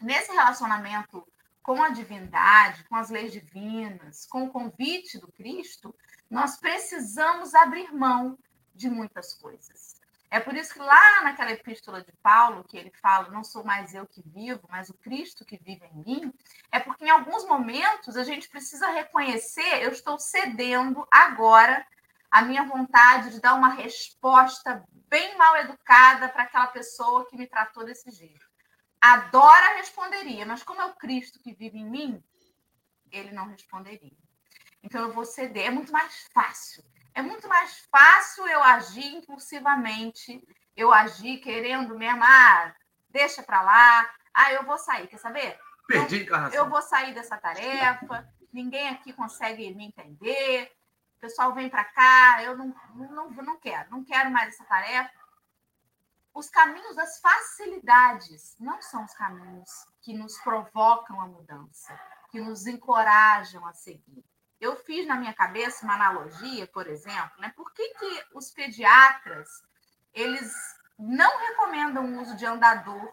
Nesse 0.01 0.31
relacionamento 0.31 1.27
com 1.67 1.83
a 1.83 1.89
divindade, 1.89 2.85
com 2.85 2.95
as 2.95 3.09
leis 3.09 3.33
divinas, 3.33 4.25
com 4.25 4.45
o 4.45 4.49
convite 4.49 5.19
do 5.19 5.29
Cristo, 5.33 5.93
nós 6.31 6.55
precisamos 6.55 7.53
abrir 7.53 7.93
mão 7.93 8.39
de 8.73 8.89
muitas 8.89 9.33
coisas. 9.33 9.99
É 10.31 10.39
por 10.39 10.55
isso 10.55 10.73
que 10.73 10.79
lá 10.79 11.23
naquela 11.23 11.51
epístola 11.51 12.01
de 12.01 12.13
Paulo, 12.23 12.63
que 12.63 12.77
ele 12.77 12.89
fala, 13.01 13.29
não 13.31 13.43
sou 13.43 13.65
mais 13.65 13.93
eu 13.93 14.07
que 14.07 14.23
vivo, 14.25 14.61
mas 14.69 14.89
o 14.89 14.93
Cristo 14.93 15.43
que 15.43 15.57
vive 15.57 15.85
em 15.87 16.05
mim, 16.05 16.33
é 16.71 16.79
porque 16.79 17.03
em 17.03 17.09
alguns 17.09 17.45
momentos 17.45 18.15
a 18.15 18.23
gente 18.23 18.47
precisa 18.47 18.87
reconhecer, 18.87 19.83
eu 19.83 19.91
estou 19.91 20.17
cedendo 20.17 21.05
agora 21.11 21.85
a 22.31 22.43
minha 22.43 22.63
vontade 22.63 23.31
de 23.31 23.41
dar 23.41 23.55
uma 23.55 23.73
resposta 23.73 24.85
bem 25.09 25.37
mal 25.37 25.57
educada 25.57 26.29
para 26.29 26.43
aquela 26.43 26.67
pessoa 26.67 27.25
que 27.25 27.35
me 27.35 27.45
tratou 27.45 27.83
desse 27.83 28.09
jeito. 28.09 28.46
Adora 29.01 29.75
responderia, 29.75 30.45
mas 30.45 30.63
como 30.63 30.81
é 30.81 30.85
o 30.85 30.95
Cristo 30.95 31.39
que 31.39 31.53
vive 31.53 31.77
em 31.77 31.89
mim, 31.89 32.23
ele 33.11 33.31
não 33.31 33.47
responderia. 33.47 34.17
Então 34.83 35.01
eu 35.01 35.13
vou 35.13 35.25
ceder, 35.25 35.67
é 35.67 35.69
muito 35.69 35.91
mais 35.91 36.27
fácil 36.33 36.83
é 37.17 37.21
muito 37.23 37.47
mais 37.47 37.79
fácil 37.91 38.47
eu 38.47 38.61
agir 38.61 39.15
impulsivamente, 39.15 40.39
eu 40.75 40.93
agir 40.93 41.39
querendo 41.39 41.97
mesmo, 41.97 42.23
ah, 42.23 42.75
deixa 43.09 43.41
para 43.41 43.63
lá, 43.63 44.07
ah, 44.31 44.53
eu 44.53 44.63
vou 44.63 44.77
sair, 44.77 45.07
quer 45.07 45.17
saber? 45.17 45.59
Perdi 45.87 46.27
eu, 46.27 46.49
eu 46.49 46.69
vou 46.69 46.79
sair 46.79 47.15
dessa 47.15 47.35
tarefa, 47.35 48.31
ninguém 48.53 48.89
aqui 48.89 49.11
consegue 49.13 49.73
me 49.73 49.87
entender, 49.87 50.71
o 51.15 51.19
pessoal 51.19 51.55
vem 51.55 51.67
para 51.69 51.85
cá, 51.85 52.43
eu 52.43 52.55
não, 52.55 52.75
não, 52.93 53.31
não 53.31 53.59
quero, 53.59 53.89
não 53.89 54.03
quero 54.03 54.29
mais 54.29 54.49
essa 54.49 54.65
tarefa. 54.65 55.09
Os 56.37 56.51
caminhos 56.51 56.95
das 56.95 57.19
facilidades 57.19 58.55
não 58.59 58.79
são 58.79 59.03
os 59.03 59.13
caminhos 59.15 59.71
que 59.99 60.13
nos 60.13 60.37
provocam 60.41 61.19
a 61.19 61.25
mudança, 61.25 61.99
que 62.29 62.39
nos 62.39 62.67
encorajam 62.67 63.65
a 63.65 63.73
seguir. 63.73 64.23
Eu 64.61 64.75
fiz 64.75 65.07
na 65.07 65.15
minha 65.15 65.33
cabeça 65.33 65.83
uma 65.83 65.95
analogia, 65.95 66.67
por 66.67 66.85
exemplo, 66.85 67.41
né? 67.41 67.51
Por 67.55 67.73
que, 67.73 67.89
que 67.89 68.25
os 68.35 68.51
pediatras 68.51 69.49
eles 70.13 70.53
não 70.99 71.39
recomendam 71.39 72.05
o 72.05 72.21
uso 72.21 72.37
de 72.37 72.45
andador 72.45 73.11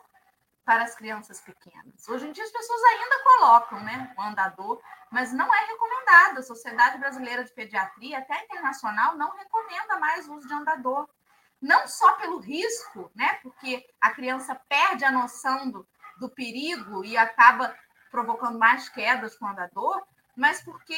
para 0.62 0.84
as 0.84 0.94
crianças 0.94 1.40
pequenas? 1.40 2.06
Hoje 2.06 2.28
em 2.28 2.32
dia 2.32 2.44
as 2.44 2.52
pessoas 2.52 2.82
ainda 2.82 3.24
colocam, 3.24 3.80
né, 3.80 4.14
o 4.18 4.20
andador, 4.20 4.82
mas 5.10 5.32
não 5.32 5.46
é 5.46 5.64
recomendado. 5.64 6.40
A 6.40 6.42
Sociedade 6.42 6.98
Brasileira 6.98 7.42
de 7.42 7.54
Pediatria, 7.54 8.18
até 8.18 8.44
internacional, 8.44 9.16
não 9.16 9.34
recomenda 9.34 9.98
mais 9.98 10.28
o 10.28 10.34
uso 10.34 10.46
de 10.46 10.52
andador. 10.52 11.08
Não 11.64 11.88
só 11.88 12.12
pelo 12.18 12.40
risco, 12.40 13.10
né? 13.14 13.38
Porque 13.42 13.88
a 13.98 14.10
criança 14.10 14.54
perde 14.68 15.02
a 15.02 15.10
noção 15.10 15.70
do, 15.70 15.88
do 16.18 16.28
perigo 16.28 17.02
e 17.02 17.16
acaba 17.16 17.74
provocando 18.10 18.58
mais 18.58 18.90
quedas 18.90 19.34
com 19.38 19.46
o 19.46 19.48
andador, 19.48 20.06
mas 20.36 20.62
porque 20.62 20.94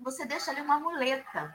você 0.00 0.24
deixa 0.24 0.50
ali 0.50 0.62
uma 0.62 0.80
muleta. 0.80 1.54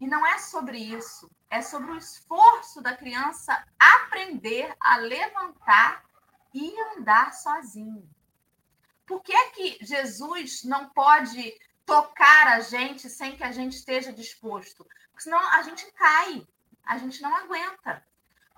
E 0.00 0.06
não 0.06 0.26
é 0.26 0.38
sobre 0.38 0.78
isso, 0.78 1.30
é 1.50 1.60
sobre 1.60 1.92
o 1.92 1.98
esforço 1.98 2.80
da 2.80 2.96
criança 2.96 3.62
aprender 3.78 4.74
a 4.80 4.96
levantar 4.96 6.02
e 6.54 6.72
andar 6.96 7.34
sozinho. 7.34 8.08
Por 9.06 9.22
que 9.22 9.34
é 9.34 9.50
que 9.50 9.78
Jesus 9.82 10.64
não 10.64 10.88
pode 10.88 11.54
tocar 11.84 12.48
a 12.48 12.60
gente 12.60 13.10
sem 13.10 13.36
que 13.36 13.44
a 13.44 13.52
gente 13.52 13.74
esteja 13.74 14.14
disposto? 14.14 14.82
Porque 15.10 15.24
senão 15.24 15.46
a 15.52 15.60
gente 15.60 15.84
cai, 15.92 16.48
a 16.88 16.96
gente 16.96 17.20
não 17.20 17.36
aguenta. 17.36 18.02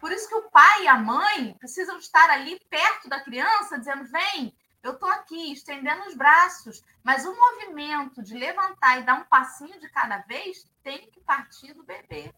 Por 0.00 0.12
isso 0.12 0.28
que 0.28 0.34
o 0.36 0.50
pai 0.50 0.84
e 0.84 0.88
a 0.88 0.96
mãe 0.96 1.54
precisam 1.58 1.98
estar 1.98 2.30
ali 2.30 2.58
perto 2.70 3.08
da 3.08 3.20
criança, 3.20 3.78
dizendo: 3.78 4.04
vem, 4.04 4.56
eu 4.82 4.92
estou 4.92 5.10
aqui 5.10 5.52
estendendo 5.52 6.06
os 6.06 6.14
braços, 6.14 6.82
mas 7.02 7.26
o 7.26 7.36
movimento 7.36 8.22
de 8.22 8.34
levantar 8.34 8.98
e 8.98 9.02
dar 9.02 9.14
um 9.14 9.24
passinho 9.24 9.78
de 9.80 9.90
cada 9.90 10.18
vez 10.18 10.64
tem 10.82 11.10
que 11.10 11.20
partir 11.20 11.74
do 11.74 11.82
bebê. 11.82 12.32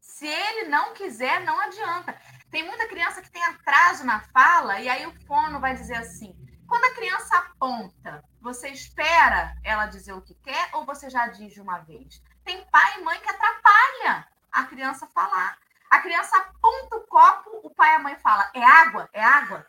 Se 0.00 0.26
ele 0.26 0.68
não 0.68 0.94
quiser, 0.94 1.40
não 1.40 1.60
adianta. 1.60 2.18
Tem 2.50 2.64
muita 2.64 2.88
criança 2.88 3.20
que 3.20 3.30
tem 3.30 3.44
atraso 3.44 4.04
na 4.04 4.20
fala, 4.20 4.80
e 4.80 4.88
aí 4.88 5.06
o 5.06 5.26
fono 5.26 5.60
vai 5.60 5.74
dizer 5.74 5.96
assim: 5.96 6.34
quando 6.66 6.84
a 6.84 6.94
criança 6.94 7.36
aponta, 7.36 8.24
você 8.40 8.68
espera 8.68 9.54
ela 9.64 9.86
dizer 9.86 10.12
o 10.12 10.22
que 10.22 10.34
quer 10.36 10.70
ou 10.74 10.86
você 10.86 11.10
já 11.10 11.26
diz 11.26 11.52
de 11.52 11.60
uma 11.60 11.80
vez? 11.80 12.22
Tem 12.44 12.64
pai 12.70 12.98
e 12.98 13.02
mãe 13.02 13.20
que 13.20 13.28
atrapalha 13.28 14.30
a 14.52 14.64
criança 14.64 15.06
falar. 15.08 15.58
A 15.90 16.00
criança 16.00 16.36
aponta 16.36 16.96
o 16.96 17.06
copo, 17.06 17.60
o 17.64 17.70
pai 17.74 17.92
e 17.92 17.96
a 17.96 17.98
mãe 17.98 18.16
fala: 18.16 18.50
é 18.54 18.62
água, 18.62 19.08
é 19.12 19.22
água. 19.22 19.66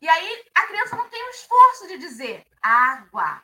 E 0.00 0.08
aí 0.08 0.44
a 0.54 0.66
criança 0.66 0.96
não 0.96 1.08
tem 1.08 1.22
o 1.22 1.30
esforço 1.30 1.88
de 1.88 1.98
dizer 1.98 2.46
água. 2.62 3.42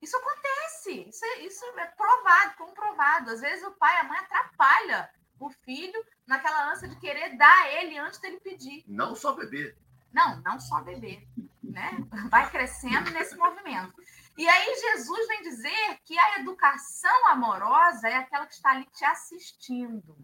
Isso 0.00 0.16
acontece, 0.16 1.08
isso 1.08 1.24
é, 1.24 1.38
isso 1.40 1.64
é 1.78 1.86
provado, 1.86 2.56
comprovado. 2.56 3.30
Às 3.30 3.40
vezes 3.40 3.64
o 3.64 3.72
pai 3.72 3.96
e 3.96 4.00
a 4.00 4.04
mãe 4.04 4.18
atrapalha 4.18 5.10
o 5.38 5.50
filho 5.50 6.04
naquela 6.26 6.72
ânsia 6.72 6.88
de 6.88 6.96
querer 6.96 7.36
dar 7.36 7.62
a 7.62 7.72
ele 7.72 7.98
antes 7.98 8.18
dele 8.20 8.40
pedir. 8.40 8.84
Não 8.86 9.14
só 9.14 9.32
beber. 9.32 9.76
Não, 10.12 10.40
não 10.42 10.60
só 10.60 10.80
beber. 10.82 11.26
Né? 11.62 11.98
Vai 12.30 12.48
crescendo 12.50 13.10
nesse 13.10 13.36
movimento. 13.36 13.94
E 14.36 14.48
aí 14.48 14.74
Jesus 14.80 15.28
vem 15.28 15.42
dizer 15.42 15.98
que 16.04 16.18
a 16.18 16.38
educação 16.38 17.28
amorosa 17.28 18.08
é 18.08 18.14
aquela 18.14 18.46
que 18.46 18.54
está 18.54 18.70
ali 18.70 18.86
te 18.86 19.04
assistindo, 19.04 20.16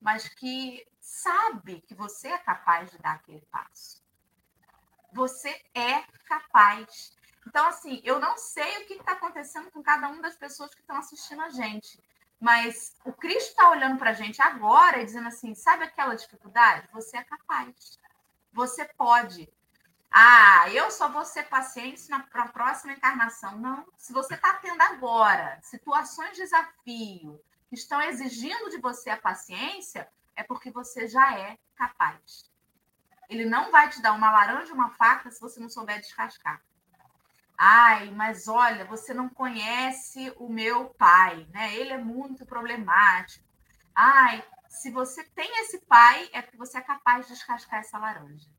mas 0.00 0.28
que 0.28 0.86
sabe 1.00 1.80
que 1.82 1.94
você 1.94 2.28
é 2.28 2.38
capaz 2.38 2.90
de 2.90 2.98
dar 2.98 3.14
aquele 3.14 3.42
passo 3.50 4.02
você 5.12 5.60
é 5.74 6.02
capaz. 6.26 7.12
Então, 7.46 7.66
assim, 7.66 8.00
eu 8.02 8.18
não 8.18 8.36
sei 8.38 8.78
o 8.78 8.86
que 8.86 8.94
está 8.94 9.12
acontecendo 9.12 9.70
com 9.70 9.82
cada 9.82 10.08
uma 10.08 10.22
das 10.22 10.36
pessoas 10.36 10.74
que 10.74 10.80
estão 10.80 10.96
assistindo 10.96 11.42
a 11.42 11.50
gente, 11.50 12.00
mas 12.40 12.96
o 13.04 13.12
Cristo 13.12 13.50
está 13.50 13.70
olhando 13.70 13.98
para 13.98 14.10
a 14.10 14.14
gente 14.14 14.40
agora 14.40 15.00
e 15.00 15.04
dizendo 15.04 15.28
assim: 15.28 15.54
sabe 15.54 15.84
aquela 15.84 16.14
dificuldade? 16.14 16.88
Você 16.92 17.16
é 17.18 17.24
capaz. 17.24 17.98
Você 18.52 18.84
pode. 18.96 19.48
Ah, 20.12 20.68
eu 20.70 20.90
só 20.90 21.08
vou 21.08 21.24
ser 21.24 21.44
paciente 21.44 22.08
na 22.10 22.20
próxima 22.48 22.92
encarnação. 22.92 23.58
Não. 23.58 23.86
Se 23.96 24.12
você 24.12 24.34
está 24.34 24.54
tendo 24.54 24.80
agora 24.82 25.58
situações 25.62 26.32
de 26.32 26.42
desafio 26.42 27.42
que 27.68 27.74
estão 27.74 28.00
exigindo 28.02 28.68
de 28.68 28.78
você 28.78 29.08
a 29.08 29.16
paciência, 29.16 30.06
é 30.36 30.42
porque 30.42 30.70
você 30.70 31.08
já 31.08 31.38
é 31.38 31.58
capaz. 31.74 32.50
Ele 33.30 33.46
não 33.46 33.70
vai 33.70 33.88
te 33.88 34.02
dar 34.02 34.12
uma 34.12 34.30
laranja 34.30 34.70
e 34.70 34.74
uma 34.74 34.90
faca 34.90 35.30
se 35.30 35.40
você 35.40 35.58
não 35.58 35.70
souber 35.70 35.98
descascar. 35.98 36.60
Ai, 37.56 38.10
mas 38.10 38.48
olha, 38.48 38.84
você 38.84 39.14
não 39.14 39.30
conhece 39.30 40.30
o 40.36 40.48
meu 40.48 40.90
pai, 40.90 41.46
né? 41.54 41.74
Ele 41.74 41.92
é 41.92 41.98
muito 41.98 42.44
problemático. 42.44 43.46
Ai, 43.94 44.44
se 44.68 44.90
você 44.90 45.24
tem 45.24 45.60
esse 45.60 45.80
pai, 45.86 46.28
é 46.32 46.42
porque 46.42 46.58
você 46.58 46.76
é 46.76 46.82
capaz 46.82 47.26
de 47.26 47.32
descascar 47.32 47.80
essa 47.80 47.98
laranja. 47.98 48.50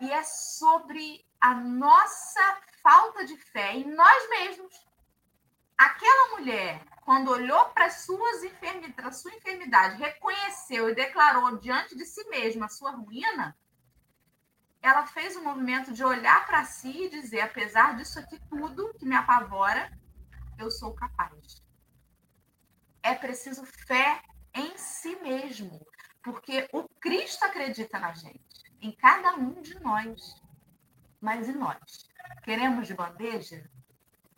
E 0.00 0.12
é 0.12 0.22
sobre 0.22 1.26
a 1.40 1.54
nossa 1.54 2.60
falta 2.82 3.24
de 3.24 3.36
fé 3.36 3.74
em 3.74 3.84
nós 3.84 4.30
mesmos. 4.30 4.88
Aquela 5.76 6.36
mulher, 6.36 6.84
quando 7.04 7.30
olhou 7.30 7.66
para 7.66 7.90
suas 7.90 8.42
enfermidades, 8.42 9.20
sua 9.20 9.34
enfermidade, 9.34 9.96
reconheceu 9.96 10.88
e 10.88 10.94
declarou 10.94 11.56
diante 11.58 11.96
de 11.96 12.04
si 12.04 12.24
mesma 12.28 12.66
a 12.66 12.68
sua 12.68 12.90
ruína, 12.90 13.56
ela 14.82 15.06
fez 15.06 15.36
o 15.36 15.40
um 15.40 15.44
movimento 15.44 15.92
de 15.92 16.04
olhar 16.04 16.46
para 16.46 16.64
si 16.64 17.04
e 17.04 17.10
dizer: 17.10 17.40
apesar 17.40 17.96
disso 17.96 18.18
aqui 18.18 18.40
tudo 18.48 18.94
que 18.94 19.06
me 19.06 19.14
apavora, 19.14 19.90
eu 20.58 20.70
sou 20.70 20.94
capaz. 20.94 21.62
É 23.02 23.14
preciso 23.14 23.64
fé 23.64 24.22
em 24.54 24.76
si 24.76 25.16
mesmo, 25.16 25.86
porque 26.22 26.68
o 26.72 26.88
Cristo 27.00 27.44
acredita 27.44 27.98
na 27.98 28.12
gente, 28.12 28.47
em 28.80 28.92
cada 28.92 29.34
um 29.34 29.60
de 29.60 29.78
nós. 29.80 30.42
Mas 31.20 31.48
e 31.48 31.52
nós? 31.52 32.08
Queremos 32.42 32.86
de 32.86 32.94
bandeja? 32.94 33.68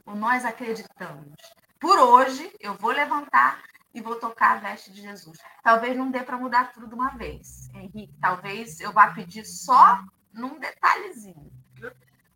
Ou 0.07 0.14
nós 0.14 0.45
acreditamos? 0.45 1.36
Por 1.78 1.99
hoje, 1.99 2.53
eu 2.61 2.74
vou 2.74 2.91
levantar 2.91 3.62
e 3.93 4.01
vou 4.01 4.16
tocar 4.16 4.57
a 4.57 4.61
veste 4.61 4.93
de 4.93 5.03
Jesus. 5.03 5.38
Talvez 5.62 5.97
não 5.97 6.11
dê 6.11 6.22
para 6.22 6.38
mudar 6.38 6.72
tudo 6.72 6.86
de 6.86 6.95
uma 6.95 7.11
vez, 7.11 7.68
Henrique. 7.74 8.14
Talvez 8.20 8.80
eu 8.80 8.93
vá 8.93 9.12
pedir 9.12 9.45
só 9.45 10.03
num 10.32 10.59
detalhezinho. 10.59 11.51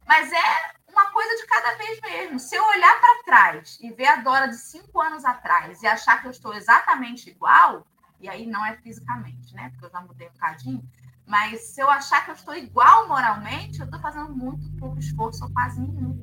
Mas 0.06 0.32
é 0.32 0.74
uma 0.88 1.10
coisa 1.10 1.34
de 1.36 1.46
cada 1.46 1.74
vez 1.76 2.00
mesmo. 2.00 2.38
Se 2.38 2.54
eu 2.54 2.64
olhar 2.64 3.00
para 3.00 3.22
trás 3.24 3.78
e 3.80 3.90
ver 3.92 4.06
a 4.06 4.16
Dora 4.16 4.48
de 4.48 4.58
cinco 4.58 5.00
anos 5.00 5.24
atrás 5.24 5.82
e 5.82 5.86
achar 5.86 6.20
que 6.20 6.26
eu 6.26 6.30
estou 6.30 6.54
exatamente 6.54 7.30
igual, 7.30 7.86
e 8.20 8.28
aí 8.28 8.46
não 8.46 8.64
é 8.64 8.76
fisicamente, 8.76 9.54
né? 9.54 9.70
Porque 9.70 9.86
eu 9.86 9.90
já 9.90 10.00
mudei 10.00 10.28
um 10.28 10.32
bocadinho. 10.32 10.90
Mas 11.26 11.60
se 11.68 11.80
eu 11.80 11.90
achar 11.90 12.24
que 12.24 12.30
eu 12.30 12.34
estou 12.34 12.54
igual 12.54 13.08
moralmente, 13.08 13.80
eu 13.80 13.86
estou 13.86 14.00
fazendo 14.00 14.34
muito 14.34 14.70
pouco 14.76 14.98
esforço 14.98 15.44
ou 15.44 15.52
quase 15.52 15.80
nenhum. 15.80 16.22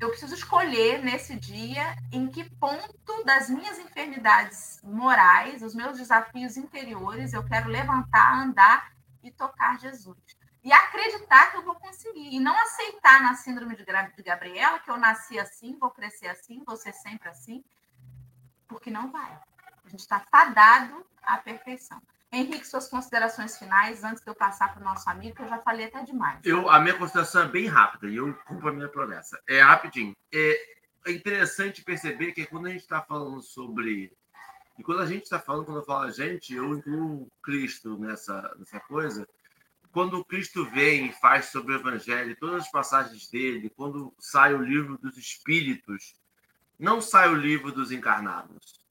Eu 0.00 0.10
preciso 0.10 0.34
escolher 0.34 1.02
nesse 1.02 1.34
dia 1.36 1.96
em 2.12 2.28
que 2.28 2.44
ponto 2.56 3.24
das 3.24 3.48
minhas 3.48 3.78
enfermidades 3.78 4.80
morais, 4.82 5.62
os 5.62 5.74
meus 5.74 5.96
desafios 5.98 6.56
interiores, 6.56 7.32
eu 7.32 7.44
quero 7.44 7.68
levantar, 7.70 8.34
andar 8.42 8.92
e 9.22 9.30
tocar 9.30 9.78
Jesus. 9.80 10.18
E 10.62 10.72
acreditar 10.72 11.50
que 11.50 11.56
eu 11.58 11.64
vou 11.64 11.74
conseguir. 11.74 12.34
E 12.34 12.40
não 12.40 12.56
aceitar 12.58 13.22
na 13.22 13.34
síndrome 13.34 13.76
de 13.76 14.22
Gabriela 14.22 14.78
que 14.78 14.90
eu 14.90 14.96
nasci 14.96 15.38
assim, 15.38 15.78
vou 15.78 15.90
crescer 15.90 16.28
assim, 16.28 16.62
vou 16.66 16.76
ser 16.76 16.92
sempre 16.92 17.28
assim. 17.28 17.64
porque 18.66 18.90
não 18.90 19.10
vai. 19.10 19.30
A 19.84 19.88
gente 19.88 20.00
está 20.00 20.20
fadado 20.20 21.06
à 21.22 21.38
perfeição. 21.38 22.00
Henrique, 22.34 22.66
suas 22.66 22.88
considerações 22.88 23.58
finais, 23.58 24.02
antes 24.04 24.22
de 24.22 24.28
eu 24.28 24.34
passar 24.34 24.72
para 24.72 24.80
o 24.80 24.84
nosso 24.84 25.08
amigo, 25.08 25.36
que 25.36 25.42
eu 25.42 25.48
já 25.48 25.58
falei 25.58 25.86
até 25.86 26.02
demais. 26.02 26.40
Eu, 26.44 26.68
a 26.68 26.80
minha 26.80 26.94
consideração 26.94 27.42
é 27.42 27.48
bem 27.48 27.66
rápida 27.66 28.08
e 28.08 28.16
eu 28.16 28.34
cumpro 28.46 28.68
a 28.68 28.72
minha 28.72 28.88
promessa. 28.88 29.40
É 29.48 29.60
rapidinho. 29.60 30.14
É, 30.32 30.74
é 31.06 31.12
interessante 31.12 31.82
perceber 31.82 32.32
que 32.32 32.46
quando 32.46 32.66
a 32.66 32.70
gente 32.70 32.82
está 32.82 33.00
falando 33.00 33.40
sobre. 33.42 34.12
E 34.78 34.82
quando 34.82 35.02
a 35.02 35.06
gente 35.06 35.22
está 35.22 35.38
falando, 35.38 35.66
quando 35.66 35.78
eu 35.78 35.84
falo 35.84 36.04
a 36.04 36.10
gente, 36.10 36.52
eu 36.52 36.76
incluo 36.76 37.30
Cristo 37.42 37.96
nessa, 37.98 38.54
nessa 38.58 38.80
coisa. 38.80 39.26
Quando 39.92 40.24
Cristo 40.24 40.64
vem 40.70 41.06
e 41.06 41.12
faz 41.12 41.46
sobre 41.46 41.72
o 41.72 41.76
Evangelho, 41.76 42.36
todas 42.36 42.64
as 42.64 42.70
passagens 42.70 43.28
dele, 43.28 43.70
quando 43.76 44.12
sai 44.18 44.52
o 44.52 44.62
livro 44.62 44.98
dos 44.98 45.16
Espíritos, 45.16 46.14
não 46.76 47.00
sai 47.00 47.28
o 47.28 47.36
livro 47.36 47.70
dos 47.70 47.92
encarnados 47.92 48.83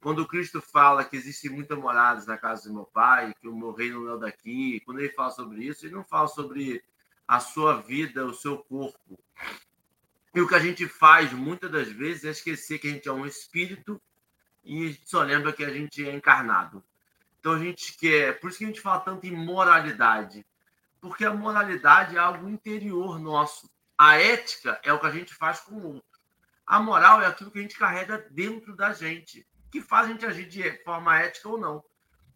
quando 0.00 0.26
Cristo 0.26 0.62
fala 0.62 1.04
que 1.04 1.16
existem 1.16 1.50
muitas 1.50 1.78
moradas 1.78 2.26
na 2.26 2.38
casa 2.38 2.68
do 2.68 2.74
meu 2.74 2.84
pai, 2.86 3.34
que 3.38 3.46
o 3.46 3.54
meu 3.54 3.72
reino 3.72 4.04
não 4.04 4.16
é 4.16 4.18
daqui, 4.18 4.80
quando 4.80 5.00
ele 5.00 5.12
fala 5.12 5.30
sobre 5.30 5.64
isso, 5.64 5.84
ele 5.84 5.94
não 5.94 6.04
fala 6.04 6.26
sobre 6.26 6.82
a 7.28 7.38
sua 7.38 7.80
vida, 7.80 8.24
o 8.24 8.32
seu 8.34 8.58
corpo. 8.58 9.18
E 10.34 10.40
o 10.40 10.48
que 10.48 10.54
a 10.54 10.58
gente 10.58 10.88
faz 10.88 11.32
muitas 11.32 11.70
das 11.70 11.88
vezes 11.88 12.24
é 12.24 12.30
esquecer 12.30 12.78
que 12.78 12.88
a 12.88 12.90
gente 12.90 13.08
é 13.08 13.12
um 13.12 13.26
espírito 13.26 14.00
e 14.64 14.98
só 15.04 15.22
lembra 15.22 15.52
que 15.52 15.64
a 15.64 15.70
gente 15.70 16.08
é 16.08 16.14
encarnado. 16.14 16.82
Então 17.38 17.52
a 17.52 17.58
gente 17.58 17.96
quer, 17.98 18.40
por 18.40 18.48
isso 18.48 18.58
que 18.58 18.64
a 18.64 18.68
gente 18.68 18.80
fala 18.80 19.00
tanto 19.00 19.26
em 19.26 19.36
moralidade, 19.36 20.46
porque 21.00 21.24
a 21.24 21.34
moralidade 21.34 22.16
é 22.16 22.18
algo 22.18 22.48
interior 22.48 23.18
nosso. 23.18 23.70
A 23.98 24.16
ética 24.16 24.80
é 24.82 24.92
o 24.92 24.98
que 24.98 25.06
a 25.06 25.10
gente 25.10 25.34
faz 25.34 25.60
com 25.60 25.74
o 25.74 25.86
outro. 25.94 26.20
A 26.66 26.80
moral 26.80 27.20
é 27.20 27.26
aquilo 27.26 27.50
que 27.50 27.58
a 27.58 27.62
gente 27.62 27.76
carrega 27.76 28.18
dentro 28.30 28.74
da 28.74 28.92
gente 28.92 29.46
que 29.70 29.80
faz 29.80 30.08
a 30.08 30.12
gente 30.12 30.26
agir 30.26 30.48
de 30.48 30.84
forma 30.84 31.18
ética 31.18 31.48
ou 31.48 31.58
não. 31.58 31.82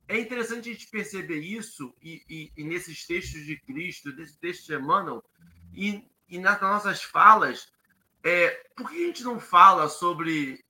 É 0.07 0.19
interessante 0.19 0.69
a 0.69 0.73
gente 0.73 0.89
perceber 0.89 1.39
isso 1.39 1.95
e, 2.03 2.23
e, 2.29 2.53
e 2.57 2.65
nesses 2.65 3.07
textos 3.07 3.45
de 3.45 3.59
Cristo, 3.61 4.15
nesses 4.15 4.37
textos 4.37 4.67
de 4.67 4.75
Emmanuel, 4.75 5.25
e, 5.73 6.07
e 6.29 6.39
nas 6.39 6.61
nossas 6.61 7.03
falas, 7.03 7.73
é, 8.23 8.51
por 8.77 8.91
que 8.91 8.97
a 8.97 9.07
gente 9.07 9.25
não 9.25 9.41
fala 9.41 9.89
sobre 9.89 10.63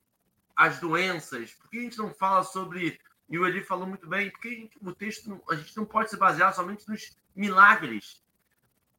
as 0.55 0.79
doenças? 0.79 1.53
Por 1.53 1.69
que 1.69 1.79
a 1.79 1.81
gente 1.81 1.97
não 1.97 2.13
fala 2.13 2.43
sobre. 2.43 2.99
E 3.27 3.39
o 3.39 3.45
Eli 3.45 3.63
falou 3.63 3.87
muito 3.87 4.07
bem, 4.07 4.29
porque 4.29 4.49
gente, 4.49 4.77
o 4.81 4.93
texto, 4.93 5.41
a 5.49 5.55
gente 5.55 5.75
não 5.75 5.85
pode 5.85 6.09
se 6.09 6.17
basear 6.17 6.53
somente 6.53 6.87
nos 6.87 7.17
milagres. 7.35 8.23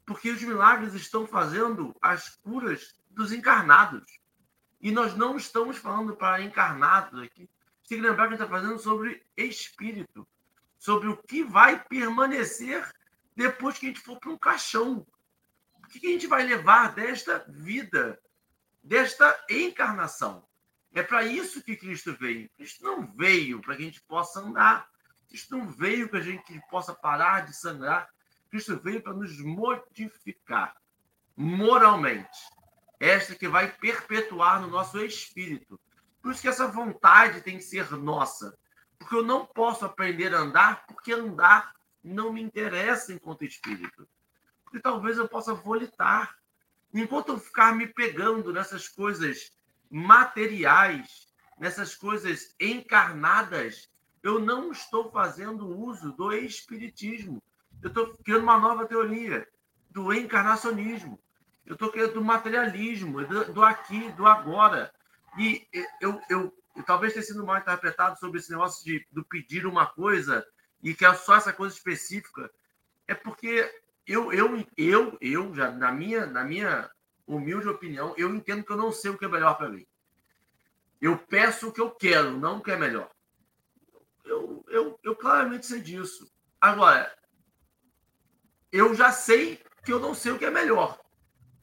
Porque 0.04 0.30
os 0.30 0.42
milagres 0.42 0.94
estão 0.94 1.26
fazendo 1.26 1.94
as 2.02 2.36
curas 2.36 2.94
dos 3.10 3.32
encarnados. 3.32 4.04
E 4.80 4.90
nós 4.90 5.16
não 5.16 5.36
estamos 5.36 5.78
falando 5.78 6.14
para 6.14 6.42
encarnados 6.42 7.22
aqui 7.22 7.48
tem 7.88 7.98
que 7.98 8.06
lembrar 8.06 8.28
que 8.28 8.34
a 8.34 8.36
gente 8.36 8.42
está 8.42 8.48
fazendo 8.48 8.78
sobre 8.78 9.22
espírito, 9.36 10.26
sobre 10.78 11.08
o 11.08 11.16
que 11.16 11.44
vai 11.44 11.82
permanecer 11.84 12.88
depois 13.34 13.78
que 13.78 13.86
a 13.86 13.88
gente 13.88 14.00
for 14.00 14.18
para 14.18 14.30
um 14.30 14.38
caixão. 14.38 15.06
O 15.74 15.88
que 15.88 16.06
a 16.06 16.10
gente 16.10 16.26
vai 16.26 16.42
levar 16.42 16.94
desta 16.94 17.44
vida, 17.48 18.20
desta 18.82 19.38
encarnação? 19.48 20.46
É 20.92 21.02
para 21.02 21.24
isso 21.24 21.62
que 21.62 21.76
Cristo 21.76 22.16
veio. 22.18 22.48
Cristo 22.56 22.82
não 22.82 23.06
veio 23.06 23.60
para 23.60 23.76
que 23.76 23.82
a 23.82 23.84
gente 23.84 24.02
possa 24.02 24.40
andar. 24.40 24.88
Cristo 25.28 25.56
não 25.56 25.68
veio 25.68 26.08
para 26.08 26.20
que 26.20 26.28
a 26.28 26.32
gente 26.32 26.62
possa 26.70 26.94
parar 26.94 27.46
de 27.46 27.54
sangrar. 27.54 28.08
Cristo 28.50 28.80
veio 28.82 29.00
para 29.00 29.12
nos 29.12 29.38
modificar 29.40 30.74
moralmente. 31.36 32.38
Esta 32.98 33.34
que 33.34 33.46
vai 33.46 33.70
perpetuar 33.70 34.60
no 34.60 34.68
nosso 34.68 34.98
espírito 35.04 35.78
por 36.26 36.32
isso 36.32 36.42
que 36.42 36.48
essa 36.48 36.66
vontade 36.66 37.40
tem 37.40 37.56
que 37.56 37.62
ser 37.62 37.88
nossa. 37.92 38.58
Porque 38.98 39.14
eu 39.14 39.22
não 39.22 39.46
posso 39.46 39.84
aprender 39.84 40.34
a 40.34 40.40
andar 40.40 40.84
porque 40.84 41.12
andar 41.12 41.72
não 42.02 42.32
me 42.32 42.42
interessa 42.42 43.12
enquanto 43.12 43.44
espírito. 43.44 44.08
Porque 44.64 44.80
talvez 44.80 45.18
eu 45.18 45.28
possa 45.28 45.54
volitar. 45.54 46.36
Enquanto 46.92 47.28
eu 47.28 47.38
ficar 47.38 47.76
me 47.76 47.86
pegando 47.86 48.52
nessas 48.52 48.88
coisas 48.88 49.52
materiais, 49.88 51.28
nessas 51.60 51.94
coisas 51.94 52.56
encarnadas, 52.58 53.88
eu 54.20 54.40
não 54.40 54.72
estou 54.72 55.12
fazendo 55.12 55.78
uso 55.78 56.10
do 56.10 56.32
espiritismo. 56.32 57.40
Eu 57.80 57.86
estou 57.86 58.16
criando 58.24 58.42
uma 58.42 58.58
nova 58.58 58.84
teoria 58.84 59.46
do 59.88 60.12
encarnacionismo. 60.12 61.20
Eu 61.64 61.74
estou 61.74 61.88
criando 61.88 62.14
do 62.14 62.24
materialismo, 62.24 63.24
do, 63.24 63.62
aqui, 63.62 64.10
do 64.10 64.26
agora. 64.26 64.92
E 65.38 65.66
eu, 66.00 66.20
eu, 66.30 66.54
eu 66.74 66.82
talvez 66.84 67.12
tenha 67.12 67.24
sido 67.24 67.44
mal 67.44 67.58
interpretado 67.58 68.18
sobre 68.18 68.38
esse 68.38 68.50
negócio 68.50 68.84
de 68.84 69.06
do 69.10 69.24
pedir 69.24 69.66
uma 69.66 69.86
coisa 69.86 70.46
e 70.82 70.94
que 70.94 71.04
é 71.04 71.14
só 71.14 71.36
essa 71.36 71.52
coisa 71.52 71.74
específica. 71.74 72.50
É 73.06 73.14
porque 73.14 73.70
eu, 74.06 74.32
eu, 74.32 74.66
eu, 74.76 75.18
eu 75.20 75.54
já 75.54 75.70
na 75.70 75.92
minha, 75.92 76.26
na 76.26 76.44
minha 76.44 76.90
humilde 77.26 77.68
opinião, 77.68 78.14
eu 78.16 78.34
entendo 78.34 78.64
que 78.64 78.72
eu 78.72 78.76
não 78.76 78.92
sei 78.92 79.10
o 79.10 79.18
que 79.18 79.24
é 79.24 79.28
melhor 79.28 79.56
para 79.56 79.68
mim. 79.68 79.86
Eu 81.00 81.18
peço 81.18 81.68
o 81.68 81.72
que 81.72 81.80
eu 81.80 81.90
quero, 81.90 82.38
não 82.38 82.58
o 82.58 82.62
que 82.62 82.70
é 82.70 82.76
melhor. 82.76 83.10
Eu, 84.24 84.64
eu, 84.68 84.98
eu 85.02 85.14
claramente 85.14 85.66
sei 85.66 85.80
disso. 85.80 86.32
Agora, 86.60 87.12
eu 88.72 88.94
já 88.94 89.12
sei 89.12 89.62
que 89.84 89.92
eu 89.92 90.00
não 90.00 90.14
sei 90.14 90.32
o 90.32 90.38
que 90.38 90.44
é 90.44 90.50
melhor. 90.50 90.98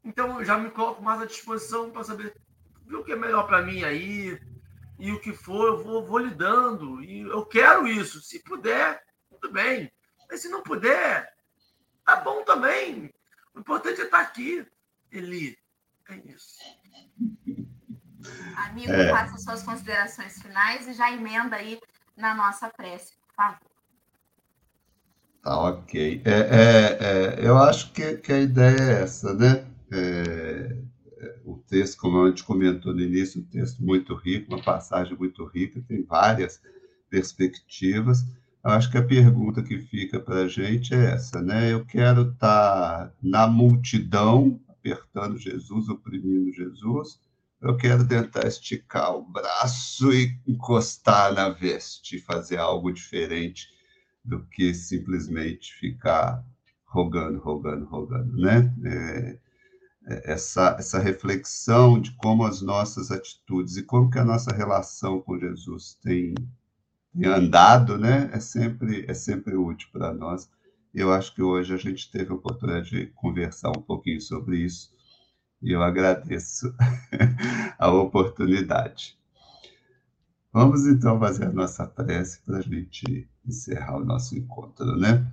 Então, 0.03 0.39
eu 0.39 0.45
já 0.45 0.57
me 0.57 0.69
coloco 0.69 1.01
mais 1.01 1.21
à 1.21 1.26
disposição 1.26 1.89
para 1.91 2.03
saber 2.03 2.36
vê 2.86 2.96
o 2.96 3.04
que 3.04 3.12
é 3.12 3.16
melhor 3.16 3.46
para 3.48 3.62
mim 3.62 3.84
aí, 3.84 4.40
e 4.98 5.12
o 5.12 5.20
que 5.20 5.34
for, 5.34 5.68
eu 5.68 5.84
vou, 5.84 6.06
vou 6.06 6.20
lidando. 6.20 7.04
E 7.04 7.22
eu 7.22 7.46
quero 7.46 7.88
isso. 7.88 8.22
Se 8.22 8.40
puder, 8.40 9.04
tudo 9.30 9.52
bem. 9.52 9.92
Mas 10.30 10.42
se 10.42 10.50
não 10.50 10.64
puder, 10.64 11.34
tá 12.06 12.18
bom 12.18 12.44
também. 12.44 13.14
O 13.54 13.60
importante 13.60 14.02
é 14.02 14.06
estar 14.06 14.22
aqui, 14.22 14.66
Eli. 15.12 15.58
É 16.10 16.16
isso. 16.26 16.60
Amigo, 18.56 18.92
é. 18.92 19.10
faça 19.10 19.38
suas 19.38 19.64
considerações 19.64 20.42
finais 20.42 20.88
e 20.88 20.94
já 20.94 21.12
emenda 21.12 21.56
aí 21.56 21.80
na 22.16 22.34
nossa 22.34 22.70
prece, 22.70 23.14
por 23.18 23.36
favor. 23.36 23.72
Tá 25.42 25.60
ok. 25.60 26.22
É, 26.24 26.32
é, 26.32 26.98
é, 27.02 27.48
eu 27.48 27.58
acho 27.58 27.92
que, 27.92 28.18
que 28.18 28.32
a 28.32 28.40
ideia 28.40 28.78
é 28.80 29.02
essa, 29.04 29.34
né? 29.34 29.66
É, 29.92 30.78
o 31.45 31.57
texto, 31.67 31.97
como 31.97 32.24
a 32.24 32.30
gente 32.30 32.43
comentou 32.43 32.93
no 32.93 33.01
início, 33.01 33.41
um 33.41 33.45
texto 33.45 33.84
muito 33.84 34.15
rico, 34.15 34.53
uma 34.53 34.63
passagem 34.63 35.17
muito 35.17 35.45
rica, 35.45 35.84
tem 35.88 36.03
várias 36.03 36.61
perspectivas. 37.09 38.24
Eu 38.63 38.71
acho 38.71 38.89
que 38.89 38.97
a 38.97 39.05
pergunta 39.05 39.61
que 39.61 39.78
fica 39.80 40.19
para 40.19 40.43
a 40.43 40.47
gente 40.47 40.93
é 40.93 41.13
essa, 41.13 41.41
né? 41.41 41.71
Eu 41.71 41.86
quero 41.86 42.32
estar 42.32 43.07
tá 43.07 43.13
na 43.21 43.47
multidão, 43.47 44.59
apertando 44.69 45.38
Jesus, 45.38 45.89
oprimindo 45.89 46.53
Jesus, 46.53 47.19
eu 47.61 47.78
quero 47.78 48.05
tentar 48.05 48.45
esticar 48.45 49.15
o 49.15 49.24
braço 49.24 50.11
e 50.11 50.38
encostar 50.45 51.34
na 51.34 51.49
veste, 51.49 52.19
fazer 52.19 52.57
algo 52.57 52.91
diferente 52.91 53.69
do 54.24 54.45
que 54.47 54.74
simplesmente 54.74 55.74
ficar 55.74 56.43
rogando, 56.86 57.39
rogando, 57.39 57.86
rogando, 57.86 58.36
né? 58.38 58.74
É, 58.86 59.39
essa, 60.06 60.76
essa 60.78 60.99
reflexão 60.99 61.99
de 61.99 62.12
como 62.16 62.45
as 62.45 62.62
nossas 62.62 63.12
atitudes 63.12 63.78
e 63.78 63.84
como 63.84 64.10
que 64.10 64.20
a 64.20 64.26
nossa 64.26 64.54
relação 64.54 65.22
com 65.22 65.39
Jesus 65.39 65.97
tem, 66.01 66.34
tem 67.14 67.26
andado, 67.26 67.97
né? 67.97 68.30
É 68.34 68.39
sempre, 68.39 69.06
é 69.08 69.14
sempre 69.14 69.56
útil 69.56 69.89
para 69.91 70.14
nós. 70.14 70.49
Eu 70.93 71.12
acho 71.12 71.34
que 71.34 71.41
hoje 71.41 71.74
a 71.74 71.78
gente 71.78 72.12
teve 72.12 72.32
a 72.32 72.36
oportunidade 72.36 72.89
de 72.89 73.08
conversar 73.08 73.70
um 73.70 73.82
pouquinho 73.82 74.22
sobre 74.22 74.58
isso 74.58 74.91
e 75.62 75.72
eu 75.72 75.82
agradeço 75.82 76.76
a 77.80 77.89
oportunidade. 77.91 79.18
Vamos 80.51 80.86
então 80.86 81.20
fazer 81.20 81.45
a 81.45 81.51
nossa 81.51 81.88
prece 81.88 82.41
para 82.41 82.58
a 82.58 82.62
gente 82.62 83.28
encerrar 83.45 83.97
o 83.97 84.06
nosso 84.06 84.38
encontro, 84.38 84.97
né? 84.97 85.26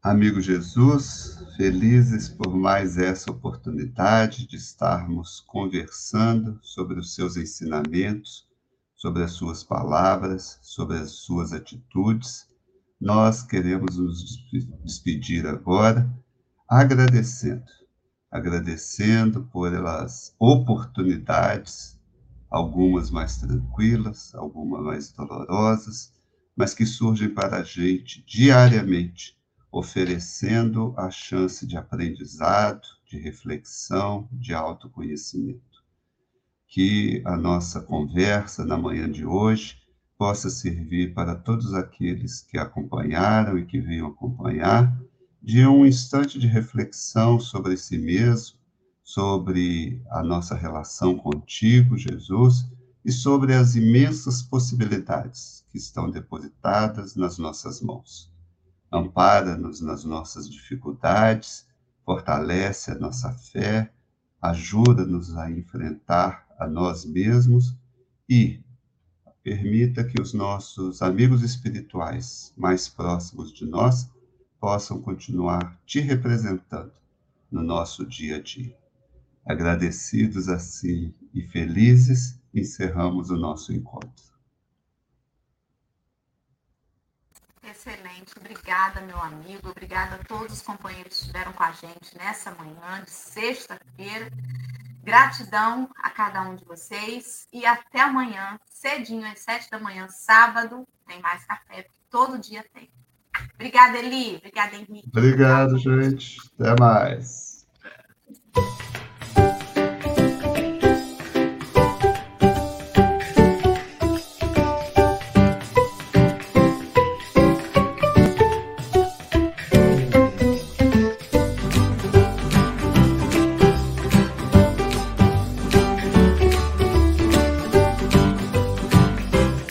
Amigo 0.00 0.40
Jesus, 0.40 1.36
felizes 1.56 2.28
por 2.28 2.56
mais 2.56 2.96
essa 2.96 3.32
oportunidade 3.32 4.46
de 4.46 4.54
estarmos 4.54 5.40
conversando 5.40 6.60
sobre 6.62 7.00
os 7.00 7.16
seus 7.16 7.36
ensinamentos, 7.36 8.46
sobre 8.94 9.24
as 9.24 9.32
suas 9.32 9.64
palavras, 9.64 10.60
sobre 10.62 10.98
as 10.98 11.10
suas 11.10 11.52
atitudes, 11.52 12.46
nós 13.00 13.42
queremos 13.42 13.96
nos 13.96 14.38
despedir 14.84 15.44
agora 15.48 16.08
agradecendo, 16.68 17.64
agradecendo 18.30 19.48
por 19.52 19.74
elas 19.74 20.32
oportunidades, 20.38 21.98
algumas 22.48 23.10
mais 23.10 23.38
tranquilas, 23.38 24.32
algumas 24.36 24.84
mais 24.84 25.10
dolorosas, 25.10 26.12
mas 26.56 26.72
que 26.72 26.86
surgem 26.86 27.34
para 27.34 27.56
a 27.56 27.62
gente 27.64 28.24
diariamente 28.24 29.37
oferecendo 29.70 30.94
a 30.96 31.10
chance 31.10 31.66
de 31.66 31.76
aprendizado, 31.76 32.86
de 33.06 33.18
reflexão, 33.18 34.28
de 34.32 34.54
autoconhecimento. 34.54 35.62
que 36.66 37.22
a 37.24 37.36
nossa 37.36 37.80
conversa 37.80 38.64
na 38.64 38.76
manhã 38.76 39.10
de 39.10 39.24
hoje 39.24 39.78
possa 40.18 40.50
servir 40.50 41.14
para 41.14 41.34
todos 41.34 41.72
aqueles 41.74 42.42
que 42.42 42.58
acompanharam 42.58 43.58
e 43.58 43.64
que 43.64 43.80
venham 43.80 44.08
acompanhar, 44.08 44.94
de 45.42 45.64
um 45.66 45.86
instante 45.86 46.38
de 46.38 46.46
reflexão 46.46 47.40
sobre 47.40 47.76
si 47.76 47.96
mesmo, 47.96 48.58
sobre 49.02 50.02
a 50.10 50.22
nossa 50.22 50.54
relação 50.54 51.16
contigo, 51.16 51.96
Jesus, 51.96 52.66
e 53.04 53.12
sobre 53.12 53.54
as 53.54 53.74
imensas 53.76 54.42
possibilidades 54.42 55.64
que 55.70 55.78
estão 55.78 56.10
depositadas 56.10 57.16
nas 57.16 57.38
nossas 57.38 57.80
mãos. 57.80 58.30
Ampara-nos 58.90 59.80
nas 59.80 60.04
nossas 60.04 60.48
dificuldades, 60.48 61.66
fortalece 62.04 62.90
a 62.90 62.98
nossa 62.98 63.32
fé, 63.32 63.92
ajuda-nos 64.40 65.36
a 65.36 65.50
enfrentar 65.50 66.46
a 66.58 66.66
nós 66.66 67.04
mesmos 67.04 67.76
e 68.28 68.60
permita 69.42 70.04
que 70.04 70.20
os 70.20 70.32
nossos 70.32 71.02
amigos 71.02 71.42
espirituais 71.42 72.52
mais 72.56 72.88
próximos 72.88 73.52
de 73.52 73.66
nós 73.66 74.10
possam 74.60 75.00
continuar 75.00 75.78
te 75.86 76.00
representando 76.00 76.92
no 77.50 77.62
nosso 77.62 78.04
dia 78.04 78.36
a 78.36 78.42
dia. 78.42 78.76
Agradecidos 79.46 80.48
assim 80.48 81.14
e 81.32 81.42
felizes, 81.42 82.38
encerramos 82.52 83.30
o 83.30 83.36
nosso 83.36 83.72
encontro. 83.72 84.27
Obrigada, 88.36 89.00
meu 89.00 89.20
amigo, 89.20 89.70
obrigada 89.70 90.16
a 90.16 90.24
todos 90.24 90.54
os 90.54 90.62
companheiros 90.62 91.16
que 91.16 91.20
estiveram 91.22 91.52
com 91.52 91.62
a 91.62 91.72
gente 91.72 92.16
nessa 92.16 92.50
manhã 92.52 93.02
de 93.04 93.10
sexta-feira. 93.10 94.30
Gratidão 95.02 95.88
a 96.02 96.10
cada 96.10 96.42
um 96.42 96.54
de 96.54 96.64
vocês 96.64 97.48
e 97.52 97.64
até 97.64 98.00
amanhã, 98.00 98.58
cedinho, 98.66 99.26
às 99.26 99.40
sete 99.40 99.70
da 99.70 99.78
manhã, 99.78 100.06
sábado, 100.08 100.86
tem 101.06 101.20
mais 101.20 101.44
café, 101.44 101.82
porque 101.82 102.00
todo 102.10 102.38
dia 102.38 102.64
tem. 102.74 102.90
Obrigada, 103.54 103.98
Eli. 103.98 104.36
Obrigada, 104.36 104.76
Henrique. 104.76 105.08
Obrigado, 105.08 105.78
gente. 105.78 106.38
Até 106.58 106.78
mais. 106.78 107.66